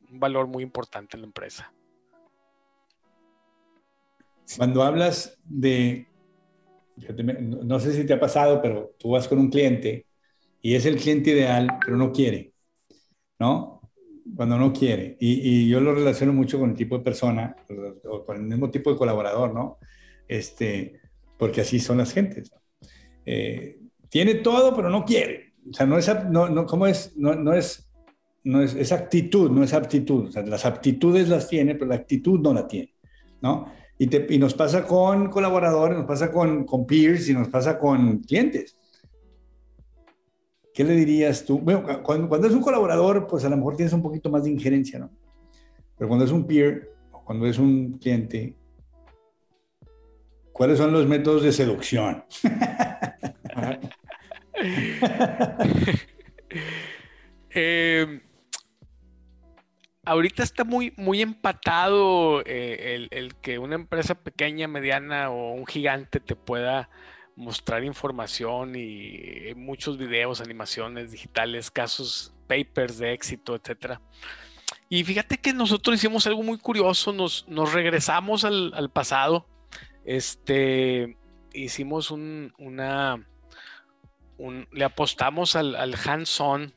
valor 0.09 0.47
muy 0.47 0.63
importante 0.63 1.17
en 1.17 1.21
la 1.21 1.27
empresa. 1.27 1.71
Cuando 4.55 4.83
hablas 4.83 5.37
de, 5.43 6.07
no 7.63 7.79
sé 7.79 7.93
si 7.93 8.05
te 8.05 8.13
ha 8.13 8.19
pasado, 8.19 8.61
pero 8.61 8.95
tú 8.97 9.11
vas 9.11 9.27
con 9.27 9.39
un 9.39 9.49
cliente 9.49 10.05
y 10.61 10.75
es 10.75 10.85
el 10.85 10.97
cliente 10.97 11.31
ideal, 11.31 11.79
pero 11.83 11.97
no 11.97 12.11
quiere, 12.11 12.53
¿no? 13.39 13.81
Cuando 14.35 14.57
no 14.57 14.73
quiere. 14.73 15.17
Y, 15.19 15.67
yo 15.67 15.79
lo 15.79 15.93
relaciono 15.93 16.33
mucho 16.33 16.59
con 16.59 16.71
el 16.71 16.75
tipo 16.75 16.97
de 16.97 17.03
persona, 17.03 17.55
o 18.05 18.23
con 18.23 18.37
el 18.37 18.43
mismo 18.43 18.69
tipo 18.69 18.91
de 18.91 18.97
colaborador, 18.97 19.53
¿no? 19.53 19.77
Este, 20.27 20.99
porque 21.37 21.61
así 21.61 21.79
son 21.79 21.97
las 21.97 22.13
gentes. 22.13 22.51
Eh, 23.25 23.79
tiene 24.09 24.35
todo, 24.35 24.75
pero 24.75 24.89
no 24.89 25.03
quiere. 25.03 25.46
O 25.69 25.73
sea, 25.73 25.85
no 25.85 25.97
es, 25.97 26.09
no, 26.29 26.49
no, 26.49 26.65
¿cómo 26.65 26.87
es? 26.87 27.13
No, 27.15 27.35
no 27.35 27.53
es, 27.53 27.89
no 28.43 28.61
es, 28.61 28.75
es 28.75 28.91
actitud, 28.91 29.51
no 29.51 29.63
es 29.63 29.73
aptitud. 29.73 30.27
O 30.27 30.31
sea, 30.31 30.43
las 30.43 30.65
aptitudes 30.65 31.27
las 31.29 31.47
tiene, 31.47 31.75
pero 31.75 31.87
la 31.87 31.95
actitud 31.95 32.39
no 32.39 32.53
la 32.53 32.67
tiene, 32.67 32.93
¿no? 33.41 33.65
Y, 33.97 34.07
te, 34.07 34.25
y 34.29 34.37
nos 34.37 34.53
pasa 34.53 34.85
con 34.85 35.29
colaboradores, 35.29 35.97
nos 35.97 36.05
pasa 36.05 36.31
con, 36.31 36.65
con 36.65 36.85
peers 36.85 37.27
y 37.29 37.33
nos 37.33 37.49
pasa 37.49 37.79
con 37.79 38.19
clientes. 38.19 38.77
¿Qué 40.73 40.83
le 40.83 40.93
dirías 40.93 41.43
tú? 41.43 41.59
Bueno, 41.59 41.83
cuando, 42.03 42.29
cuando, 42.29 42.47
es 42.47 42.53
un 42.53 42.61
colaborador, 42.61 43.25
pues 43.25 43.43
a 43.43 43.49
lo 43.49 43.57
mejor 43.57 43.75
tienes 43.75 43.93
un 43.93 44.03
poquito 44.03 44.29
más 44.29 44.43
de 44.43 44.51
injerencia, 44.51 44.99
¿no? 44.99 45.09
Pero 45.97 46.07
cuando 46.07 46.25
es 46.25 46.31
un 46.31 46.45
peer, 46.45 46.91
o 47.11 47.25
cuando 47.25 47.47
es 47.47 47.57
un 47.57 47.97
cliente, 47.97 48.55
¿cuáles 50.53 50.77
son 50.77 50.93
los 50.93 51.07
métodos 51.07 51.41
de 51.41 51.51
seducción? 51.51 52.23
eh, 57.49 58.21
ahorita 60.05 60.43
está 60.43 60.63
muy, 60.63 60.93
muy 60.97 61.21
empatado 61.21 62.41
eh, 62.45 63.07
el, 63.11 63.35
que 63.35 63.59
una 63.59 63.75
empresa 63.75 64.15
pequeña, 64.15 64.67
mediana 64.67 65.29
o 65.29 65.53
un 65.53 65.65
gigante 65.65 66.19
te 66.19 66.35
pueda 66.35 66.89
mostrar 67.35 67.83
información 67.83 68.75
y 68.75 69.53
muchos 69.55 69.97
videos, 69.97 70.41
animaciones 70.41 71.11
digitales, 71.11 71.69
casos, 71.69 72.33
papers 72.47 72.97
de 72.97 73.13
éxito, 73.13 73.55
etcétera. 73.55 74.01
Y 74.89 75.03
fíjate 75.03 75.37
que 75.37 75.53
nosotros 75.53 75.97
hicimos 75.97 76.25
algo 76.27 76.43
muy 76.43 76.57
curioso, 76.57 77.11
nos, 77.11 77.45
regresamos 77.73 78.45
al, 78.45 78.89
pasado, 78.91 79.45
este, 80.05 81.17
hicimos 81.53 82.09
un, 82.09 82.53
una, 82.57 83.27
le 84.71 84.83
apostamos 84.83 85.55
al, 85.55 85.75
al 85.75 85.95
hands-on 85.95 86.73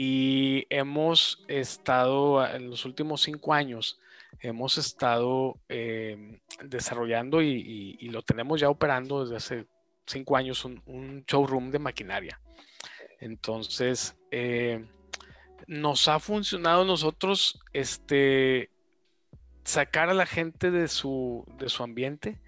y 0.00 0.66
hemos 0.70 1.44
estado 1.48 2.46
en 2.46 2.70
los 2.70 2.84
últimos 2.84 3.22
cinco 3.22 3.52
años, 3.52 3.98
hemos 4.40 4.78
estado 4.78 5.58
em, 5.68 6.38
desarrollando 6.62 7.42
y, 7.42 7.96
lo 8.10 8.22
tenemos 8.22 8.60
ya 8.60 8.70
operando 8.70 9.22
desde 9.22 9.36
hace 9.36 9.66
cinco 10.06 10.36
años 10.36 10.64
un, 10.64 11.24
showroom 11.26 11.70
de 11.70 11.78
maquinaria. 11.78 12.40
Entonces, 13.20 14.16
eh, 14.30 14.86
nos 15.66 16.06
ha 16.06 16.20
funcionado 16.20 16.84
nosotros 16.84 17.60
este, 17.72 18.70
sacar 19.64 20.08
a 20.08 20.14
la 20.14 20.26
gente 20.26 20.70
de 20.70 20.86
su, 20.86 21.44
de 21.58 21.68
su 21.68 21.82
ambiente 21.82 22.40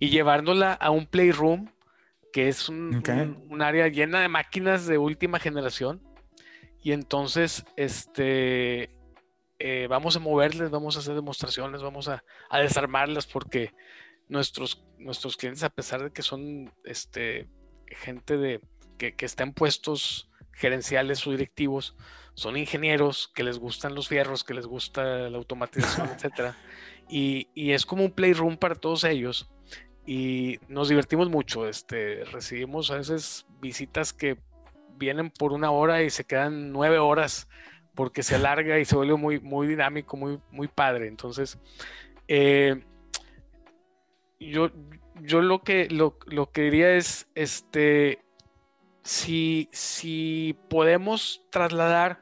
y 0.00 0.10
llevándola 0.10 0.72
a 0.72 0.90
un 0.90 1.06
playroom, 1.06 1.70
que 2.36 2.48
es 2.48 2.68
un, 2.68 3.02
área 3.62 3.88
llena 3.88 4.20
de 4.20 4.28
máquinas 4.28 4.86
de 4.86 4.98
última 4.98 5.38
generación. 5.38 6.02
Y 6.82 6.92
entonces, 6.92 7.64
este, 7.76 8.94
eh, 9.58 9.86
vamos 9.88 10.16
a 10.16 10.20
moverles, 10.20 10.68
vamos 10.68 10.96
a 10.96 10.98
hacer 10.98 11.14
demostraciones, 11.14 11.80
vamos 11.80 12.08
a, 12.08 12.22
a 12.50 12.58
desarmarlas 12.60 13.26
porque 13.26 13.72
nuestros, 14.28 14.84
nuestros 14.98 15.38
clientes, 15.38 15.62
a 15.62 15.70
pesar 15.70 16.04
de 16.04 16.10
que 16.10 16.20
son 16.20 16.70
este, 16.84 17.48
gente 17.86 18.36
de, 18.36 18.60
que, 18.98 19.16
que 19.16 19.24
está 19.24 19.42
en 19.42 19.54
puestos 19.54 20.28
gerenciales 20.52 21.26
o 21.26 21.30
directivos, 21.30 21.96
son 22.34 22.58
ingenieros 22.58 23.32
que 23.34 23.44
les 23.44 23.58
gustan 23.58 23.94
los 23.94 24.08
fierros, 24.08 24.44
que 24.44 24.52
les 24.52 24.66
gusta 24.66 25.30
la 25.30 25.38
automatización, 25.38 26.10
etc. 26.22 26.52
Y, 27.08 27.48
y, 27.54 27.72
es 27.72 27.86
como 27.86 28.04
un 28.04 28.12
playroom 28.12 28.58
para 28.58 28.74
todos 28.74 29.04
ellos. 29.04 29.48
Y 30.06 30.60
nos 30.68 30.88
divertimos 30.88 31.28
mucho. 31.28 31.68
Este, 31.68 32.24
recibimos 32.24 32.90
a 32.90 32.96
veces 32.96 33.44
visitas 33.60 34.12
que 34.12 34.38
vienen 34.96 35.30
por 35.30 35.52
una 35.52 35.70
hora 35.70 36.02
y 36.02 36.10
se 36.10 36.24
quedan 36.24 36.72
nueve 36.72 36.98
horas 36.98 37.48
porque 37.94 38.22
se 38.22 38.36
alarga 38.36 38.78
y 38.78 38.84
se 38.84 38.94
vuelve 38.94 39.16
muy, 39.16 39.40
muy 39.40 39.66
dinámico, 39.66 40.16
muy, 40.16 40.38
muy 40.50 40.68
padre. 40.68 41.08
Entonces, 41.08 41.58
eh, 42.28 42.84
yo, 44.38 44.70
yo 45.22 45.40
lo 45.40 45.62
que, 45.62 45.88
lo, 45.88 46.18
que 46.52 46.62
diría 46.62 46.94
es, 46.94 47.26
este, 47.34 48.22
si, 49.02 49.68
si 49.72 50.56
podemos 50.68 51.42
trasladar 51.50 52.20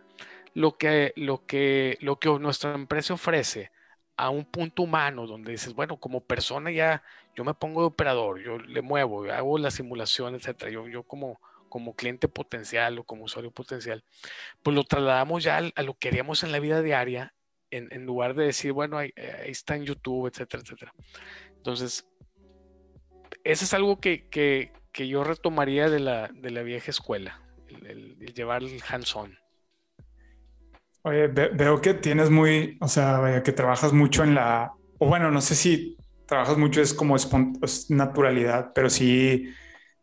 lo 0.55 0.79
que, 0.79 1.13
lo, 1.17 1.45
que, 1.45 1.99
lo 2.01 2.21
que 2.21 2.31
nuestra 2.39 2.75
empresa 2.75 3.15
ofrece 3.15 3.73
a 4.17 4.31
un 4.31 4.45
punto 4.45 4.83
humano 4.83 5.27
donde 5.27 5.53
dices, 5.53 5.75
bueno, 5.75 5.97
como 5.97 6.21
persona 6.21 6.71
ya 6.71 7.03
yo 7.35 7.45
me 7.45 7.55
pongo 7.55 7.81
de 7.81 7.87
operador, 7.89 8.41
yo 8.41 8.59
le 8.59 8.83
muevo, 8.83 9.25
hago 9.31 9.59
la 9.59 9.71
simulación, 9.71 10.35
etcétera. 10.35 10.71
Yo, 10.71 11.03
como, 11.03 11.41
como 11.69 11.95
cliente 11.95 12.29
potencial 12.29 12.99
o 12.99 13.05
como 13.05 13.25
usuario 13.25 13.51
potencial, 13.51 14.05
pues 14.63 14.75
lo 14.75 14.85
trasladamos 14.85 15.43
ya 15.43 15.59
a, 15.75 15.83
lo 15.83 15.95
que 15.95 16.09
haríamos 16.09 16.43
en 16.43 16.53
la 16.53 16.61
vida 16.61 16.83
diaria 16.83 17.35
en, 17.71 18.07
lugar 18.07 18.35
de 18.35 18.45
decir, 18.45 18.71
bueno, 18.71 18.99
ahí, 18.99 19.13
ahí, 19.17 19.51
está 19.51 19.75
en 19.75 19.85
YouTube, 19.85 20.29
etcétera, 20.29 20.63
etcétera. 20.63 20.95
Entonces, 21.57 22.07
eso 23.43 23.65
es 23.65 23.75
algo 23.75 23.99
que, 24.01 24.71
yo 24.93 25.25
retomaría 25.25 25.91
de 25.91 25.99
la, 25.99 26.29
vieja 26.63 26.91
escuela, 26.91 27.43
el, 27.69 28.17
llevar 28.33 28.63
el 28.63 28.81
hands-on. 28.89 29.37
Oye, 31.03 31.27
veo 31.27 31.81
que 31.81 31.95
tienes 31.95 32.31
muy, 32.31 32.79
o 32.81 32.87
sea, 32.87 33.43
que 33.45 33.53
trabajas 33.53 33.93
mucho 33.93 34.23
en 34.23 34.37
la, 34.37 34.73
o 34.99 35.07
bueno, 35.07 35.31
no 35.31 35.41
sé 35.41 35.55
si 35.55 35.99
trabajas 36.27 36.57
mucho, 36.57 36.81
es 36.81 36.95
como 36.95 37.17
es 37.17 37.91
naturalidad, 37.91 38.73
pero 38.75 38.91
sí 38.91 39.53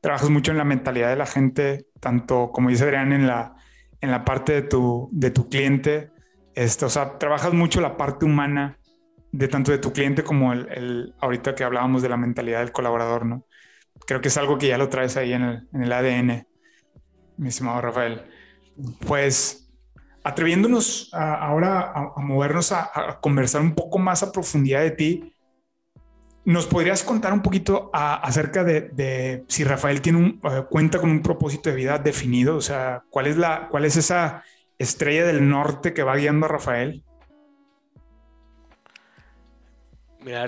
trabajas 0.02 0.30
mucho 0.30 0.52
en 0.52 0.58
la 0.58 0.64
mentalidad 0.64 1.10
de 1.10 1.16
la 1.16 1.26
gente, 1.26 1.88
tanto 2.00 2.52
como 2.52 2.70
dice 2.70 2.84
Adrián, 2.84 3.14
en 3.14 3.28
la, 3.28 3.56
en 4.02 4.12
la 4.12 4.26
parte 4.26 4.54
de 4.54 4.62
tu, 4.64 5.10
de 5.12 5.32
tu 5.32 5.50
cliente, 5.50 6.12
este, 6.56 6.86
o 6.86 6.90
sea, 6.90 7.18
trabajas 7.18 7.54
mucho 7.54 7.82
la 7.82 7.98
parte 7.98 8.26
humana 8.26 8.78
de 9.32 9.48
tanto 9.48 9.72
de 9.72 9.78
tu 9.78 9.94
cliente 9.94 10.24
como 10.24 10.52
el, 10.54 11.16
ahorita 11.20 11.56
que 11.56 11.64
hablábamos 11.64 12.02
de 12.02 12.10
la 12.10 12.18
mentalidad 12.18 12.60
del 12.60 12.72
colaborador, 12.72 13.26
¿no? 13.26 13.46
Creo 14.06 14.20
que 14.20 14.28
es 14.28 14.38
algo 14.38 14.58
que 14.58 14.68
ya 14.68 14.78
lo 14.78 14.90
traes 14.90 15.16
ahí 15.16 15.34
en 15.34 15.44
el, 15.44 15.70
en 15.74 15.84
el 15.84 15.94
ADN, 15.94 16.48
mi 17.38 17.50
estimado 17.50 17.82
Rafael. 17.82 18.24
Pues 19.08 19.62
atreviéndonos 20.24 21.10
ahora 21.14 21.92
a, 21.94 22.20
movernos 22.20 22.72
a, 22.72 23.20
conversar 23.22 23.62
un 23.62 23.74
poco 23.74 24.00
más 24.00 24.24
a 24.24 24.32
profundidad 24.32 24.82
de 24.82 24.92
ti, 24.92 25.34
¿Nos 26.44 26.66
podrías 26.66 27.04
contar 27.04 27.34
un 27.34 27.44
poquito 27.44 27.92
acerca 27.94 28.64
de, 28.64 29.44
si 29.48 29.64
Rafael 29.64 30.02
tiene 30.02 30.18
un, 30.18 30.42
eh, 30.44 30.64
cuenta 30.70 31.00
con 31.00 31.12
un 31.12 31.22
propósito 31.22 31.70
de 31.70 31.76
vida 31.76 32.00
definido? 32.00 32.56
O 32.56 32.62
sea, 32.62 33.04
¿cuál 33.12 33.28
es, 33.28 33.38
la, 33.38 33.68
¿cuál 33.70 33.86
es 33.86 33.96
esa 33.96 34.44
estrella 34.80 35.26
del 35.26 35.48
norte 35.48 35.94
que 35.94 36.02
va 36.02 36.16
guiando 36.16 36.48
a 36.48 36.50
Rafael? 36.50 37.04
Mira, 40.20 40.46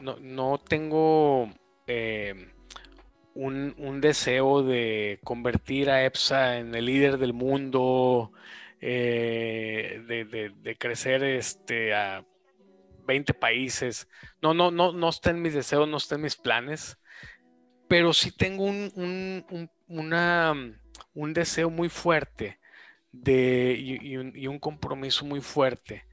no, 0.00 0.16
no 0.20 0.58
tengo 0.58 1.50
eh, 1.86 2.52
un, 3.34 4.00
deseo 4.02 4.62
de 4.62 5.18
convertir 5.24 5.90
a 5.90 6.04
EPSA 6.04 6.58
en 6.58 6.74
el 6.74 6.84
líder 6.84 7.16
del 7.16 7.32
mundo, 7.32 8.32
eh, 8.80 10.02
de, 10.06 10.50
de, 10.50 10.76
crecer 10.76 11.24
este, 11.24 11.94
a 11.94 12.24
20 13.08 13.34
países. 13.34 14.06
No, 14.40 14.54
no, 14.54 14.70
no, 14.70 14.92
no 14.92 15.08
está 15.08 15.30
en 15.30 15.42
mis 15.42 15.54
deseos, 15.54 15.88
no 15.88 15.96
está 15.96 16.14
en 16.14 16.20
mis 16.20 16.36
planes, 16.36 16.98
pero 17.88 18.12
sí 18.12 18.30
tengo 18.30 18.64
un, 18.64 18.92
un, 19.88 21.32
deseo 21.32 21.70
muy 21.70 21.88
fuerte 21.88 22.60
de, 23.10 23.74
y, 23.78 24.46
un, 24.46 24.58
compromiso 24.60 25.24
muy 25.24 25.40
fuerte 25.40 26.04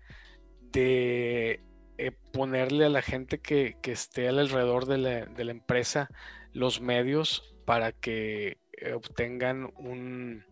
de 0.62 1.62
eh, 1.98 2.12
ponerle 2.32 2.86
a 2.86 2.90
la 2.90 3.02
gente 3.02 3.40
que, 3.40 3.76
esté 3.84 4.30
alrededor 4.30 4.86
de 4.86 4.98
la, 4.98 5.26
de 5.26 5.44
la, 5.44 5.52
empresa 5.52 6.10
los 6.54 6.80
medios 6.80 7.56
para 7.66 7.92
que 7.92 8.58
eh, 8.72 8.94
obtengan 8.94 9.74
un, 9.76 10.46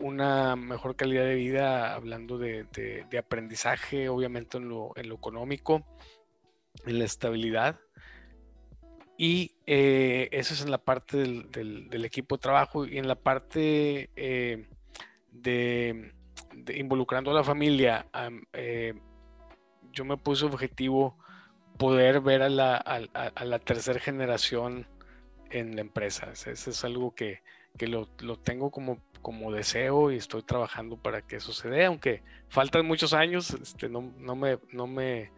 una 0.00 0.56
mejor 0.56 0.96
calidad 0.96 1.24
de 1.24 1.34
vida, 1.34 1.94
hablando 1.94 2.38
de, 2.38 3.06
aprendizaje, 3.18 4.08
obviamente 4.08 4.58
en 4.58 4.68
lo, 4.68 4.92
económico, 4.96 5.86
en 6.86 6.98
la 6.98 7.04
estabilidad. 7.04 7.78
Y 9.16 9.56
eh, 9.66 10.28
eso 10.32 10.54
es 10.54 10.62
en 10.62 10.70
la 10.70 10.78
parte 10.78 11.18
del, 11.18 12.04
equipo 12.04 12.36
de 12.36 12.40
trabajo 12.40 12.86
y 12.86 12.96
en 12.96 13.06
la 13.06 13.16
parte 13.16 14.10
eh, 14.16 14.66
de, 15.30 16.14
involucrando 16.74 17.30
a 17.30 17.34
la 17.34 17.44
familia. 17.44 18.06
Eh, 18.54 18.94
yo 19.92 20.04
me 20.04 20.16
puse 20.16 20.46
objetivo 20.46 21.18
poder 21.76 22.20
ver 22.20 22.42
a 22.42 22.48
la, 22.48 22.76
a, 22.76 23.44
la 23.44 23.58
tercera 23.58 23.98
generación 24.00 24.86
en 25.50 25.74
la 25.74 25.82
empresa. 25.82 26.32
Eso 26.32 26.70
es 26.70 26.84
algo 26.84 27.14
que, 27.14 27.42
lo, 27.80 28.08
lo, 28.20 28.38
tengo 28.38 28.70
como 28.70 28.98
como 29.22 29.52
deseo 29.52 30.10
y 30.10 30.16
estoy 30.16 30.42
trabajando 30.42 30.96
para 30.96 31.22
que 31.22 31.38
dé, 31.64 31.84
aunque 31.84 32.22
faltan 32.48 32.86
muchos 32.86 33.12
años, 33.12 33.50
este, 33.50 33.88
no, 33.88 34.12
no, 34.18 34.34
me, 34.34 34.58
no, 34.72 34.86
me, 34.86 35.30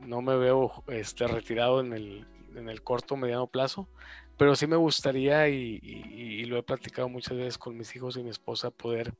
no 0.00 0.22
me 0.22 0.36
veo 0.36 0.84
este, 0.88 1.26
retirado 1.26 1.80
en 1.80 1.92
el, 1.92 2.26
en 2.56 2.68
el 2.68 2.82
corto 2.82 3.16
mediano 3.16 3.46
plazo, 3.46 3.88
pero 4.36 4.56
sí 4.56 4.66
me 4.66 4.76
gustaría 4.76 5.48
y, 5.48 6.44
lo 6.46 6.58
he 6.58 6.62
platicado 6.62 7.08
muchas 7.08 7.36
veces 7.36 7.56
con 7.56 7.76
mis 7.78 7.94
hijos 7.96 8.16
y 8.16 8.22
mi 8.22 8.30
esposa, 8.30 8.70
poder 8.70 9.14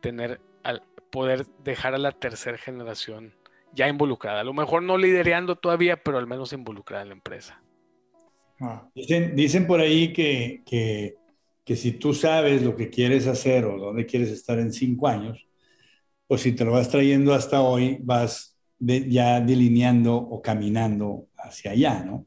tener, 0.00 0.40
al, 0.62 0.82
poder 1.10 1.46
dejar 1.64 1.94
a 1.94 1.98
la 1.98 2.12
tercera 2.12 2.58
generación 2.58 3.34
ya 3.72 3.88
involucrada, 3.88 4.40
a 4.40 4.44
lo 4.44 4.52
mejor 4.52 4.82
no 4.82 4.96
liderando 4.96 5.56
todavía, 5.56 6.02
pero 6.02 6.18
al 6.18 6.26
menos 6.26 6.52
involucrada 6.52 7.02
en 7.02 7.08
la 7.08 7.14
empresa. 7.14 7.62
Ah. 8.60 8.88
Dicen, 8.94 9.34
dicen 9.34 9.66
por 9.66 9.80
ahí 9.80 10.12
que, 10.12 10.62
que 10.66 11.16
que 11.68 11.76
si 11.76 11.92
tú 11.92 12.14
sabes 12.14 12.62
lo 12.62 12.74
que 12.74 12.88
quieres 12.88 13.26
hacer 13.26 13.66
o 13.66 13.76
dónde 13.76 14.06
quieres 14.06 14.30
estar 14.30 14.58
en 14.58 14.72
cinco 14.72 15.06
años, 15.06 15.46
pues 16.26 16.40
si 16.40 16.52
te 16.52 16.64
lo 16.64 16.72
vas 16.72 16.88
trayendo 16.88 17.34
hasta 17.34 17.60
hoy, 17.60 17.98
vas 18.00 18.56
ya 18.78 19.38
delineando 19.42 20.16
o 20.16 20.40
caminando 20.40 21.26
hacia 21.36 21.72
allá, 21.72 22.02
¿no? 22.06 22.26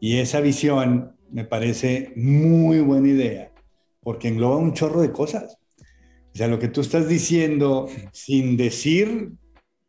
Y 0.00 0.16
esa 0.16 0.40
visión 0.40 1.14
me 1.30 1.44
parece 1.44 2.12
muy 2.16 2.80
buena 2.80 3.06
idea, 3.06 3.52
porque 4.00 4.26
engloba 4.26 4.56
un 4.56 4.74
chorro 4.74 5.00
de 5.00 5.12
cosas. 5.12 5.58
O 6.34 6.36
sea, 6.36 6.48
lo 6.48 6.58
que 6.58 6.66
tú 6.66 6.80
estás 6.80 7.08
diciendo 7.08 7.88
sin 8.10 8.56
decir 8.56 9.30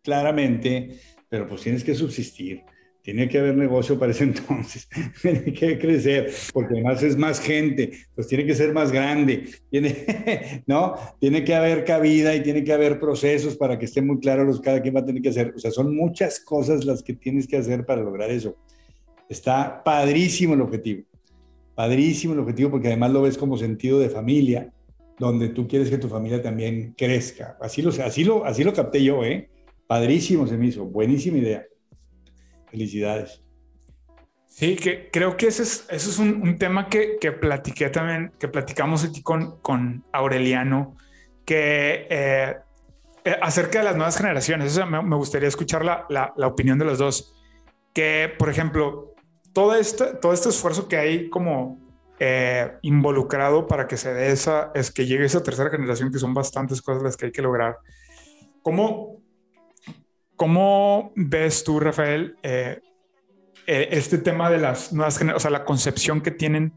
claramente, 0.04 1.00
pero 1.30 1.48
pues 1.48 1.62
tienes 1.62 1.84
que 1.84 1.96
subsistir 1.96 2.62
tiene 3.08 3.30
que 3.30 3.40
haber 3.40 3.56
negocio 3.56 3.98
para 3.98 4.12
ese 4.12 4.24
entonces, 4.26 4.90
tiene 5.22 5.54
que 5.54 5.80
crecer, 5.80 6.30
porque 6.52 6.74
además 6.74 7.02
es 7.04 7.16
más 7.16 7.40
gente, 7.40 7.94
pues 8.14 8.28
tiene 8.28 8.46
que 8.46 8.54
ser 8.54 8.74
más 8.74 8.92
grande, 8.92 9.46
tiene, 9.72 10.64
¿no? 10.68 10.96
Tiene 11.18 11.46
que 11.46 11.56
haber 11.56 11.86
cabida 11.86 12.36
y 12.36 12.44
tiene 12.44 12.66
que 12.66 12.74
haber 12.74 13.00
procesos 13.00 13.56
para 13.56 13.80
que 13.80 13.86
esté 13.86 14.02
muy 14.02 14.20
claro 14.20 14.44
los 14.44 14.60
cada 14.60 14.82
quien 14.82 14.94
va 14.94 15.00
a 15.00 15.06
tener 15.06 15.22
que 15.22 15.30
hacer. 15.30 15.54
O 15.56 15.58
sea, 15.58 15.72
son 15.72 15.96
muchas 15.96 16.42
cosas 16.42 16.84
las 16.84 17.02
que 17.02 17.14
tienes 17.14 17.48
que 17.48 17.56
hacer 17.56 17.86
para 17.86 18.02
lograr 18.02 18.30
eso. 18.30 18.58
Está 19.30 19.82
padrísimo 19.86 20.56
el 20.56 20.60
objetivo, 20.60 21.04
padrísimo 21.76 22.34
el 22.34 22.42
objetivo, 22.42 22.72
porque 22.72 22.90
además 22.90 23.12
lo 23.12 23.22
ves 23.22 23.38
como 23.38 23.58
sentido 23.58 24.00
de 24.00 24.10
familia, 24.10 24.74
donde 25.18 25.48
tú 25.48 25.66
quieres 25.66 25.90
que 25.90 25.98
tu 25.98 26.10
familia 26.10 26.42
también 26.42 26.94
crezca. 26.98 27.58
Así 27.62 27.82
lo, 27.82 27.92
así 27.92 28.26
lo, 28.26 28.44
así 28.44 28.66
lo 28.66 28.74
capté 28.74 29.02
yo, 29.02 29.24
¿eh? 29.24 29.50
Padrísimo 29.88 30.46
se 30.46 30.58
me 30.58 30.68
hizo, 30.68 30.84
buenísima 30.84 31.38
idea. 31.38 31.66
Felicidades. 32.78 33.42
Sí, 34.46 34.76
que 34.76 35.10
creo 35.12 35.36
que 35.36 35.48
ese 35.48 35.64
es, 35.64 35.86
eso 35.90 36.10
es 36.10 36.20
un, 36.20 36.58
tema 36.58 36.90
que, 36.90 37.18
que, 37.20 37.32
platiqué 37.32 37.90
también, 37.90 38.32
que 38.40 38.48
platicamos 38.48 39.04
aquí 39.04 39.24
con, 39.24 39.60
con 39.62 40.04
Aureliano, 40.12 40.96
que 41.46 42.08
eh, 42.10 42.58
eh, 43.26 43.36
acerca 43.42 43.80
de 43.80 43.86
las 43.86 43.96
nuevas 43.96 44.18
generaciones, 44.18 44.80
me, 44.88 45.16
gustaría 45.16 45.48
escuchar 45.48 45.84
la, 45.84 46.06
la, 46.10 46.48
opinión 46.48 46.78
de 46.78 46.86
los 46.86 46.98
dos, 46.98 47.36
que 47.94 48.32
por 48.38 48.50
ejemplo, 48.50 49.14
todo 49.54 49.76
este, 49.76 50.16
todo 50.16 50.34
este 50.34 50.50
esfuerzo 50.50 50.88
que 50.88 50.98
hay 50.98 51.30
como 51.30 51.80
eh, 52.20 52.78
involucrado 52.84 53.68
para 53.68 53.88
que 53.88 53.98
se 53.98 54.14
dé 54.14 54.32
esa, 54.32 54.72
es 54.76 54.92
que 54.92 55.06
llegue 55.06 55.26
esa 55.26 55.44
tercera 55.44 55.70
generación, 55.70 56.12
que 56.12 56.20
son 56.20 56.34
bastantes 56.34 56.82
cosas 56.82 57.04
las 57.04 57.18
que 57.18 57.28
hay 57.28 57.32
que 57.32 57.42
lograr. 57.42 57.78
¿Cómo, 58.62 59.22
¿Cómo 60.38 61.12
ves 61.16 61.64
tú, 61.64 61.80
Rafael, 61.80 62.38
eh, 62.44 62.80
eh, 63.66 63.90
este 63.92 64.20
tema 64.20 64.50
de 64.50 64.60
las 64.60 64.94
nuevas 64.94 65.18
generaciones, 65.18 65.36
o 65.36 65.42
sea, 65.42 65.52
la 65.52 65.66
concepción 65.66 66.22
que 66.22 66.32
tienen 66.32 66.74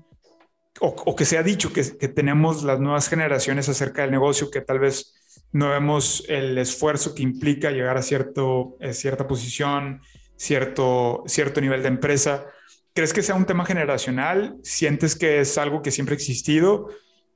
o, 0.81 1.15
que 1.15 1.27
se 1.27 1.37
ha 1.37 1.43
dicho 1.43 1.73
que, 1.73 1.83
tenemos 1.85 2.63
las 2.63 2.81
nuevas 2.81 3.09
generaciones 3.09 3.69
acerca 3.69 4.03
del 4.03 4.13
negocio, 4.13 4.51
que 4.51 4.63
tal 4.63 4.79
vez 4.79 5.15
no 5.53 5.69
vemos 5.69 6.25
el 6.29 6.57
esfuerzo 6.57 7.15
que 7.15 7.23
implica 7.23 7.71
llegar 7.71 7.99
a 7.99 8.03
cierto, 8.03 8.77
eh, 8.81 8.95
cierta 8.95 9.29
posición, 9.29 10.01
cierto, 10.37 11.23
cierto 11.27 11.61
nivel 11.61 11.83
de 11.83 11.89
empresa? 11.89 12.47
¿Crees 12.95 13.13
que 13.13 13.23
sea 13.23 13.35
un 13.35 13.45
tema 13.45 13.67
generacional? 13.67 14.57
¿Sientes 14.63 15.17
que 15.17 15.41
es 15.41 15.59
algo 15.59 15.83
que 15.83 15.91
siempre 15.91 16.15
ha 16.15 16.17
existido? 16.17 16.89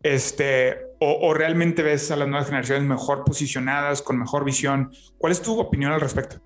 Este, 0.04 0.76
o, 1.00 1.32
realmente 1.32 1.82
ves 1.82 2.10
a 2.10 2.16
las 2.16 2.28
nuevas 2.28 2.46
generaciones 2.46 2.84
mejor 2.84 3.24
posicionadas, 3.24 4.02
con 4.02 4.18
mejor 4.18 4.44
visión? 4.44 4.92
¿Cuál 5.16 5.32
es 5.32 5.40
tu 5.40 5.58
opinión 5.58 5.92
al 5.92 6.00
respecto? 6.00 6.42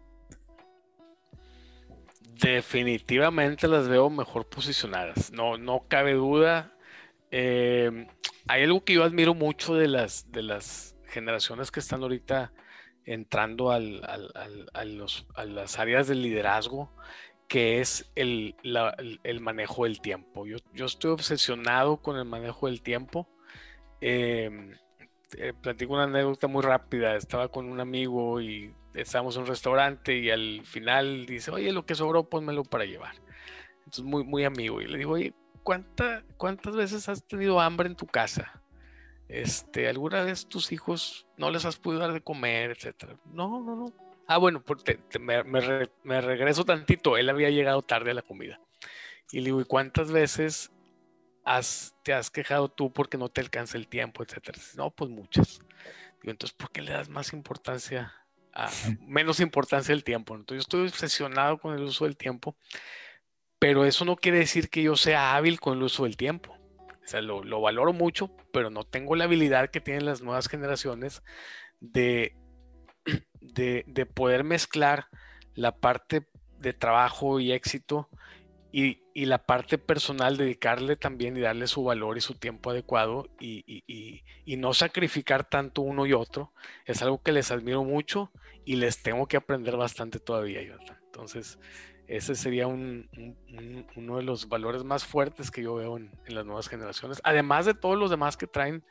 Definitivamente 2.41 3.67
las 3.67 3.89
veo 3.89 4.11
mejor 4.11 4.49
posicionadas, 4.49 5.33
no, 5.33 5.59
no 5.59 5.87
cabe 5.89 6.13
duda. 6.13 6.73
Eh, 7.33 8.07
hay 8.47 8.63
algo 8.63 8.85
que 8.85 8.95
yo 8.95 9.03
admiro 9.03 9.35
mucho 9.35 9.75
de 9.75 9.89
las, 9.89 10.31
de 10.31 10.43
las 10.43 10.97
generaciones 11.09 11.73
que 11.73 11.81
están 11.81 12.03
ahorita 12.03 12.53
entrando 13.05 13.73
al, 13.73 14.05
a, 14.05 14.85
los, 14.85 15.27
a, 15.35 15.45
las 15.47 15.81
áreas 15.81 16.07
del 16.07 16.23
liderazgo, 16.23 16.93
que 17.49 17.81
es 17.81 18.09
el, 18.15 18.55
el 19.25 19.41
manejo 19.41 19.83
del 19.83 20.01
tiempo. 20.01 20.47
Yo, 20.47 20.59
yo, 20.75 20.87
estoy 20.87 21.11
obsesionado 21.11 21.97
con 21.97 22.17
el 22.17 22.25
manejo 22.25 22.67
del 22.67 22.83
tiempo. 22.83 23.29
Em, 24.01 24.73
eh, 25.37 25.53
platico 25.61 25.95
una 25.95 26.05
anécdota 26.05 26.47
muy 26.47 26.63
rápida. 26.63 27.17
Estaba 27.17 27.49
con 27.49 27.67
un 27.67 27.81
amigo 27.81 28.41
y 28.41 28.75
estábamos 28.95 29.37
en 29.37 29.43
un 29.43 29.49
restaurante 29.49 30.17
y 30.17 30.31
al 30.31 30.63
final 30.65 31.27
dice, 31.27 31.51
oye, 31.51 31.73
lo 31.73 31.85
que 31.85 31.95
sobró, 31.95 32.29
pónmelo 32.29 32.65
para 32.65 32.85
llevar. 32.85 33.15
Entonces, 33.79 34.05
muy, 34.05 34.25
muy 34.25 34.45
amigo. 34.45 34.81
Y 34.81 34.87
le 34.87 34.99
digo, 34.99 35.13
oye, 35.13 35.35
¿cuánta, 35.63 36.25
¿cuántas 36.37 36.77
veces 36.77 37.09
has 37.09 37.27
tenido 37.27 37.61
hambre 37.61 37.89
en 37.89 37.97
tu 37.97 38.07
casa? 38.07 38.63
Este, 39.29 39.89
¿Alguna 39.89 40.23
vez 40.23 40.47
tus 40.47 40.73
hijos 40.73 41.27
no 41.37 41.51
les 41.51 41.65
has 41.65 41.77
podido 41.77 42.01
dar 42.01 42.13
de 42.13 42.23
comer, 42.23 42.71
etcétera? 42.71 43.17
No, 43.27 43.61
no, 43.61 43.77
no. 43.77 43.93
Ah, 44.27 44.39
bueno, 44.39 44.63
me, 45.21 45.43
me 45.45 46.21
regreso 46.21 46.65
tantito. 46.65 47.17
Él 47.17 47.29
había 47.31 47.51
llegado 47.51 47.83
tarde 47.83 48.11
a 48.11 48.15
la 48.15 48.23
comida. 48.23 48.61
Y 49.33 49.41
le 49.41 49.47
digo, 49.47 49.61
¿y 49.61 49.65
cuántas 49.65 50.11
veces 50.11 50.71
te 52.03 52.13
has 52.13 52.31
quejado 52.31 52.69
tú 52.69 52.93
porque 52.93 53.19
no 53.19 53.29
te 53.29 53.41
alcanza 53.41 53.79
el 53.79 53.89
tiempo, 53.89 54.23
etcétera. 54.23 54.59
No, 54.77 54.91
pues 54.91 55.11
muchas. 55.11 55.61
Digo, 56.21 56.31
entonces, 56.31 56.57
¿por 56.57 56.71
qué 56.71 56.83
le 56.83 56.93
das 56.93 57.09
más 57.09 57.33
importancia, 57.33 58.13
a, 58.53 58.69
menos 59.07 59.41
importancia 59.41 59.95
al 59.95 60.05
tiempo? 60.05 60.35
Entonces, 60.35 60.59
yo 60.59 60.67
estoy 60.67 60.89
obsesionado 60.89 61.59
con 61.59 61.75
el 61.75 61.83
uso 61.83 62.05
del 62.05 62.17
tiempo, 62.17 62.57
pero 63.59 63.85
eso 63.85 64.05
no 64.05 64.17
quiere 64.17 64.39
decir 64.39 64.69
que 64.69 64.83
yo 64.83 64.97
sea 64.97 65.35
hábil 65.35 65.61
con 65.61 65.79
el 65.79 65.83
uso 65.83 66.05
del 66.05 66.17
tiempo. 66.17 66.55
O 66.89 67.07
sea, 67.11 67.23
lo, 67.23 67.43
lo 67.43 67.61
valoro 67.63 67.93
mucho, 67.95 68.31
pero 68.53 68.69
no 68.69 68.85
tengo 68.85 69.17
la 69.17 69.25
habilidad 69.25 69.71
que 69.71 69.81
tienen 69.81 70.05
las 70.05 70.21
nuevas 70.21 70.49
generaciones 70.49 71.23
de, 71.81 72.37
de, 73.41 73.85
de 73.87 74.07
poder 74.07 74.45
mezclar 74.45 75.09
la 75.55 75.77
parte 75.77 76.29
de 76.59 76.73
trabajo 76.75 77.41
y 77.41 77.53
éxito 77.53 78.11
y, 78.73 79.03
y, 79.19 79.27
la 79.27 79.39
parte 79.39 79.79
personal, 79.79 80.37
dedicarle 80.37 80.97
también 80.97 81.37
y 81.37 81.41
darle 81.41 81.67
su 81.67 81.83
valor 81.83 82.17
y 82.17 82.21
su 82.21 82.35
tiempo 82.35 82.71
adecuado 82.71 83.29
y, 83.41 83.65
y, 83.67 84.23
y, 84.45 84.57
no 84.57 84.75
sacrificar 84.75 85.49
tanto 85.49 85.83
uno 85.83 86.07
y 86.07 86.13
otro, 86.13 86.53
es 86.85 87.03
algo 87.03 87.23
que 87.23 87.33
les 87.33 87.51
admiro 87.51 87.85
mucho 87.85 88.31
y 88.65 88.77
les 88.77 89.03
tengo 89.03 89.27
que 89.27 89.37
aprender 89.37 89.77
bastante 89.77 90.21
todavía, 90.21 90.63
Jonathan. 90.63 90.99
Entonces, 91.07 91.59
ese 92.09 92.35
sería 92.35 92.67
uno 92.67 94.17
de 94.17 94.23
los 94.23 94.49
valores 94.49 94.83
más 94.83 95.05
fuertes 95.05 95.51
que 95.51 95.63
yo 95.63 95.75
veo 95.75 95.97
en, 95.97 96.11
las 96.27 96.47
nuevas 96.47 96.69
generaciones, 96.69 97.21
además 97.25 97.67
de 97.67 97.75
todos 97.75 97.99
los 97.99 98.11
demás 98.11 98.37
que 98.37 98.47
traen 98.47 98.83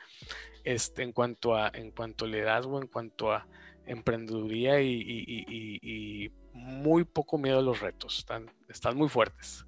este, 0.63 1.03
en, 1.03 1.11
cuanto 1.11 1.55
a, 1.55 1.71
en 1.73 1.91
cuanto 1.91 2.25
a 2.25 2.27
liderazgo, 2.27 2.81
en 2.81 2.87
cuanto 2.87 3.31
a 3.31 3.47
emprendeduría 3.85 4.81
y, 4.81 6.31
muy 6.53 7.03
poco 7.03 7.37
miedo 7.37 7.59
a 7.59 7.61
los 7.61 7.81
retos, 7.81 8.17
están, 8.17 8.51
están 8.67 8.97
muy 8.97 9.09
fuertes. 9.09 9.66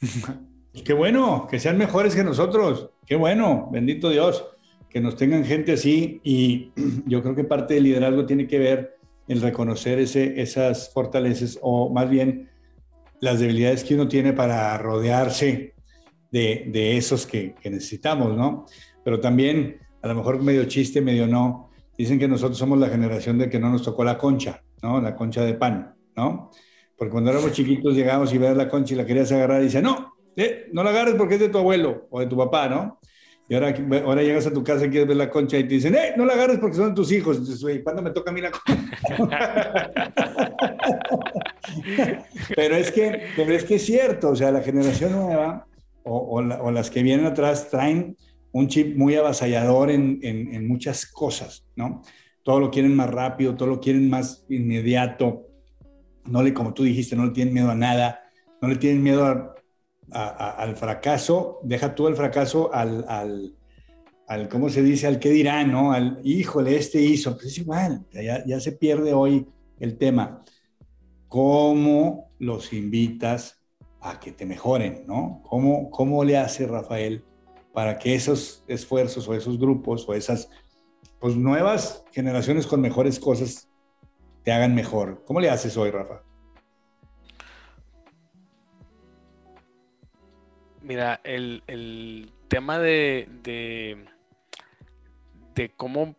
Qué 0.84 0.92
bueno, 0.92 1.46
que 1.50 1.58
sean 1.58 1.78
mejores 1.78 2.14
que 2.14 2.22
nosotros, 2.22 2.90
qué 3.06 3.16
bueno, 3.16 3.70
bendito 3.72 4.10
Dios, 4.10 4.44
que 4.90 5.00
nos 5.00 5.16
tengan 5.16 5.42
gente 5.44 5.72
así 5.72 6.20
y 6.22 6.70
yo 7.06 7.22
creo 7.22 7.34
que 7.34 7.44
parte 7.44 7.74
del 7.74 7.84
liderazgo 7.84 8.26
tiene 8.26 8.46
que 8.46 8.58
ver 8.58 8.98
el 9.26 9.40
reconocer 9.40 9.98
ese, 9.98 10.40
esas 10.40 10.92
fortalezas 10.92 11.58
o 11.62 11.88
más 11.88 12.10
bien 12.10 12.50
las 13.20 13.40
debilidades 13.40 13.84
que 13.84 13.94
uno 13.94 14.06
tiene 14.06 14.32
para 14.32 14.76
rodearse 14.78 15.74
de, 16.30 16.96
esos 16.96 17.26
que, 17.26 17.54
necesitamos, 17.64 18.36
¿no? 18.36 18.66
Pero 19.02 19.20
también, 19.20 19.78
a 20.02 20.08
lo 20.08 20.16
mejor 20.16 20.42
medio 20.42 20.64
chiste, 20.66 21.00
medio 21.00 21.26
no, 21.26 21.70
dicen 21.96 22.18
que 22.18 22.28
nosotros 22.28 22.58
somos 22.58 22.78
la 22.78 22.88
generación 22.88 23.38
de 23.38 23.48
que 23.48 23.58
no 23.58 23.70
nos 23.70 23.82
tocó 23.82 24.04
la 24.04 24.18
concha, 24.18 24.62
¿no? 24.82 25.00
La 25.00 25.16
concha 25.16 25.42
de 25.44 25.54
pan, 25.54 25.94
¿no? 26.14 26.50
Porque 26.96 27.12
cuando 27.12 27.30
éramos 27.30 27.52
chiquitos 27.52 27.94
llegamos 27.94 28.32
y 28.32 28.38
veías 28.38 28.56
la 28.56 28.68
concha 28.68 28.94
y 28.94 28.96
la 28.96 29.06
querías 29.06 29.30
agarrar 29.32 29.60
y 29.60 29.64
dice, 29.64 29.82
no, 29.82 30.14
eh, 30.36 30.68
no 30.72 30.82
la 30.82 30.90
agarres 30.90 31.14
porque 31.14 31.34
es 31.34 31.40
de 31.40 31.48
tu 31.48 31.58
abuelo 31.58 32.06
o 32.10 32.20
de 32.20 32.26
tu 32.26 32.36
papá, 32.36 32.68
¿no? 32.68 32.98
Y 33.48 33.54
ahora, 33.54 33.72
ahora 34.04 34.22
llegas 34.22 34.46
a 34.46 34.52
tu 34.52 34.64
casa 34.64 34.86
y 34.86 34.90
quieres 34.90 35.06
ver 35.06 35.16
la 35.16 35.30
concha 35.30 35.56
y 35.56 35.62
te 35.62 35.74
dicen, 35.74 35.94
eh, 35.94 36.14
no 36.16 36.24
la 36.24 36.32
agarres 36.32 36.58
porque 36.58 36.76
son 36.76 36.94
tus 36.94 37.12
hijos. 37.12 37.36
Entonces, 37.36 37.80
¿cuándo 37.84 38.02
me 38.02 38.10
toca 38.10 38.30
a 38.30 38.34
mí 38.34 38.40
la 38.40 38.50
concha? 38.50 39.92
pero, 42.56 42.74
es 42.74 42.90
que, 42.90 43.22
pero 43.36 43.54
es 43.54 43.62
que 43.64 43.76
es 43.76 43.86
cierto, 43.86 44.30
o 44.30 44.36
sea, 44.36 44.50
la 44.50 44.62
generación 44.62 45.12
nueva 45.12 45.66
o, 46.02 46.40
o, 46.40 46.70
las 46.70 46.90
que 46.90 47.02
vienen 47.02 47.26
atrás 47.26 47.68
traen 47.70 48.16
un 48.52 48.68
chip 48.68 48.96
muy 48.96 49.14
avasallador 49.14 49.90
en, 49.90 50.18
en, 50.22 50.54
en, 50.54 50.66
muchas 50.66 51.06
cosas, 51.06 51.66
¿no? 51.76 52.02
Todo 52.42 52.60
lo 52.60 52.70
quieren 52.70 52.94
más 52.96 53.10
rápido, 53.10 53.56
todo 53.56 53.68
lo 53.68 53.80
quieren 53.80 54.08
más 54.08 54.44
inmediato. 54.48 55.45
No 56.28 56.42
le, 56.42 56.52
como 56.52 56.74
tú 56.74 56.82
dijiste, 56.84 57.16
no 57.16 57.26
le 57.26 57.32
tienen 57.32 57.54
miedo 57.54 57.70
a 57.70 57.74
nada, 57.74 58.20
no 58.60 58.68
le 58.68 58.76
tienen 58.76 59.02
miedo 59.02 59.54
al 60.10 60.76
fracaso, 60.76 61.60
deja 61.62 61.94
tú 61.94 62.08
el 62.08 62.16
fracaso 62.16 62.72
al, 62.72 63.04
al, 64.28 64.48
¿cómo 64.48 64.68
se 64.68 64.82
dice? 64.82 65.06
Al 65.06 65.18
qué 65.18 65.30
dirá, 65.30 65.64
¿no? 65.64 65.92
Al, 65.92 66.20
híjole, 66.24 66.76
este 66.76 67.00
hizo, 67.00 67.34
pues 67.34 67.46
es 67.46 67.58
igual, 67.58 68.04
ya, 68.12 68.44
ya 68.46 68.60
se 68.60 68.72
pierde 68.72 69.12
hoy 69.12 69.46
el 69.78 69.98
tema. 69.98 70.42
¿Cómo 71.28 72.30
los 72.38 72.72
invitas 72.72 73.60
a 74.00 74.20
que 74.20 74.32
te 74.32 74.46
mejoren, 74.46 75.04
¿no? 75.06 75.42
¿Cómo, 75.44 75.90
cómo 75.90 76.22
le 76.24 76.38
hace 76.38 76.66
Rafael 76.66 77.24
para 77.72 77.98
que 77.98 78.14
esos 78.14 78.64
esfuerzos 78.68 79.28
o 79.28 79.34
esos 79.34 79.58
grupos 79.58 80.08
o 80.08 80.14
esas 80.14 80.48
pues, 81.18 81.36
nuevas 81.36 82.04
generaciones 82.12 82.66
con 82.66 82.80
mejores 82.80 83.18
cosas 83.18 83.68
te 84.46 84.52
hagan 84.52 84.76
mejor? 84.76 85.24
¿Cómo 85.26 85.40
le 85.40 85.50
haces 85.50 85.76
hoy, 85.76 85.90
Rafa? 85.90 86.22
Mira, 90.80 91.20
el, 91.24 92.32
tema 92.46 92.78
de, 92.78 93.26
de, 95.52 95.68
cómo 95.76 96.14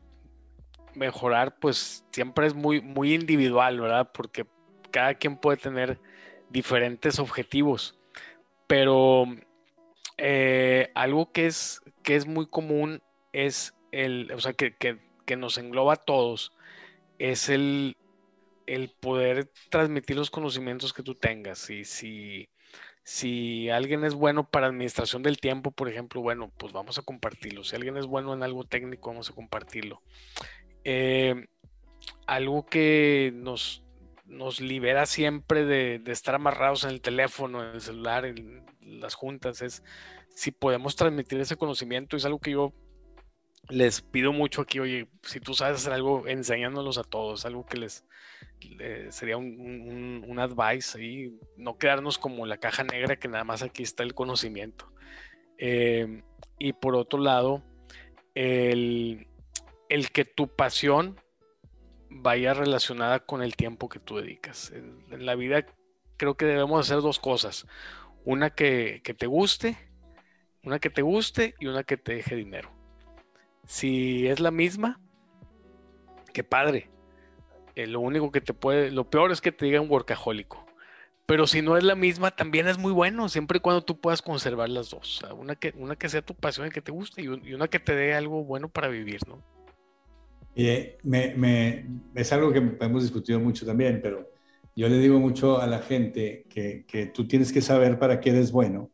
mejorar, 0.94 1.58
pues 1.58 2.04
siempre 2.12 2.48
es 2.48 2.54
muy, 2.54 2.82
muy 2.82 3.14
individual, 3.14 3.80
¿verdad? 3.80 4.12
Porque 4.14 4.46
cada 4.92 5.14
quien 5.14 5.38
puede 5.38 5.56
tener 5.56 5.98
diferentes 6.50 7.20
objetivos. 7.20 7.98
Pero 8.68 9.24
eh, 10.18 10.92
algo 10.96 11.32
que 11.32 11.46
es, 11.46 11.80
que 12.04 12.18
es 12.18 12.28
muy 12.28 12.48
común 12.48 13.02
es 13.32 13.74
el, 13.94 14.30
o 14.36 14.42
sea, 14.42 14.52
que, 14.52 15.00
nos 15.38 15.58
engloba 15.58 15.94
a 15.94 15.96
todos, 15.96 16.52
es 17.20 17.48
el, 17.48 17.96
el 18.68 18.92
poder 18.92 19.52
transmitir 19.70 20.16
los 20.16 20.30
conocimientos 20.30 20.94
que 20.94 21.04
tú 21.04 21.16
tengas. 21.16 21.70
Y 21.70 21.86
si 21.86 22.50
si 23.08 23.70
alguien 23.70 24.04
es 24.04 24.16
bueno 24.16 24.50
para 24.50 24.68
administración 24.68 25.24
del 25.24 25.38
tiempo, 25.38 25.72
por 25.72 25.88
ejemplo, 25.88 26.20
bueno, 26.20 26.52
pues 26.58 26.74
vamos 26.74 26.98
a 26.98 27.04
compartirlo. 27.04 27.64
Si 27.64 27.74
alguien 27.74 27.96
es 27.96 28.06
bueno 28.06 28.34
en 28.34 28.44
algo 28.44 28.66
técnico, 28.66 29.12
vamos 29.12 29.30
a 29.30 29.34
compartirlo. 29.34 30.02
Eh, 30.84 31.48
algo 32.26 32.66
que 32.66 33.32
nos, 33.34 33.82
nos 34.26 34.60
libera 34.60 35.06
siempre 35.06 35.64
de, 35.64 36.02
estar 36.08 36.36
amarrados 36.36 36.84
en 36.84 36.90
el 36.90 37.00
teléfono, 37.00 37.64
en 37.64 37.76
el 37.76 37.82
celular, 37.82 38.26
en 38.26 38.66
las 38.82 39.14
juntas, 39.14 39.62
es 39.62 39.84
si 40.36 40.52
podemos 40.52 40.98
transmitir 40.98 41.40
ese 41.40 41.56
conocimiento. 41.56 42.18
Es 42.18 42.26
algo 42.26 42.40
que 42.40 42.52
yo 42.52 42.74
les 43.70 44.02
pido 44.02 44.34
mucho 44.34 44.64
aquí, 44.64 44.82
oye, 44.82 45.08
si 45.24 45.40
tú 45.40 45.54
sabes 45.54 45.78
hacer 45.78 45.94
algo, 45.94 46.28
enseñándolos 46.28 46.98
a 46.98 47.06
todos, 47.06 47.46
algo 47.46 47.66
que 47.66 47.78
les, 47.78 48.04
sería 49.10 49.38
un, 49.38 50.24
un, 50.28 50.40
advice 50.40 50.98
ahí, 50.98 51.40
no 51.58 51.78
quedarnos 51.78 52.18
como 52.18 52.46
la 52.46 52.58
caja 52.58 52.84
negra 52.84 53.18
que 53.18 53.28
nada 53.28 53.44
más 53.44 53.64
aquí 53.64 53.84
está 53.84 54.04
el 54.04 54.14
conocimiento. 54.14 54.92
Em, 55.58 56.24
y 56.60 56.74
por 56.74 56.96
otro 56.96 57.20
lado, 57.20 57.64
el, 58.36 59.28
el, 59.90 60.12
que 60.12 60.26
tu 60.26 60.48
pasión 60.48 61.20
vaya 62.10 62.54
relacionada 62.54 63.20
con 63.20 63.42
el 63.42 63.56
tiempo 63.56 63.90
que 63.90 64.00
tú 64.00 64.18
dedicas. 64.18 64.72
En, 64.72 65.26
la 65.26 65.36
vida 65.36 65.66
creo 66.18 66.36
que 66.36 66.46
debemos 66.46 66.80
hacer 66.80 67.02
dos 67.02 67.20
cosas. 67.20 67.68
Una 68.26 68.50
que, 68.50 69.02
que 69.04 69.14
te 69.14 69.28
guste, 69.28 69.78
una 70.64 70.80
que 70.80 70.90
te 70.90 71.02
guste 71.02 71.56
y 71.60 71.68
una 71.68 71.84
que 71.84 71.98
te 71.98 72.16
deje 72.16 72.36
dinero. 72.36 72.72
Si 73.66 74.28
es 74.28 74.40
la 74.40 74.52
misma, 74.52 75.00
qué 76.34 76.44
padre. 76.44 76.90
Eh, 77.78 77.86
lo 77.86 78.00
único 78.00 78.32
que 78.32 78.42
te 78.42 78.56
puede, 78.56 78.90
lo 78.90 79.08
peor 79.08 79.32
es 79.32 79.40
que 79.40 79.52
te 79.52 79.66
digan 79.66 79.88
workahólico. 79.88 80.66
Pero 81.28 81.46
si 81.46 81.62
no 81.62 81.78
es 81.78 81.84
la 81.84 81.94
misma, 81.94 82.32
también 82.32 82.68
es 82.68 82.80
muy 82.80 82.92
bueno, 82.92 83.30
siempre 83.30 83.60
y 83.60 83.62
cuando 83.62 83.84
tú 83.84 84.00
puedas 84.02 84.24
conservar 84.24 84.68
las 84.70 84.90
dos. 84.90 85.24
una, 85.38 85.56
que, 85.56 85.76
una 85.78 85.96
que 85.96 86.10
sea 86.10 86.24
tu 86.24 86.34
pasión 86.34 86.66
y 86.66 86.72
que 86.72 86.82
te 86.82 86.92
guste 86.92 87.22
y, 87.22 87.28
una 87.28 87.68
que 87.68 87.78
te 87.78 87.94
dé 87.94 88.16
algo 88.16 88.44
bueno 88.44 88.68
para 88.68 88.88
vivir, 88.88 89.20
¿no? 89.28 89.44
me, 91.04 91.86
es 92.16 92.34
algo 92.34 92.52
que 92.52 92.64
hemos 92.80 93.04
discutido 93.04 93.40
mucho 93.40 93.64
también, 93.64 94.00
pero 94.02 94.28
yo 94.76 94.90
le 94.90 94.98
digo 94.98 95.20
mucho 95.20 95.62
a 95.62 95.68
la 95.68 95.78
gente 95.78 96.48
que, 96.50 96.84
que 96.88 97.06
tú 97.06 97.28
tienes 97.28 97.54
que 97.54 97.62
saber 97.62 98.00
para 98.00 98.20
qué 98.20 98.32
eres 98.32 98.52
bueno 98.52 98.90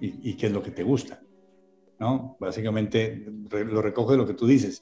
y, 0.00 0.30
y, 0.30 0.34
qué 0.34 0.46
es 0.46 0.52
lo 0.52 0.62
que 0.62 0.70
te 0.70 0.84
gusta, 0.84 1.20
¿no? 1.98 2.36
Básicamente 2.38 3.26
lo 3.50 3.82
recoge 3.82 4.12
de 4.12 4.18
lo 4.18 4.26
que 4.28 4.34
tú 4.34 4.46
dices. 4.46 4.80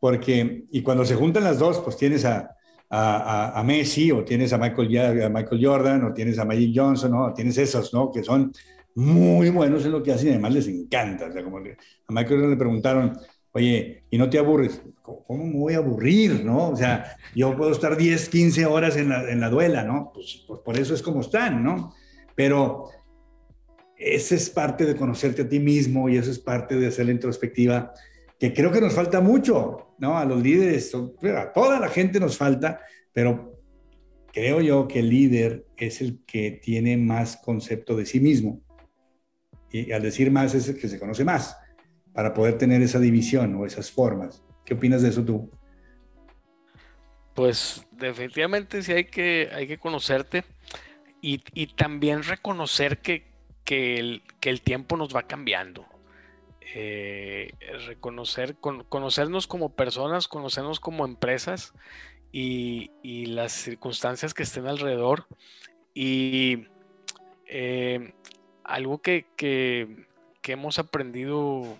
Porque, 0.00 0.64
y 0.70 0.80
cuando 0.80 1.04
se 1.04 1.16
juntan 1.16 1.44
las 1.44 1.58
dos, 1.58 1.80
pues 1.80 1.98
tienes 1.98 2.24
a, 2.24 2.54
a, 2.90 3.62
Messi 3.64 4.10
o 4.10 4.24
tienes 4.24 4.52
a 4.52 4.58
Michael, 4.58 5.30
Michael 5.30 5.64
Jordan 5.64 6.04
o 6.04 6.14
tienes 6.14 6.38
a 6.38 6.44
Magic 6.44 6.72
Johnson, 6.74 7.10
¿no? 7.10 7.34
Tienes 7.34 7.58
esos, 7.58 7.92
¿no? 7.92 8.10
Que 8.10 8.22
son 8.22 8.52
muy 8.94 9.50
buenos 9.50 9.84
en 9.84 9.92
lo 9.92 10.02
que 10.02 10.12
hacen 10.12 10.28
y 10.28 10.30
además 10.32 10.54
les 10.54 10.68
encanta. 10.68 11.26
O 11.26 11.32
sea, 11.32 11.44
como 11.44 11.58
a 11.58 11.62
Michael 12.08 12.36
Jordan 12.36 12.50
le 12.50 12.56
preguntaron, 12.56 13.18
oye, 13.52 14.04
¿y 14.10 14.18
no 14.18 14.30
te 14.30 14.38
aburres? 14.38 14.82
¿Cómo 15.02 15.44
me 15.44 15.58
voy 15.58 15.74
a 15.74 15.78
aburrir, 15.78 16.44
no? 16.44 16.70
O 16.70 16.76
sea, 16.76 17.16
yo 17.34 17.56
puedo 17.56 17.72
estar 17.72 17.96
10, 17.96 18.28
15 18.28 18.66
horas 18.66 18.96
en 18.96 19.10
la, 19.10 19.30
en 19.30 19.40
la 19.40 19.50
duela, 19.50 19.84
¿no? 19.84 20.10
Pues, 20.12 20.44
pues, 20.46 20.60
por 20.60 20.78
eso 20.78 20.94
es 20.94 21.02
como 21.02 21.20
están, 21.20 21.62
¿no? 21.62 21.94
Pero 22.34 22.90
esa 23.96 24.34
es 24.34 24.48
parte 24.48 24.86
de 24.86 24.96
conocerte 24.96 25.42
a 25.42 25.48
ti 25.48 25.58
mismo 25.60 26.08
y 26.08 26.16
eso 26.16 26.30
es 26.30 26.38
parte 26.38 26.76
de 26.76 26.86
hacer 26.86 27.06
la 27.06 27.12
introspectiva 27.12 27.92
que 28.38 28.54
creo 28.54 28.70
que 28.70 28.80
nos 28.80 28.94
falta 28.94 29.20
mucho, 29.20 29.94
¿no? 29.98 30.16
A 30.16 30.24
los 30.24 30.42
líderes, 30.42 30.94
a 30.94 31.52
toda 31.52 31.80
la 31.80 31.88
gente 31.88 32.20
nos 32.20 32.36
falta, 32.36 32.80
pero 33.12 33.60
creo 34.32 34.60
yo 34.60 34.86
que 34.86 35.00
el 35.00 35.10
líder 35.10 35.66
es 35.76 36.00
el 36.00 36.20
que 36.24 36.52
tiene 36.52 36.96
más 36.96 37.36
concepto 37.38 37.96
de 37.96 38.06
sí 38.06 38.20
mismo. 38.20 38.62
Y 39.70 39.92
al 39.92 40.02
decir 40.02 40.30
más 40.30 40.54
es 40.54 40.68
el 40.68 40.78
que 40.78 40.88
se 40.88 41.00
conoce 41.00 41.24
más, 41.24 41.56
para 42.12 42.32
poder 42.32 42.56
tener 42.56 42.80
esa 42.80 43.00
división 43.00 43.54
o 43.56 43.66
esas 43.66 43.90
formas. 43.90 44.42
¿Qué 44.64 44.74
opinas 44.74 45.02
de 45.02 45.08
eso 45.08 45.24
tú? 45.24 45.50
Pues 47.34 47.86
definitivamente 47.90 48.82
sí 48.82 48.92
hay 48.92 49.04
que, 49.04 49.48
hay 49.52 49.66
que 49.66 49.78
conocerte 49.78 50.44
y, 51.20 51.38
también 51.74 52.22
reconocer 52.22 52.98
que, 52.98 53.26
que 53.64 54.20
el 54.42 54.62
tiempo 54.62 54.96
nos 54.96 55.14
va 55.14 55.24
cambiando 55.24 55.84
eh, 56.74 57.54
reconocer, 57.86 58.56
conocernos 58.56 59.46
como 59.46 59.74
personas, 59.74 60.28
conocernos 60.28 60.80
como 60.80 61.06
empresas 61.06 61.72
y, 62.30 62.90
las 63.26 63.52
circunstancias 63.52 64.34
que 64.34 64.42
estén 64.42 64.66
alrededor. 64.66 65.26
Y 65.94 66.66
eh, 67.46 68.12
algo 68.64 69.00
que, 69.00 70.06
hemos 70.44 70.78
aprendido 70.78 71.78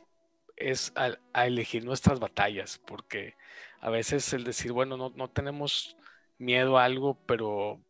es 0.56 0.92
a, 0.94 1.46
elegir 1.46 1.84
nuestras 1.84 2.20
batallas, 2.20 2.80
porque 2.86 3.34
a 3.80 3.90
veces 3.90 4.32
el 4.32 4.44
decir, 4.44 4.72
bueno, 4.72 4.96
no, 4.96 5.12
no 5.14 5.28
tenemos 5.28 5.96
miedo 6.38 6.78
a 6.78 6.84
algo, 6.84 7.16
pero 7.26 7.80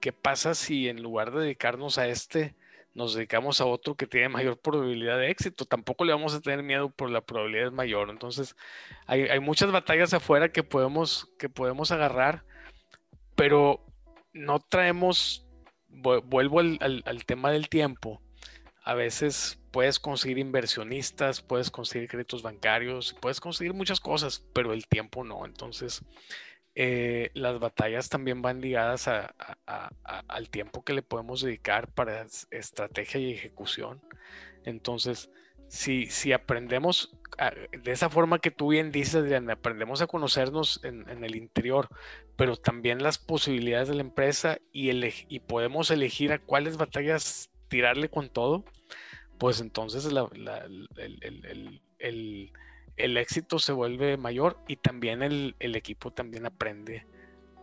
¿qué 0.00 0.12
pasa 0.12 0.54
si 0.54 0.88
en 0.88 1.02
lugar 1.02 1.32
de 1.32 1.42
dedicarnos 1.42 1.98
a 1.98 2.08
este, 2.08 2.54
nos 2.96 3.14
dedicamos 3.14 3.60
a 3.60 3.66
otro 3.66 3.94
que 3.94 4.06
tiene 4.06 4.30
mayor 4.30 4.58
probabilidad 4.58 5.18
de 5.18 5.30
éxito. 5.30 5.66
Tampoco 5.66 6.06
le 6.06 6.14
vamos 6.14 6.32
a 6.34 6.40
tener 6.40 6.62
miedo 6.62 6.88
por 6.88 7.10
la 7.10 7.20
probabilidad 7.20 7.70
mayor. 7.70 8.08
Entonces, 8.08 8.56
hay, 9.06 9.38
muchas 9.38 9.70
batallas 9.70 10.14
afuera 10.14 10.50
que 10.50 10.62
podemos, 10.62 11.28
que 11.38 11.50
podemos 11.50 11.92
agarrar, 11.92 12.42
pero 13.34 13.84
no 14.32 14.60
traemos, 14.60 15.46
vuelvo 15.88 16.60
al, 16.60 17.24
tema 17.26 17.50
del 17.50 17.68
tiempo. 17.68 18.22
A 18.82 18.94
veces 18.94 19.60
puedes 19.72 20.00
conseguir 20.00 20.38
inversionistas, 20.38 21.42
puedes 21.42 21.70
conseguir 21.70 22.08
créditos 22.08 22.42
bancarios, 22.42 23.14
puedes 23.20 23.40
conseguir 23.40 23.74
muchas 23.74 24.00
cosas, 24.00 24.42
pero 24.54 24.72
el 24.72 24.86
tiempo 24.86 25.22
no. 25.22 25.44
Entonces, 25.44 26.02
eh, 26.78 27.30
las 27.32 27.58
batallas 27.58 28.10
también 28.10 28.42
van 28.42 28.60
ligadas 28.60 29.08
al 29.08 30.50
tiempo 30.50 30.84
que 30.84 30.92
le 30.92 31.00
podemos 31.00 31.40
dedicar 31.40 31.88
para 31.88 32.26
estrategia 32.50 33.18
y 33.18 33.32
ejecución. 33.32 34.02
Entonces, 34.64 35.30
si, 35.68 36.32
aprendemos 36.34 37.16
de 37.72 37.92
esa 37.92 38.10
forma 38.10 38.40
que 38.40 38.50
tú 38.50 38.68
bien 38.68 38.92
dices, 38.92 39.24
aprendemos 39.48 40.02
a 40.02 40.06
conocernos 40.06 40.80
en, 40.84 41.24
el 41.24 41.36
interior, 41.36 41.88
pero 42.36 42.56
también 42.56 43.02
las 43.02 43.16
posibilidades 43.16 43.88
de 43.88 43.94
la 43.94 44.02
empresa 44.02 44.58
y, 44.70 45.40
podemos 45.40 45.90
elegir 45.90 46.30
a 46.32 46.40
cuáles 46.40 46.76
batallas 46.76 47.50
tirarle 47.68 48.10
con 48.10 48.28
todo, 48.28 48.66
pues 49.38 49.62
entonces 49.62 50.04
el 51.98 52.52
éxito 52.96 53.58
se 53.58 53.72
vuelve 53.72 54.16
mayor 54.16 54.58
y 54.66 54.76
también 54.76 55.22
el, 55.22 55.54
equipo 55.58 56.12
también 56.12 56.46
aprende 56.46 57.06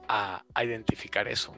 a, 0.07 0.43
identificar 0.63 1.27
eso. 1.27 1.55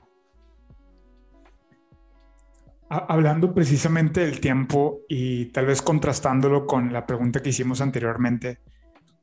Hablando 2.87 3.53
precisamente 3.53 4.21
del 4.21 4.39
tiempo 4.39 5.01
y 5.09 5.45
tal 5.47 5.65
vez 5.65 5.81
contrastándolo 5.81 6.67
con 6.67 6.93
la 6.93 7.05
pregunta 7.05 7.41
que 7.41 7.49
hicimos 7.49 7.81
anteriormente, 7.81 8.59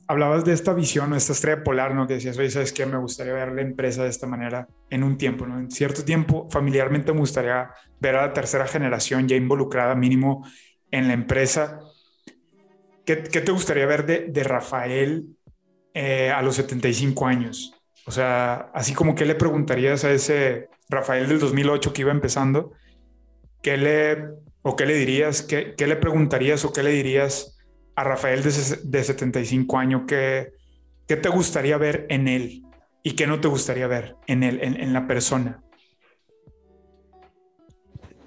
hablabas 0.08 0.44
de 0.44 0.52
esta 0.52 0.74
visión 0.74 1.12
o 1.12 1.16
esta 1.16 1.32
estrella 1.32 1.62
polar, 1.62 1.94
¿no? 1.94 2.06
Que 2.06 2.14
decías, 2.14 2.36
oye, 2.36 2.50
¿sabes 2.50 2.72
qué? 2.72 2.84
Me 2.86 2.98
gustaría 2.98 3.32
ver 3.32 3.52
la 3.52 3.62
empresa 3.62 4.02
de 4.02 4.08
esta 4.08 4.26
manera 4.26 4.66
en 4.90 5.04
un 5.04 5.16
tiempo, 5.16 5.46
¿no? 5.46 5.58
En 5.58 5.70
cierto 5.70 6.04
tiempo, 6.04 6.48
familiarmente 6.50 7.12
me 7.12 7.20
gustaría 7.20 7.70
ver 8.00 8.16
a 8.16 8.26
la 8.26 8.32
tercera 8.32 8.66
generación 8.66 9.28
ya 9.28 9.36
involucrada 9.36 9.94
mínimo 9.94 10.44
en 10.90 11.06
la 11.06 11.14
empresa 11.14 11.80
¿Qué, 13.04 13.16
te 13.16 13.52
gustaría 13.52 13.86
ver 13.86 14.06
de, 14.06 14.44
Rafael 14.44 15.26
eh, 15.94 16.30
a 16.30 16.40
los 16.42 16.56
75 16.56 17.26
años? 17.26 17.74
O 18.06 18.10
sea, 18.10 18.70
así 18.74 18.94
como 18.94 19.14
que 19.14 19.24
le 19.24 19.34
preguntarías 19.34 20.04
a 20.04 20.12
ese 20.12 20.68
Rafael 20.88 21.28
del 21.28 21.40
2008 21.40 21.92
que 21.92 22.02
iba 22.02 22.12
empezando, 22.12 22.72
¿qué 23.60 23.76
le, 23.76 24.28
o 24.62 24.76
qué 24.76 24.86
le 24.86 24.94
dirías, 24.94 25.42
qué, 25.42 25.74
le 25.78 25.96
preguntarías 25.96 26.64
o 26.64 26.72
qué 26.72 26.82
le 26.82 26.90
dirías 26.90 27.58
a 27.96 28.04
Rafael 28.04 28.42
de, 28.42 28.52
de 28.84 29.04
75 29.04 29.78
años? 29.78 30.02
¿Qué, 30.06 30.52
¿Qué 31.06 31.16
te 31.16 31.28
gustaría 31.28 31.76
ver 31.78 32.06
en 32.08 32.28
él 32.28 32.62
y 33.02 33.12
qué 33.12 33.26
no 33.26 33.40
te 33.40 33.48
gustaría 33.48 33.86
ver 33.86 34.16
en 34.26 34.42
él, 34.42 34.60
en, 34.62 34.92
la 34.92 35.06
persona? 35.06 35.62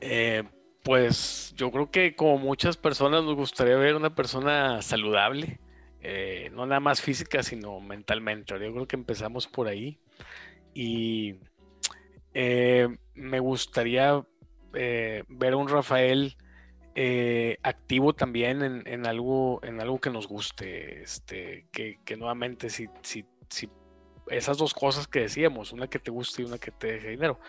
Eh, 0.01 0.43
pues 0.85 1.51
yo 1.57 1.71
creo 1.71 1.89
que 1.89 2.15
como 2.15 2.37
muchas 2.37 2.77
personas 2.77 3.23
nos 3.23 3.33
gustaría 3.33 3.75
ver 3.75 3.95
una 3.95 4.13
persona 4.13 4.83
saludable, 4.83 5.59
eh, 5.99 6.51
no 6.53 6.67
nada 6.67 6.79
más 6.79 7.01
física, 7.01 7.41
sino 7.41 7.79
mentalmente. 7.79 8.53
Yo 8.53 8.71
creo 8.71 8.87
que 8.87 8.95
empezamos 8.95 9.47
por 9.47 9.67
ahí. 9.67 9.97
Y 10.75 11.39
eh, 12.35 12.87
me 13.15 13.39
gustaría 13.39 14.23
eh, 14.75 15.23
ver 15.27 15.53
a 15.53 15.57
un 15.57 15.69
Rafael 15.69 16.37
activo 17.63 18.13
también 18.13 18.83
en, 18.85 19.07
algo, 19.07 19.59
en 19.63 19.81
algo 19.81 19.99
que 19.99 20.11
nos 20.11 20.27
guste. 20.27 21.01
Este, 21.01 21.65
que, 21.71 22.15
nuevamente, 22.15 22.69
si, 22.69 22.87
si, 23.01 23.25
si 23.49 23.69
esas 24.27 24.59
dos 24.59 24.75
cosas 24.75 25.07
que 25.07 25.21
decíamos, 25.21 25.73
una 25.73 25.87
que 25.87 25.97
te 25.97 26.11
guste 26.11 26.43
y 26.43 26.45
una 26.45 26.59
que 26.59 26.69
te 26.69 26.93
deje 26.93 27.09
dinero 27.09 27.39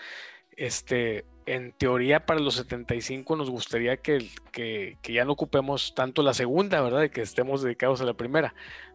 este, 0.57 1.27
en 1.47 1.73
teoría 1.73 2.27
para 2.27 2.41
los 2.41 2.55
75 2.57 3.37
nos 3.37 3.51
gustaría 3.51 3.97
que, 3.97 4.29
que, 4.53 4.97
ya 5.09 5.25
no 5.25 5.33
ocupemos 5.33 5.95
tanto 5.95 6.23
la 6.23 6.35
segunda, 6.35 6.81
¿verdad? 6.81 7.09
que 7.11 7.23
estemos 7.23 7.63
dedicados 7.63 8.01
a 8.01 8.05
la 8.05 8.15
primera. 8.15 8.55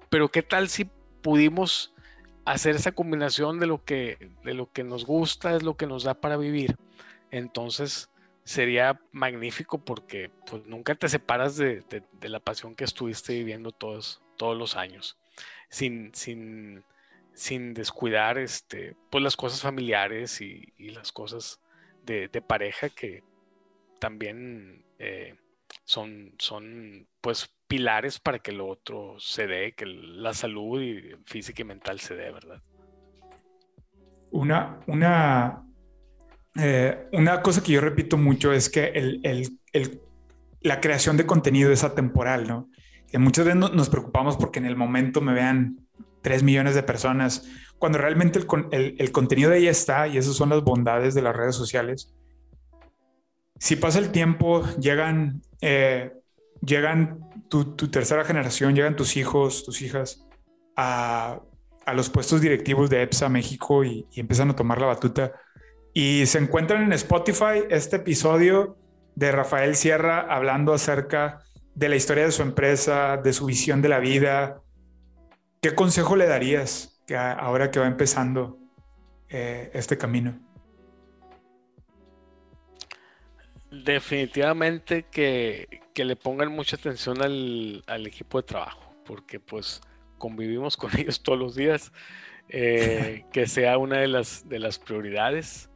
Pero 0.10 0.30
¿qué 0.30 0.44
tal 0.44 0.68
si 0.70 0.90
pudimos 1.22 1.94
hacer 2.46 2.76
esa 2.76 2.92
combinación 2.92 3.60
de 3.60 3.68
lo 3.68 3.84
que, 3.84 4.30
de 4.44 4.54
lo 4.54 4.72
que 4.72 4.84
nos 4.84 5.06
gusta, 5.06 5.56
es 5.56 5.64
lo 5.64 5.76
que 5.76 5.88
nos 5.88 6.04
da 6.04 6.14
para 6.16 6.38
vivir? 6.38 6.76
Entonces 7.32 8.12
sería 8.44 9.00
magnífico 9.12 9.78
porque 9.80 10.30
pues, 10.50 10.66
nunca 10.66 10.96
te 10.96 11.08
separas 11.08 11.56
de, 11.56 11.84
la 12.22 12.40
pasión 12.40 12.76
que 12.76 12.84
estuviste 12.84 13.34
viviendo 13.34 13.72
todos, 13.72 14.22
todos 14.38 14.58
los 14.58 14.76
años, 14.76 15.18
sin, 15.70 16.14
sin, 16.14 16.84
sin 17.34 17.74
descuidar 17.74 18.38
este, 18.38 18.96
pues 19.10 19.24
las 19.24 19.38
cosas 19.38 19.62
familiares 19.62 20.42
y, 20.42 20.74
las 20.78 21.12
cosas 21.14 21.62
de, 22.06 22.30
pareja 22.42 22.90
que 22.90 23.24
también 24.00 24.86
eh, 25.00 25.36
son, 25.84 26.34
son 26.38 27.08
pues 27.22 27.50
pilares 27.68 28.20
para 28.20 28.40
que 28.40 28.52
lo 28.52 28.68
otro 28.68 29.16
se 29.20 29.48
dé, 29.48 29.74
que 29.74 29.86
la 29.86 30.34
salud 30.34 30.82
física 31.26 31.62
y 31.62 31.66
mental 31.66 32.00
se 32.00 32.16
dé, 32.16 32.32
¿verdad? 32.32 32.62
Una, 34.32 34.80
una, 34.88 35.64
eh, 36.56 37.08
una 37.14 37.42
cosa 37.42 37.64
que 37.64 37.74
yo 37.74 37.82
repito 37.82 38.18
mucho 38.18 38.52
es 38.52 38.70
que 38.70 38.88
el, 38.88 39.60
la 40.62 40.82
creación 40.82 41.18
de 41.18 41.26
contenido 41.26 41.72
es 41.72 41.84
atemporal, 41.84 42.48
¿no? 42.48 42.70
Que 43.10 43.18
muchas 43.18 43.46
veces 43.46 43.60
nos 43.74 43.90
preocupamos 43.90 44.38
porque 44.38 44.60
en 44.60 44.66
el 44.66 44.76
momento 44.76 45.22
me 45.22 45.34
vean 45.34 45.88
3 46.22 46.44
millones 46.44 46.76
de 46.76 46.84
personas, 46.84 47.48
cuando 47.82 47.98
realmente 47.98 48.40
el, 48.72 49.12
contenido 49.12 49.50
de 49.50 49.58
ahí 49.58 49.68
está 49.68 50.08
y 50.08 50.18
esas 50.18 50.36
son 50.36 50.50
las 50.50 50.64
bondades 50.64 51.16
de 51.16 51.24
las 51.24 51.36
redes 51.36 51.56
sociales. 51.56 52.14
Si 53.58 53.76
pasa 53.76 53.98
el 53.98 54.12
tiempo, 54.12 54.64
llegan, 54.80 55.42
eh, 55.62 56.14
llegan 56.64 57.20
tu, 57.50 57.76
tercera 57.90 58.24
generación, 58.24 58.76
llegan 58.76 58.96
tus 58.96 59.18
hijos, 59.18 59.66
tus 59.66 59.82
hijas 59.82 60.28
a, 60.76 61.42
los 61.94 62.10
puestos 62.10 62.40
directivos 62.40 62.90
de 62.90 63.02
EPSA 63.02 63.28
México 63.28 63.84
y, 63.84 64.06
y 64.14 64.20
empiezan 64.20 64.52
a 64.52 64.56
tomar 64.56 64.80
la 64.80 64.88
batuta 64.88 65.34
y 65.94 66.26
se 66.28 66.38
encuentran 66.38 66.84
en 66.84 66.94
Spotify 66.94 67.64
este 67.70 67.98
episodio 67.98 68.78
de 69.16 69.32
Rafael 69.32 69.76
Sierra 69.76 70.22
hablando 70.30 70.72
acerca 70.74 71.40
de 71.74 71.90
la 71.90 71.96
historia 71.96 72.26
de 72.26 72.32
su 72.32 72.44
empresa, 72.44 73.18
de 73.18 73.34
su 73.34 73.46
visión 73.46 73.82
de 73.82 73.90
la 73.90 74.00
vida, 74.00 74.62
¿Qué 75.62 75.76
consejo 75.76 76.16
le 76.16 76.26
darías 76.26 76.91
que 77.06 77.16
ahora 77.16 77.72
que 77.72 77.80
va 77.80 77.88
empezando 77.88 78.58
eh, 79.30 79.72
este 79.74 79.98
camino? 79.98 80.38
Definitivamente 83.72 85.06
que, 85.10 85.82
le 85.96 86.16
pongan 86.16 86.52
mucha 86.52 86.76
atención 86.76 87.22
al, 87.22 87.84
equipo 88.06 88.42
de 88.42 88.48
trabajo, 88.48 88.94
porque 89.06 89.40
pues 89.40 89.82
convivimos 90.18 90.76
con 90.76 90.92
ellos 91.00 91.24
todos 91.24 91.40
los 91.40 91.56
días, 91.56 91.94
eh, 92.50 93.26
que 93.32 93.48
sea 93.48 93.78
una 93.78 94.00
de 94.00 94.08
las, 94.08 94.48
de 94.50 94.60
las 94.60 94.78
prioridades, 94.78 95.70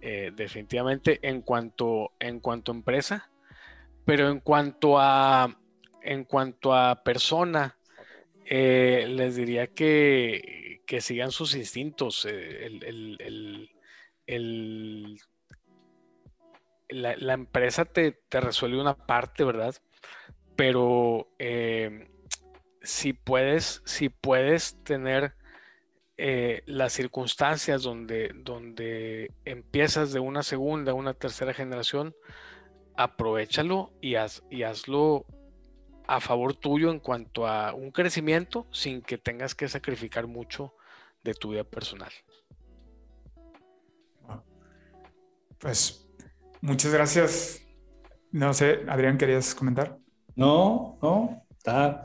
eh, 0.00 0.32
definitivamente 0.34 1.18
en 1.22 1.42
cuanto, 1.42 2.12
en 2.18 2.40
cuanto 2.40 2.72
a 2.72 2.74
empresa, 2.74 3.30
pero 4.06 4.30
en 4.30 4.40
cuanto 4.40 4.98
a, 4.98 5.58
en 6.02 6.24
cuanto 6.24 6.74
a 6.74 7.02
persona, 7.02 7.76
eh, 8.46 9.06
les 9.08 9.36
diría 9.36 9.66
que, 9.68 10.63
sigan 11.00 11.30
sus 11.30 11.54
instintos. 11.54 12.26
Eh, 12.28 13.68
la, 16.88 17.32
empresa 17.34 17.84
te, 17.84 18.16
resuelve 18.30 18.80
una 18.80 18.96
parte, 18.96 19.44
¿verdad? 19.44 19.74
Pero 20.56 21.28
eh, 21.38 22.08
si, 22.82 23.12
puedes, 23.12 23.82
si 23.84 24.08
puedes 24.08 24.82
tener 24.84 25.34
las 26.16 26.92
circunstancias 26.92 27.82
donde, 27.82 28.30
donde 28.36 29.32
empiezas 29.44 30.12
de 30.12 30.20
una 30.20 30.44
segunda, 30.44 30.94
una 30.94 31.14
tercera 31.14 31.52
generación, 31.52 32.14
aprovechalo 32.96 33.92
y 34.00 34.14
hazlo 34.14 35.26
a 36.06 36.20
favor 36.20 36.54
tuyo 36.54 36.90
en 36.90 36.98
cuanto 36.98 37.46
a 37.46 37.72
un 37.72 37.90
crecimiento 37.90 38.66
sin 38.70 39.02
que 39.02 39.18
tengas 39.18 39.54
que 39.54 39.68
sacrificar 39.68 40.26
mucho 40.26 40.74
de 41.22 41.34
tu 41.34 41.50
vida 41.50 41.64
personal. 41.64 42.12
Pues 45.58 46.06
muchas 46.60 46.92
gracias. 46.92 47.62
No 48.30 48.52
sé, 48.52 48.80
Adrián, 48.88 49.16
¿querías 49.16 49.54
comentar? 49.54 49.96
No, 50.36 50.98
no, 51.00 51.42
está, 51.56 52.04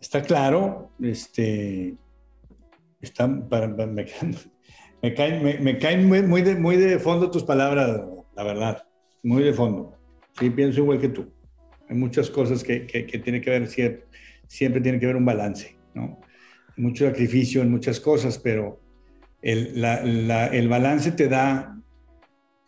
está 0.00 0.22
claro. 0.22 0.90
Este, 1.00 1.96
está, 3.00 3.28
para, 3.48 3.68
Me 3.68 5.14
caen, 5.14 5.62
me, 5.62 5.78
caen 5.78 6.08
muy, 6.08 6.22
muy, 6.22 6.42
de, 6.42 6.56
muy 6.56 6.76
de 6.76 6.98
fondo 6.98 7.30
tus 7.30 7.44
palabras, 7.44 8.00
la 8.34 8.42
verdad, 8.42 8.84
muy 9.22 9.42
de 9.42 9.52
fondo. 9.52 9.96
Sí, 10.38 10.50
pienso 10.50 10.80
igual 10.80 10.98
que 10.98 11.08
tú. 11.08 11.32
Hay 11.88 11.96
muchas 11.96 12.30
cosas 12.30 12.62
que, 12.62 12.86
que, 12.86 13.06
que 13.06 13.18
tiene 13.18 13.40
que 13.40 13.50
ver, 13.50 13.66
siempre, 13.68 14.04
siempre 14.46 14.80
tiene 14.80 14.98
que 14.98 15.06
haber 15.06 15.16
un 15.16 15.24
balance, 15.24 15.76
¿no? 15.94 16.20
Mucho 16.76 17.06
sacrificio 17.06 17.62
en 17.62 17.70
muchas 17.70 18.00
cosas, 18.00 18.38
pero 18.38 18.80
el, 19.42 19.80
la, 19.80 20.02
la, 20.02 20.46
el 20.46 20.68
balance 20.68 21.12
te 21.12 21.28
da, 21.28 21.78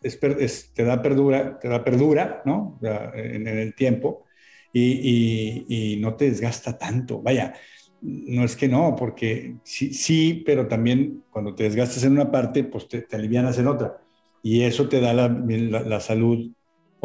es, 0.01 0.73
te 0.73 0.83
da 0.83 1.01
perdura, 1.01 1.57
te 1.59 1.67
da 1.67 1.83
perdura, 1.83 2.41
¿no? 2.45 2.79
En, 3.15 3.47
en 3.47 3.57
el 3.57 3.73
tiempo 3.73 4.25
y, 4.71 4.91
y, 4.91 5.65
y, 5.93 5.97
no 5.97 6.15
te 6.15 6.29
desgasta 6.29 6.77
tanto. 6.77 7.21
Vaya, 7.21 7.53
no 8.01 8.43
es 8.43 8.55
que 8.55 8.67
no, 8.67 8.95
porque 8.95 9.55
sí, 9.63 9.93
sí, 9.93 10.43
pero 10.45 10.67
también 10.67 11.23
cuando 11.29 11.55
te 11.55 11.63
desgastas 11.63 12.03
en 12.03 12.11
una 12.11 12.29
parte, 12.29 12.63
pues 12.65 12.87
te, 12.87 13.01
te 13.01 13.15
alivianas 13.15 13.57
en 13.57 13.67
otra. 13.67 13.97
Y 14.43 14.61
eso 14.61 14.87
te 14.89 14.99
da 14.99 15.13
la, 15.13 15.29
la 15.29 15.99
salud 15.99 16.51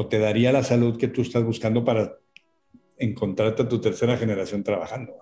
o 0.01 0.07
te 0.07 0.19
daría 0.19 0.51
la 0.51 0.65
salud 0.65 0.99
que 0.99 1.09
tú 1.09 1.21
estás 1.21 1.45
buscando 1.45 1.85
para 1.85 2.17
encontrarte 2.97 3.65
a 3.65 3.69
tu 3.69 3.83
tercera 3.83 4.17
generación 4.17 4.65
trabajando. 4.65 5.13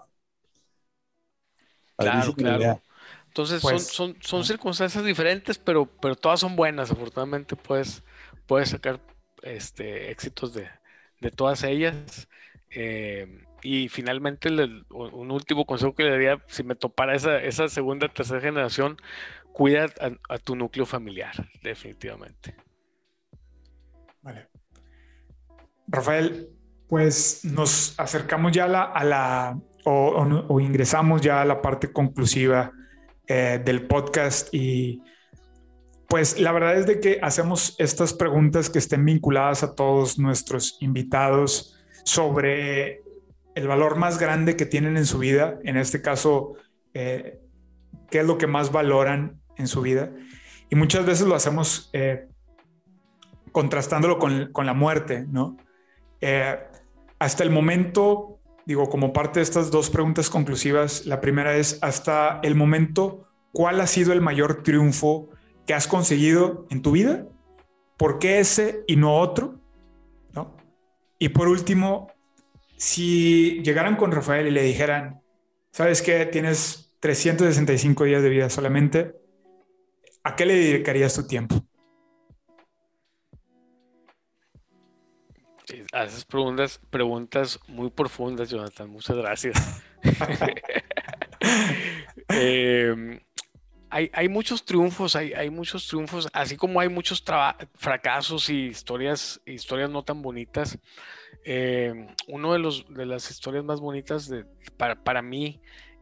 Claro, 1.96 2.32
claro. 2.32 2.80
Entonces 3.26 3.60
pues, 3.60 3.88
son, 3.88 4.12
son, 4.12 4.22
son, 4.22 4.44
circunstancias 4.44 5.04
diferentes, 5.04 5.58
pero, 5.58 5.86
pero 5.86 6.14
todas 6.14 6.38
son 6.38 6.54
buenas. 6.54 6.92
Afortunadamente 6.92 7.56
puedes, 7.56 8.04
puedes 8.46 8.68
sacar 8.68 9.00
este, 9.42 10.12
éxitos 10.12 10.54
de, 10.54 10.68
de 11.20 11.30
todas 11.32 11.64
ellas. 11.64 12.28
Eh, 12.70 13.44
y 13.64 13.88
finalmente, 13.88 14.48
un 14.48 15.30
último 15.32 15.66
consejo 15.66 15.96
que 15.96 16.04
le 16.04 16.10
daría, 16.10 16.40
si 16.46 16.62
me 16.62 16.76
topara 16.76 17.16
esa, 17.16 17.42
esa 17.42 17.68
segunda, 17.68 18.06
tercera 18.08 18.40
generación, 18.40 18.96
cuida 19.52 19.86
a, 20.00 20.34
a 20.34 20.38
tu 20.38 20.54
núcleo 20.54 20.86
familiar, 20.86 21.34
definitivamente. 21.64 22.54
Vale. 24.22 24.48
Rafael, 25.88 26.50
pues 26.88 27.44
nos 27.44 27.98
acercamos 27.98 28.52
ya 28.52 28.64
a 28.64 28.68
la, 28.68 28.82
a 28.82 29.04
la 29.04 29.60
o, 29.84 30.60
ingresamos 30.60 31.20
ya 31.22 31.40
a 31.40 31.44
la 31.44 31.62
parte 31.62 31.92
conclusiva 31.92 32.72
eh, 33.26 33.60
del 33.64 33.86
podcast 33.86 34.52
y 34.52 35.02
pues 36.08 36.40
la 36.40 36.52
verdad 36.52 36.76
es 36.76 36.86
de 36.86 37.00
que 37.00 37.18
hacemos 37.22 37.74
estas 37.78 38.14
preguntas 38.14 38.70
que 38.70 38.78
estén 38.78 39.04
vinculadas 39.04 39.62
a 39.62 39.74
todos 39.74 40.18
nuestros 40.18 40.78
invitados 40.80 41.78
sobre 42.04 43.02
el 43.54 43.68
valor 43.68 43.96
más 43.96 44.18
grande 44.18 44.56
que 44.56 44.64
tienen 44.64 44.96
en 44.96 45.04
su 45.04 45.18
vida, 45.18 45.58
en 45.64 45.76
este 45.76 46.00
caso, 46.00 46.54
eh, 46.94 47.40
qué 48.10 48.20
es 48.20 48.26
lo 48.26 48.38
que 48.38 48.46
más 48.46 48.72
valoran 48.72 49.40
en 49.56 49.66
su 49.66 49.82
vida. 49.82 50.10
Y 50.70 50.76
muchas 50.76 51.04
veces 51.04 51.26
lo 51.26 51.34
hacemos 51.34 51.90
eh, 51.92 52.28
contrastándolo 53.52 54.18
con, 54.18 54.50
con, 54.52 54.64
la 54.64 54.74
muerte, 54.74 55.26
¿no? 55.28 55.56
Eh, 56.20 56.58
hasta 57.18 57.44
el 57.44 57.50
momento, 57.50 58.40
digo, 58.66 58.88
como 58.88 59.12
parte 59.12 59.40
de 59.40 59.44
estas 59.44 59.70
dos 59.70 59.90
preguntas 59.90 60.30
conclusivas, 60.30 61.06
la 61.06 61.20
primera 61.20 61.56
es, 61.56 61.78
hasta 61.82 62.40
el 62.42 62.54
momento, 62.54 63.28
¿cuál 63.52 63.80
ha 63.80 63.86
sido 63.86 64.12
el 64.12 64.20
mayor 64.20 64.62
triunfo 64.62 65.30
que 65.66 65.74
has 65.74 65.86
conseguido 65.86 66.66
en 66.70 66.82
tu 66.82 66.92
vida? 66.92 67.26
¿Por 67.96 68.18
qué 68.18 68.38
ese 68.38 68.84
y 68.86 68.96
no 68.96 69.18
otro? 69.18 69.58
Y 71.20 71.30
por 71.30 71.48
último, 71.48 72.12
si 72.76 73.60
llegaran 73.64 73.96
con 73.96 74.12
Rafael 74.12 74.46
y 74.46 74.52
le 74.52 74.62
dijeran, 74.62 75.20
¿sabes 75.72 76.00
qué? 76.00 76.24
Tienes 76.26 76.94
365 77.00 78.04
días 78.04 78.22
de 78.22 78.28
vida 78.28 78.48
solamente, 78.50 79.16
¿a 80.22 80.36
qué 80.36 80.46
le 80.46 80.54
dedicarías 80.54 81.14
tu 81.14 81.26
tiempo? 81.26 81.56
Haces 85.92 86.24
preguntas, 86.24 86.80
preguntas 86.90 87.60
muy 87.68 87.90
profundas, 87.90 88.50
Jonathan. 88.50 88.90
Muchas 88.90 89.16
gracias. 89.16 89.82
eh, 92.30 93.20
hay, 93.90 94.10
hay, 94.12 94.28
muchos 94.28 94.64
triunfos, 94.64 95.16
hay, 95.16 95.32
hay, 95.32 95.50
muchos 95.50 95.86
triunfos, 95.86 96.28
así 96.32 96.56
como 96.56 96.80
hay 96.80 96.88
muchos 96.88 97.24
fracasos 97.74 98.50
y 98.50 98.66
historias, 98.66 99.40
historias 99.46 99.90
no 99.90 100.02
tan 100.02 100.22
bonitas. 100.22 100.78
Eh, 101.44 102.08
uno 102.26 102.52
de, 102.52 102.58
los, 102.58 102.86
de 102.92 103.06
las 103.06 103.30
historias 103.30 103.64
más 103.64 103.80
bonitas 103.80 104.28
de, 104.28 104.44
para, 104.76 105.02
para, 105.02 105.22
mí 105.22 105.60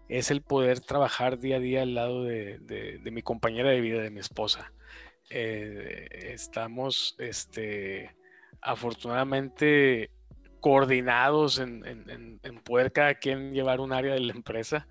es 0.08 0.30
el 0.30 0.42
poder 0.42 0.80
trabajar 0.80 1.38
día 1.38 1.56
a 1.56 1.60
día 1.60 1.82
al 1.82 1.94
lado 1.94 2.24
de, 2.24 2.58
de, 2.60 2.98
de 2.98 3.10
mi 3.10 3.22
compañera 3.22 3.70
de 3.70 3.80
vida, 3.80 4.02
de 4.02 4.10
mi 4.10 4.20
esposa. 4.20 4.72
Eh, 5.30 6.08
estamos, 6.32 7.14
este, 7.18 8.15
afortunadamente 8.66 10.10
coordinados 10.60 11.58
en, 11.58 11.86
en, 11.86 12.40
en, 12.42 12.58
poder 12.58 12.92
cada 12.92 13.14
quien 13.14 13.52
llevar 13.52 13.80
un 13.80 13.92
área 13.92 14.14
de 14.14 14.20
la 14.20 14.32
empresa 14.32 14.88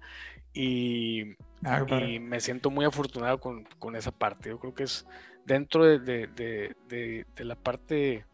y, 0.53 1.35
ah, 1.65 1.85
y 1.89 2.19
me 2.19 2.39
siento 2.39 2.69
muy 2.69 2.85
afortunado 2.85 3.39
con, 3.39 3.65
con, 3.77 3.95
esa 3.95 4.11
parte. 4.11 4.49
Yo 4.49 4.59
creo 4.59 4.73
que 4.73 4.83
es 4.83 5.05
dentro 5.45 5.83
de, 5.83 5.99
de, 6.27 7.25
de 7.35 7.43
la 7.43 7.55
parte 7.55 8.25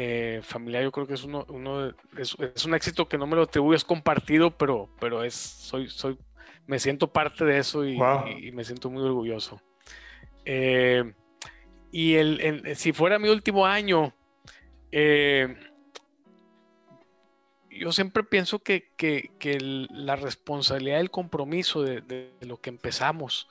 eh, 0.00 0.42
familiar, 0.44 0.84
yo 0.84 0.92
creo 0.92 1.08
que 1.08 1.14
es 1.14 1.24
uno, 1.24 1.44
uno 1.48 1.88
es, 2.16 2.36
es, 2.54 2.64
un 2.64 2.74
éxito 2.74 3.08
que 3.08 3.18
no 3.18 3.26
me 3.26 3.34
lo 3.34 3.42
atribuyo, 3.42 3.74
es 3.74 3.84
compartido, 3.84 4.56
pero, 4.56 4.88
pero 5.00 5.24
es, 5.24 5.34
soy, 5.34 5.88
soy, 5.88 6.16
me 6.68 6.78
siento 6.78 7.12
parte 7.12 7.44
de 7.44 7.58
eso 7.58 7.84
y, 7.84 7.96
wow. 7.96 8.28
y, 8.28 8.46
y 8.46 8.52
me 8.52 8.62
siento 8.62 8.90
muy 8.90 9.02
orgulloso. 9.02 9.60
Eh, 10.44 11.02
y 11.90 12.14
el, 12.14 12.40
el, 12.40 12.76
si 12.76 12.92
fuera 12.92 13.18
mi 13.18 13.28
último 13.28 13.66
año, 13.66 14.14
eh, 14.92 15.56
yo 17.70 17.92
siempre 17.92 18.22
pienso 18.24 18.58
que, 18.60 18.88
la 19.90 20.16
responsabilidad, 20.16 21.00
el 21.00 21.10
compromiso 21.10 21.82
de, 21.82 22.32
lo 22.40 22.60
que 22.60 22.70
empezamos 22.70 23.48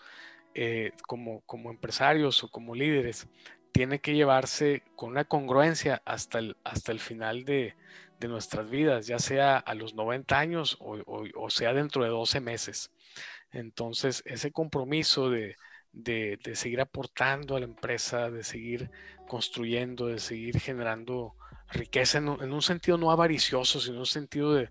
eh, 0.53 0.91
como, 1.07 1.43
empresarios 1.69 2.43
o 2.43 2.49
como 2.49 2.75
líderes 2.75 3.27
tiene 3.71 3.99
que 3.99 4.15
llevarse 4.15 4.83
con 4.95 5.11
una 5.11 5.25
congruencia 5.25 6.01
hasta 6.05 6.39
el, 6.39 6.99
final 6.99 7.45
de, 7.45 7.75
nuestras 8.27 8.69
vidas, 8.69 9.05
ya 9.07 9.19
sea 9.19 9.57
a 9.57 9.75
los 9.75 9.93
90 9.93 10.39
años 10.39 10.77
o, 10.79 10.95
o, 11.05 11.25
o, 11.35 11.49
sea 11.49 11.73
dentro 11.73 12.03
de 12.03 12.09
12 12.09 12.39
meses. 12.39 12.91
Entonces, 13.51 14.23
ese 14.25 14.51
compromiso 14.51 15.29
de, 15.29 15.55
de, 15.93 16.39
de, 16.43 16.55
seguir 16.55 16.81
aportando 16.81 17.55
a 17.55 17.59
la 17.59 17.65
empresa, 17.65 18.29
de 18.29 18.43
seguir 18.43 18.91
construyendo, 19.27 20.07
de 20.07 20.19
seguir 20.19 20.59
generando 20.59 21.35
riqueza 21.69 22.19
en 22.19 22.29
un, 22.29 22.43
en 22.43 22.53
un 22.53 22.61
sentido 22.61 22.97
no 22.97 23.11
avaricioso, 23.11 23.79
sino 23.79 23.95
en 23.95 23.99
un 23.99 24.05
sentido 24.05 24.53
de, 24.53 24.69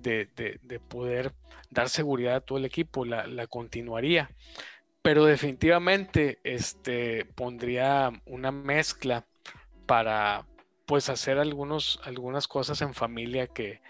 de, 0.00 0.80
poder 0.88 1.32
dar 1.70 1.88
seguridad 1.88 2.36
a 2.36 2.40
todo 2.40 2.58
el 2.58 2.64
equipo, 2.64 3.04
la, 3.04 3.26
la 3.26 3.46
continuaría. 3.46 4.30
Pero 5.02 5.24
definitivamente 5.24 6.38
este, 6.44 7.24
pondría 7.24 8.10
una 8.26 8.52
mezcla 8.52 9.26
para 9.86 10.46
pues 10.86 11.08
hacer 11.08 11.38
algunos, 11.38 12.00
algunas 12.04 12.48
cosas 12.48 12.80
en 12.80 12.94
familia 12.94 13.46
que, 13.46 13.80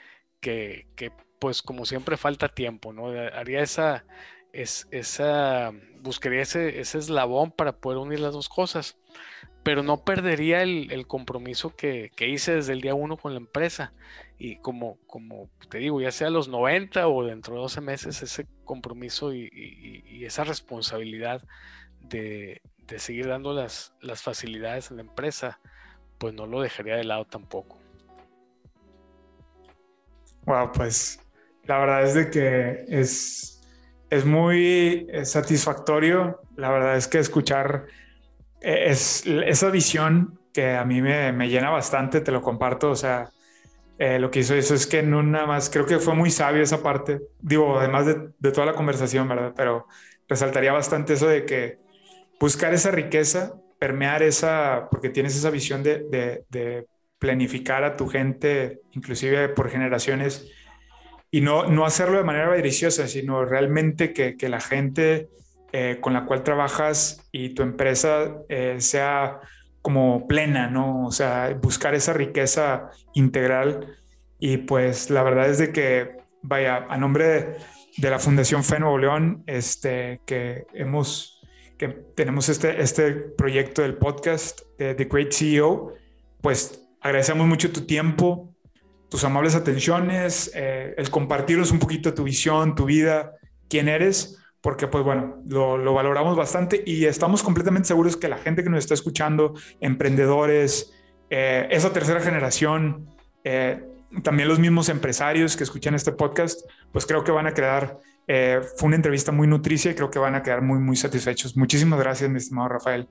que, 0.41 0.87
que 0.97 1.13
pues 1.39 1.63
como 1.63 1.87
siempre 1.87 2.17
falta 2.17 2.49
tiempo, 2.49 2.93
¿no? 2.93 3.09
Haría 3.09 3.61
esa, 3.61 4.05
es, 4.63 4.89
esa, 4.91 5.73
buscaría 6.01 6.43
ese, 6.43 6.81
ese, 6.81 6.99
eslabón 6.99 7.53
para 7.53 7.73
poder 7.73 7.99
unir 7.99 8.19
las 8.19 8.33
dos 8.33 8.49
cosas, 8.49 8.99
pero 9.63 9.85
no 9.85 10.05
perdería 10.05 10.63
el, 10.63 10.91
el 10.91 11.07
compromiso 11.07 11.77
que, 11.77 12.11
que, 12.17 12.29
hice 12.29 12.57
desde 12.57 12.73
el 12.73 12.81
día 12.81 12.95
uno 12.95 13.17
con 13.17 13.35
la 13.35 13.39
empresa. 13.39 13.93
Y 14.37 14.57
como, 14.57 14.99
como 15.07 15.49
te 15.69 15.79
digo, 15.79 16.01
ya 16.01 16.11
sea 16.11 16.29
a 16.29 16.31
los 16.31 16.49
90 16.49 17.07
o 17.07 17.25
dentro 17.25 17.55
de 17.55 17.61
12 17.61 17.81
meses, 17.81 18.23
ese 18.23 18.47
compromiso 18.65 19.33
y, 19.33 19.49
y, 19.53 20.03
y 20.07 20.25
esa 20.25 20.43
responsabilidad 20.45 21.43
de, 22.01 22.61
de, 22.87 22.99
seguir 22.99 23.29
dando 23.29 23.53
las, 23.53 23.95
las 24.01 24.23
facilidades 24.23 24.91
en 24.91 24.97
la 24.97 25.03
empresa, 25.03 25.61
pues 26.19 26.35
no 26.35 26.47
lo 26.47 26.61
dejaría 26.63 26.97
de 26.97 27.05
lado 27.05 27.25
tampoco. 27.27 27.79
Wow, 30.47 30.73
pues 30.73 31.21
la 31.65 31.79
verdad 31.79 32.03
es 32.05 32.15
de 32.15 32.31
que 32.31 32.85
es 32.89 33.58
es 34.11 34.25
muy 34.25 35.07
eh, 35.11 35.25
satisfactorio. 35.25 36.41
La 36.57 36.71
verdad 36.71 36.97
es 36.97 37.09
que 37.09 37.19
escuchar 37.19 37.87
eh, 38.61 38.85
es, 38.87 39.25
esa 39.27 39.71
visión 39.71 40.39
que 40.53 40.75
a 40.77 40.85
mí 40.85 41.03
me, 41.03 41.33
me 41.33 41.49
llena 41.49 41.71
bastante, 41.71 42.21
te 42.21 42.33
lo 42.33 42.43
comparto. 42.43 42.91
O 42.91 42.97
sea, 42.97 43.31
eh, 43.99 44.19
lo 44.19 44.31
que 44.31 44.41
hizo 44.41 44.55
eso 44.55 44.75
es 44.75 44.87
que 44.87 45.03
no 45.03 45.23
nada 45.23 45.47
más, 45.47 45.71
creo 45.71 45.87
que 45.87 45.99
fue 45.99 46.15
muy 46.15 46.31
sabio 46.31 46.63
esa 46.63 46.83
parte. 46.83 47.21
Digo, 47.41 47.79
además 47.79 48.07
de, 48.07 48.31
de, 48.39 48.53
toda 48.53 48.67
la 48.67 48.75
conversación, 48.75 49.29
¿verdad? 49.29 49.53
Pero 49.57 49.87
resaltaría 50.29 50.73
bastante 50.73 51.15
eso 51.15 51.29
de 51.29 51.45
que 51.45 51.79
buscar 52.41 52.73
esa 52.73 52.91
riqueza, 52.91 53.55
permear 53.79 54.23
esa, 54.23 54.89
porque 54.91 55.11
tienes 55.11 55.37
esa 55.37 55.51
visión 55.51 55.83
de, 55.83 56.05
de, 56.11 56.45
de 56.49 56.87
planificar 57.19 57.85
a 57.85 57.97
tu 57.97 58.09
gente, 58.09 58.81
inclusive 58.93 59.49
por 59.49 59.71
generaciones 59.71 60.51
y 61.31 61.41
no, 61.41 61.67
no 61.69 61.85
hacerlo 61.85 62.19
de 62.19 62.25
manera 62.25 62.47
avariciosa, 62.47 63.07
sino 63.09 63.45
realmente 63.45 64.13
que, 64.13 64.37
que, 64.37 64.49
la 64.49 64.61
gente 64.61 65.29
eh, 65.73 65.99
con 66.01 66.15
la 66.15 66.25
cual 66.25 66.43
trabajas 66.43 67.29
y 67.31 67.51
tu 67.51 67.63
empresa 67.63 68.39
eh, 68.49 68.77
sea 68.79 69.41
como 69.83 70.27
plena, 70.27 70.69
¿no? 70.69 71.07
O 71.07 71.13
sea, 71.13 71.55
buscar 71.61 71.95
esa 71.95 72.15
riqueza 72.15 72.91
integral. 73.13 73.99
Y 74.39 74.59
pues 74.59 75.11
la 75.11 75.23
verdad 75.23 75.51
es 75.51 75.59
de 75.59 75.73
que, 75.73 76.17
vaya, 76.43 76.87
a 76.89 76.97
nombre 76.97 77.59
de, 77.99 78.11
la 78.11 78.19
Fundación 78.19 78.65
Fe 78.65 78.79
Nuevo 78.81 78.97
León, 78.97 79.43
este, 79.47 80.21
que 80.25 80.67
hemos, 80.73 81.43
que 81.77 81.89
tenemos 81.89 82.49
este, 82.49 82.81
este 82.81 83.13
proyecto 83.13 83.83
del 83.83 83.97
podcast 83.97 84.61
de 84.79 84.95
The 84.95 85.05
Great 85.05 85.33
CEO, 85.33 85.95
pues 86.41 86.89
agradecemos 87.01 87.47
mucho 87.47 87.73
tu 87.73 87.83
tiempo, 87.83 88.55
tus 89.09 89.25
amables 89.25 89.55
atenciones, 89.55 90.51
eh, 90.55 90.95
el 90.97 91.11
compartirnos 91.11 91.71
un 91.71 91.79
poquito 91.79 92.13
tu 92.15 92.25
visión, 92.25 92.75
tu 92.75 92.85
vida, 92.85 93.33
quién 93.69 93.89
eres, 93.89 94.39
porque 94.61 94.87
pues 94.87 95.05
bueno, 95.05 95.43
lo, 95.47 95.95
valoramos 95.95 96.37
bastante 96.37 96.83
y 96.85 97.07
estamos 97.07 97.43
completamente 97.43 97.89
seguros 97.89 98.17
que 98.17 98.29
la 98.29 98.39
gente 98.39 98.63
que 98.63 98.71
nos 98.71 98.81
está 98.81 98.95
escuchando, 98.95 99.55
emprendedores, 99.81 100.93
eh, 101.31 101.67
esa 101.71 101.93
tercera 101.93 102.21
generación, 102.21 103.07
eh, 103.45 103.83
también 104.23 104.49
los 104.49 104.59
mismos 104.59 104.89
empresarios 104.89 105.57
que 105.57 105.65
escuchan 105.65 105.95
este 105.95 106.13
podcast, 106.13 106.61
pues 106.93 107.07
creo 107.07 107.25
que 107.25 107.33
van 107.33 107.47
a 107.47 107.55
quedar, 107.55 107.99
fue 108.77 108.89
una 108.89 108.97
entrevista 108.97 109.33
muy 109.33 109.47
nutricia 109.47 109.91
y 109.91 109.95
creo 109.95 110.11
que 110.11 110.19
van 110.19 110.35
a 110.35 110.43
quedar 110.43 110.61
muy, 110.61 110.79
muy 110.79 110.97
satisfechos. 110.97 111.57
Muchísimas 111.57 111.99
gracias, 111.99 112.29
mi 112.29 112.37
estimado 112.37 112.69
Rafael. 112.69 113.09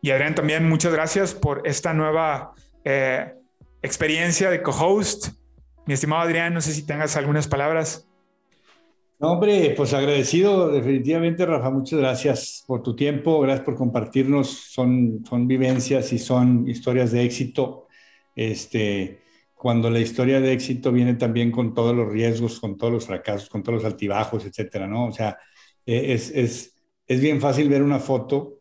Y 0.00 0.10
Adrián, 0.10 0.36
también 0.36 0.68
muchas 0.68 0.92
gracias 0.92 1.34
por 1.34 1.62
esta 1.64 1.92
nueva 1.94 2.52
experiencia 3.82 4.50
de 4.50 4.62
co-host. 4.62 5.28
Mi 5.86 5.94
estimado 5.94 6.22
Adrián, 6.22 6.52
no 6.54 6.60
sé 6.60 6.72
si 6.72 6.84
tengas 6.84 7.16
algunas 7.16 7.46
palabras. 7.46 8.06
No, 9.18 9.32
hombre, 9.32 9.72
pues 9.76 9.94
agradecido 9.94 10.68
definitivamente, 10.68 11.46
Rafa. 11.46 11.70
Muchas 11.70 11.98
gracias 11.98 12.64
por 12.66 12.82
tu 12.82 12.94
tiempo, 12.94 13.40
gracias 13.40 13.64
por 13.64 13.76
compartirnos. 13.76 14.48
Son, 14.48 15.24
son 15.26 15.46
vivencias 15.46 16.12
y 16.12 16.18
son 16.18 16.68
historias 16.68 17.12
de 17.12 17.24
éxito. 17.24 17.86
Este, 18.34 19.22
cuando 19.54 19.88
la 19.88 20.00
historia 20.00 20.40
de 20.40 20.52
éxito 20.52 20.92
viene 20.92 21.14
también 21.14 21.50
con 21.50 21.72
todos 21.72 21.96
los 21.96 22.12
riesgos, 22.12 22.60
con 22.60 22.76
todos 22.76 22.92
los 22.92 23.06
fracasos, 23.06 23.48
con 23.48 23.62
todos 23.62 23.82
los 23.82 23.90
altibajos, 23.90 24.44
etcétera, 24.44 24.86
¿no? 24.86 25.06
O 25.06 25.12
sea, 25.12 25.38
e, 25.86 26.12
es, 26.12 26.30
es, 26.30 26.74
es 27.06 27.20
bien 27.20 27.40
fácil 27.40 27.70
ver 27.70 27.82
una 27.82 27.98
foto 27.98 28.55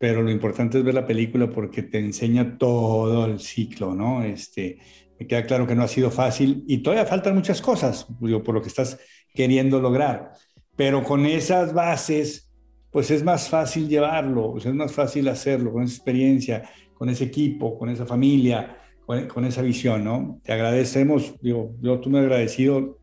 pero 0.00 0.22
lo 0.22 0.30
importante 0.30 0.78
es 0.78 0.84
ver 0.84 0.94
la 0.94 1.06
película 1.06 1.50
porque 1.50 1.82
te 1.82 1.98
enseña 1.98 2.56
todo 2.56 3.26
el 3.26 3.38
ciclo, 3.38 3.94
¿no? 3.94 4.22
Este, 4.24 4.78
me 5.18 5.26
queda 5.26 5.44
claro 5.44 5.66
que 5.66 5.74
no 5.74 5.82
ha 5.82 5.88
sido 5.88 6.10
fácil 6.10 6.64
y 6.66 6.78
todavía 6.78 7.04
faltan 7.04 7.34
muchas 7.34 7.60
cosas, 7.60 8.06
digo, 8.18 8.42
por 8.42 8.54
lo 8.54 8.62
que 8.62 8.68
estás 8.68 8.98
queriendo 9.34 9.78
lograr, 9.78 10.32
pero 10.74 11.04
con 11.04 11.26
esas 11.26 11.74
bases, 11.74 12.50
pues 12.90 13.10
es 13.10 13.22
más 13.22 13.50
fácil 13.50 13.90
llevarlo, 13.90 14.56
es 14.56 14.64
más 14.72 14.90
fácil 14.90 15.28
hacerlo 15.28 15.70
con 15.70 15.82
esa 15.82 15.96
experiencia, 15.96 16.62
con 16.94 17.10
ese 17.10 17.24
equipo, 17.24 17.78
con 17.78 17.90
esa 17.90 18.06
familia, 18.06 18.78
con, 19.04 19.44
esa 19.44 19.60
visión, 19.60 20.02
¿no? 20.02 20.40
Te 20.42 20.54
agradecemos, 20.54 21.34
digo, 21.42 21.74
yo 21.82 22.00
tú 22.00 22.08
me 22.08 22.20
agradecido, 22.20 23.00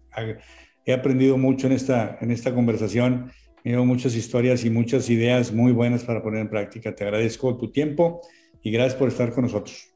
he 0.83 0.93
aprendido 0.93 1.37
mucho 1.37 1.67
en 1.67 1.73
esta, 1.73 2.17
en 2.21 2.31
esta 2.31 2.55
conversación 2.55 3.31
me 3.63 3.77
muchas 3.77 4.15
historias 4.15 4.63
y 4.63 4.69
muchas 4.69 5.09
ideas 5.09 5.51
muy 5.51 5.71
buenas 5.71 6.03
para 6.03 6.21
poner 6.21 6.41
en 6.41 6.49
práctica. 6.49 6.95
Te 6.95 7.03
agradezco 7.03 7.57
tu 7.57 7.71
tiempo 7.71 8.21
y 8.61 8.71
gracias 8.71 8.95
por 8.95 9.09
estar 9.09 9.33
con 9.33 9.43
nosotros. 9.43 9.93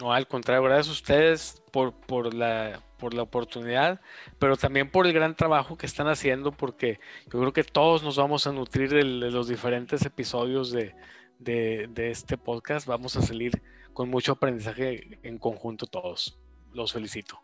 No, 0.00 0.12
al 0.12 0.26
contrario, 0.28 0.62
gracias 0.62 0.88
a 0.88 0.92
ustedes 0.92 1.62
por, 1.72 1.92
por, 1.92 2.32
la, 2.32 2.80
por 2.98 3.14
la 3.14 3.22
oportunidad, 3.22 4.00
pero 4.38 4.56
también 4.56 4.90
por 4.90 5.06
el 5.06 5.12
gran 5.12 5.34
trabajo 5.34 5.76
que 5.76 5.86
están 5.86 6.06
haciendo, 6.06 6.52
porque 6.52 7.00
yo 7.32 7.40
creo 7.40 7.52
que 7.52 7.64
todos 7.64 8.02
nos 8.02 8.16
vamos 8.16 8.46
a 8.46 8.52
nutrir 8.52 8.90
de, 8.90 9.02
los 9.04 9.48
diferentes 9.48 10.04
episodios 10.04 10.70
de, 10.70 10.94
de, 11.38 11.88
de 11.90 12.10
este 12.10 12.38
podcast. 12.38 12.86
Vamos 12.86 13.16
a 13.16 13.22
salir 13.22 13.60
con 13.92 14.08
mucho 14.08 14.32
aprendizaje 14.32 15.18
en 15.22 15.38
conjunto 15.38 15.86
todos. 15.86 16.40
Los 16.72 16.92
felicito. 16.92 17.40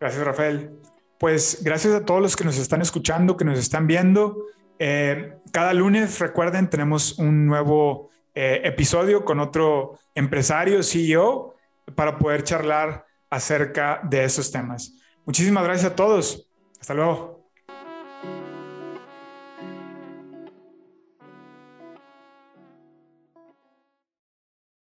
Gracias, 0.00 0.24
Rafael 0.24 0.70
pues 1.20 1.58
gracias 1.62 1.92
a 1.92 2.06
todos 2.06 2.22
los 2.22 2.34
que 2.34 2.44
nos 2.44 2.56
están 2.56 2.80
escuchando, 2.80 3.36
que 3.36 3.44
nos 3.44 3.58
están 3.58 3.86
viendo. 3.86 4.46
Eh, 4.78 5.34
cada 5.52 5.74
lunes, 5.74 6.18
recuerden, 6.18 6.70
tenemos 6.70 7.18
un 7.18 7.44
nuevo 7.44 8.08
eh, 8.34 8.62
episodio 8.64 9.22
con 9.22 9.38
otro 9.38 9.98
empresario, 10.14 10.82
CEO, 10.82 11.56
para 11.94 12.16
poder 12.16 12.42
charlar 12.42 13.04
acerca 13.28 14.00
de 14.02 14.24
esos 14.24 14.50
temas. 14.50 14.94
Muchísimas 15.26 15.62
gracias 15.62 15.92
a 15.92 15.94
todos. 15.94 16.48
Hasta 16.80 16.94
luego. 16.94 17.39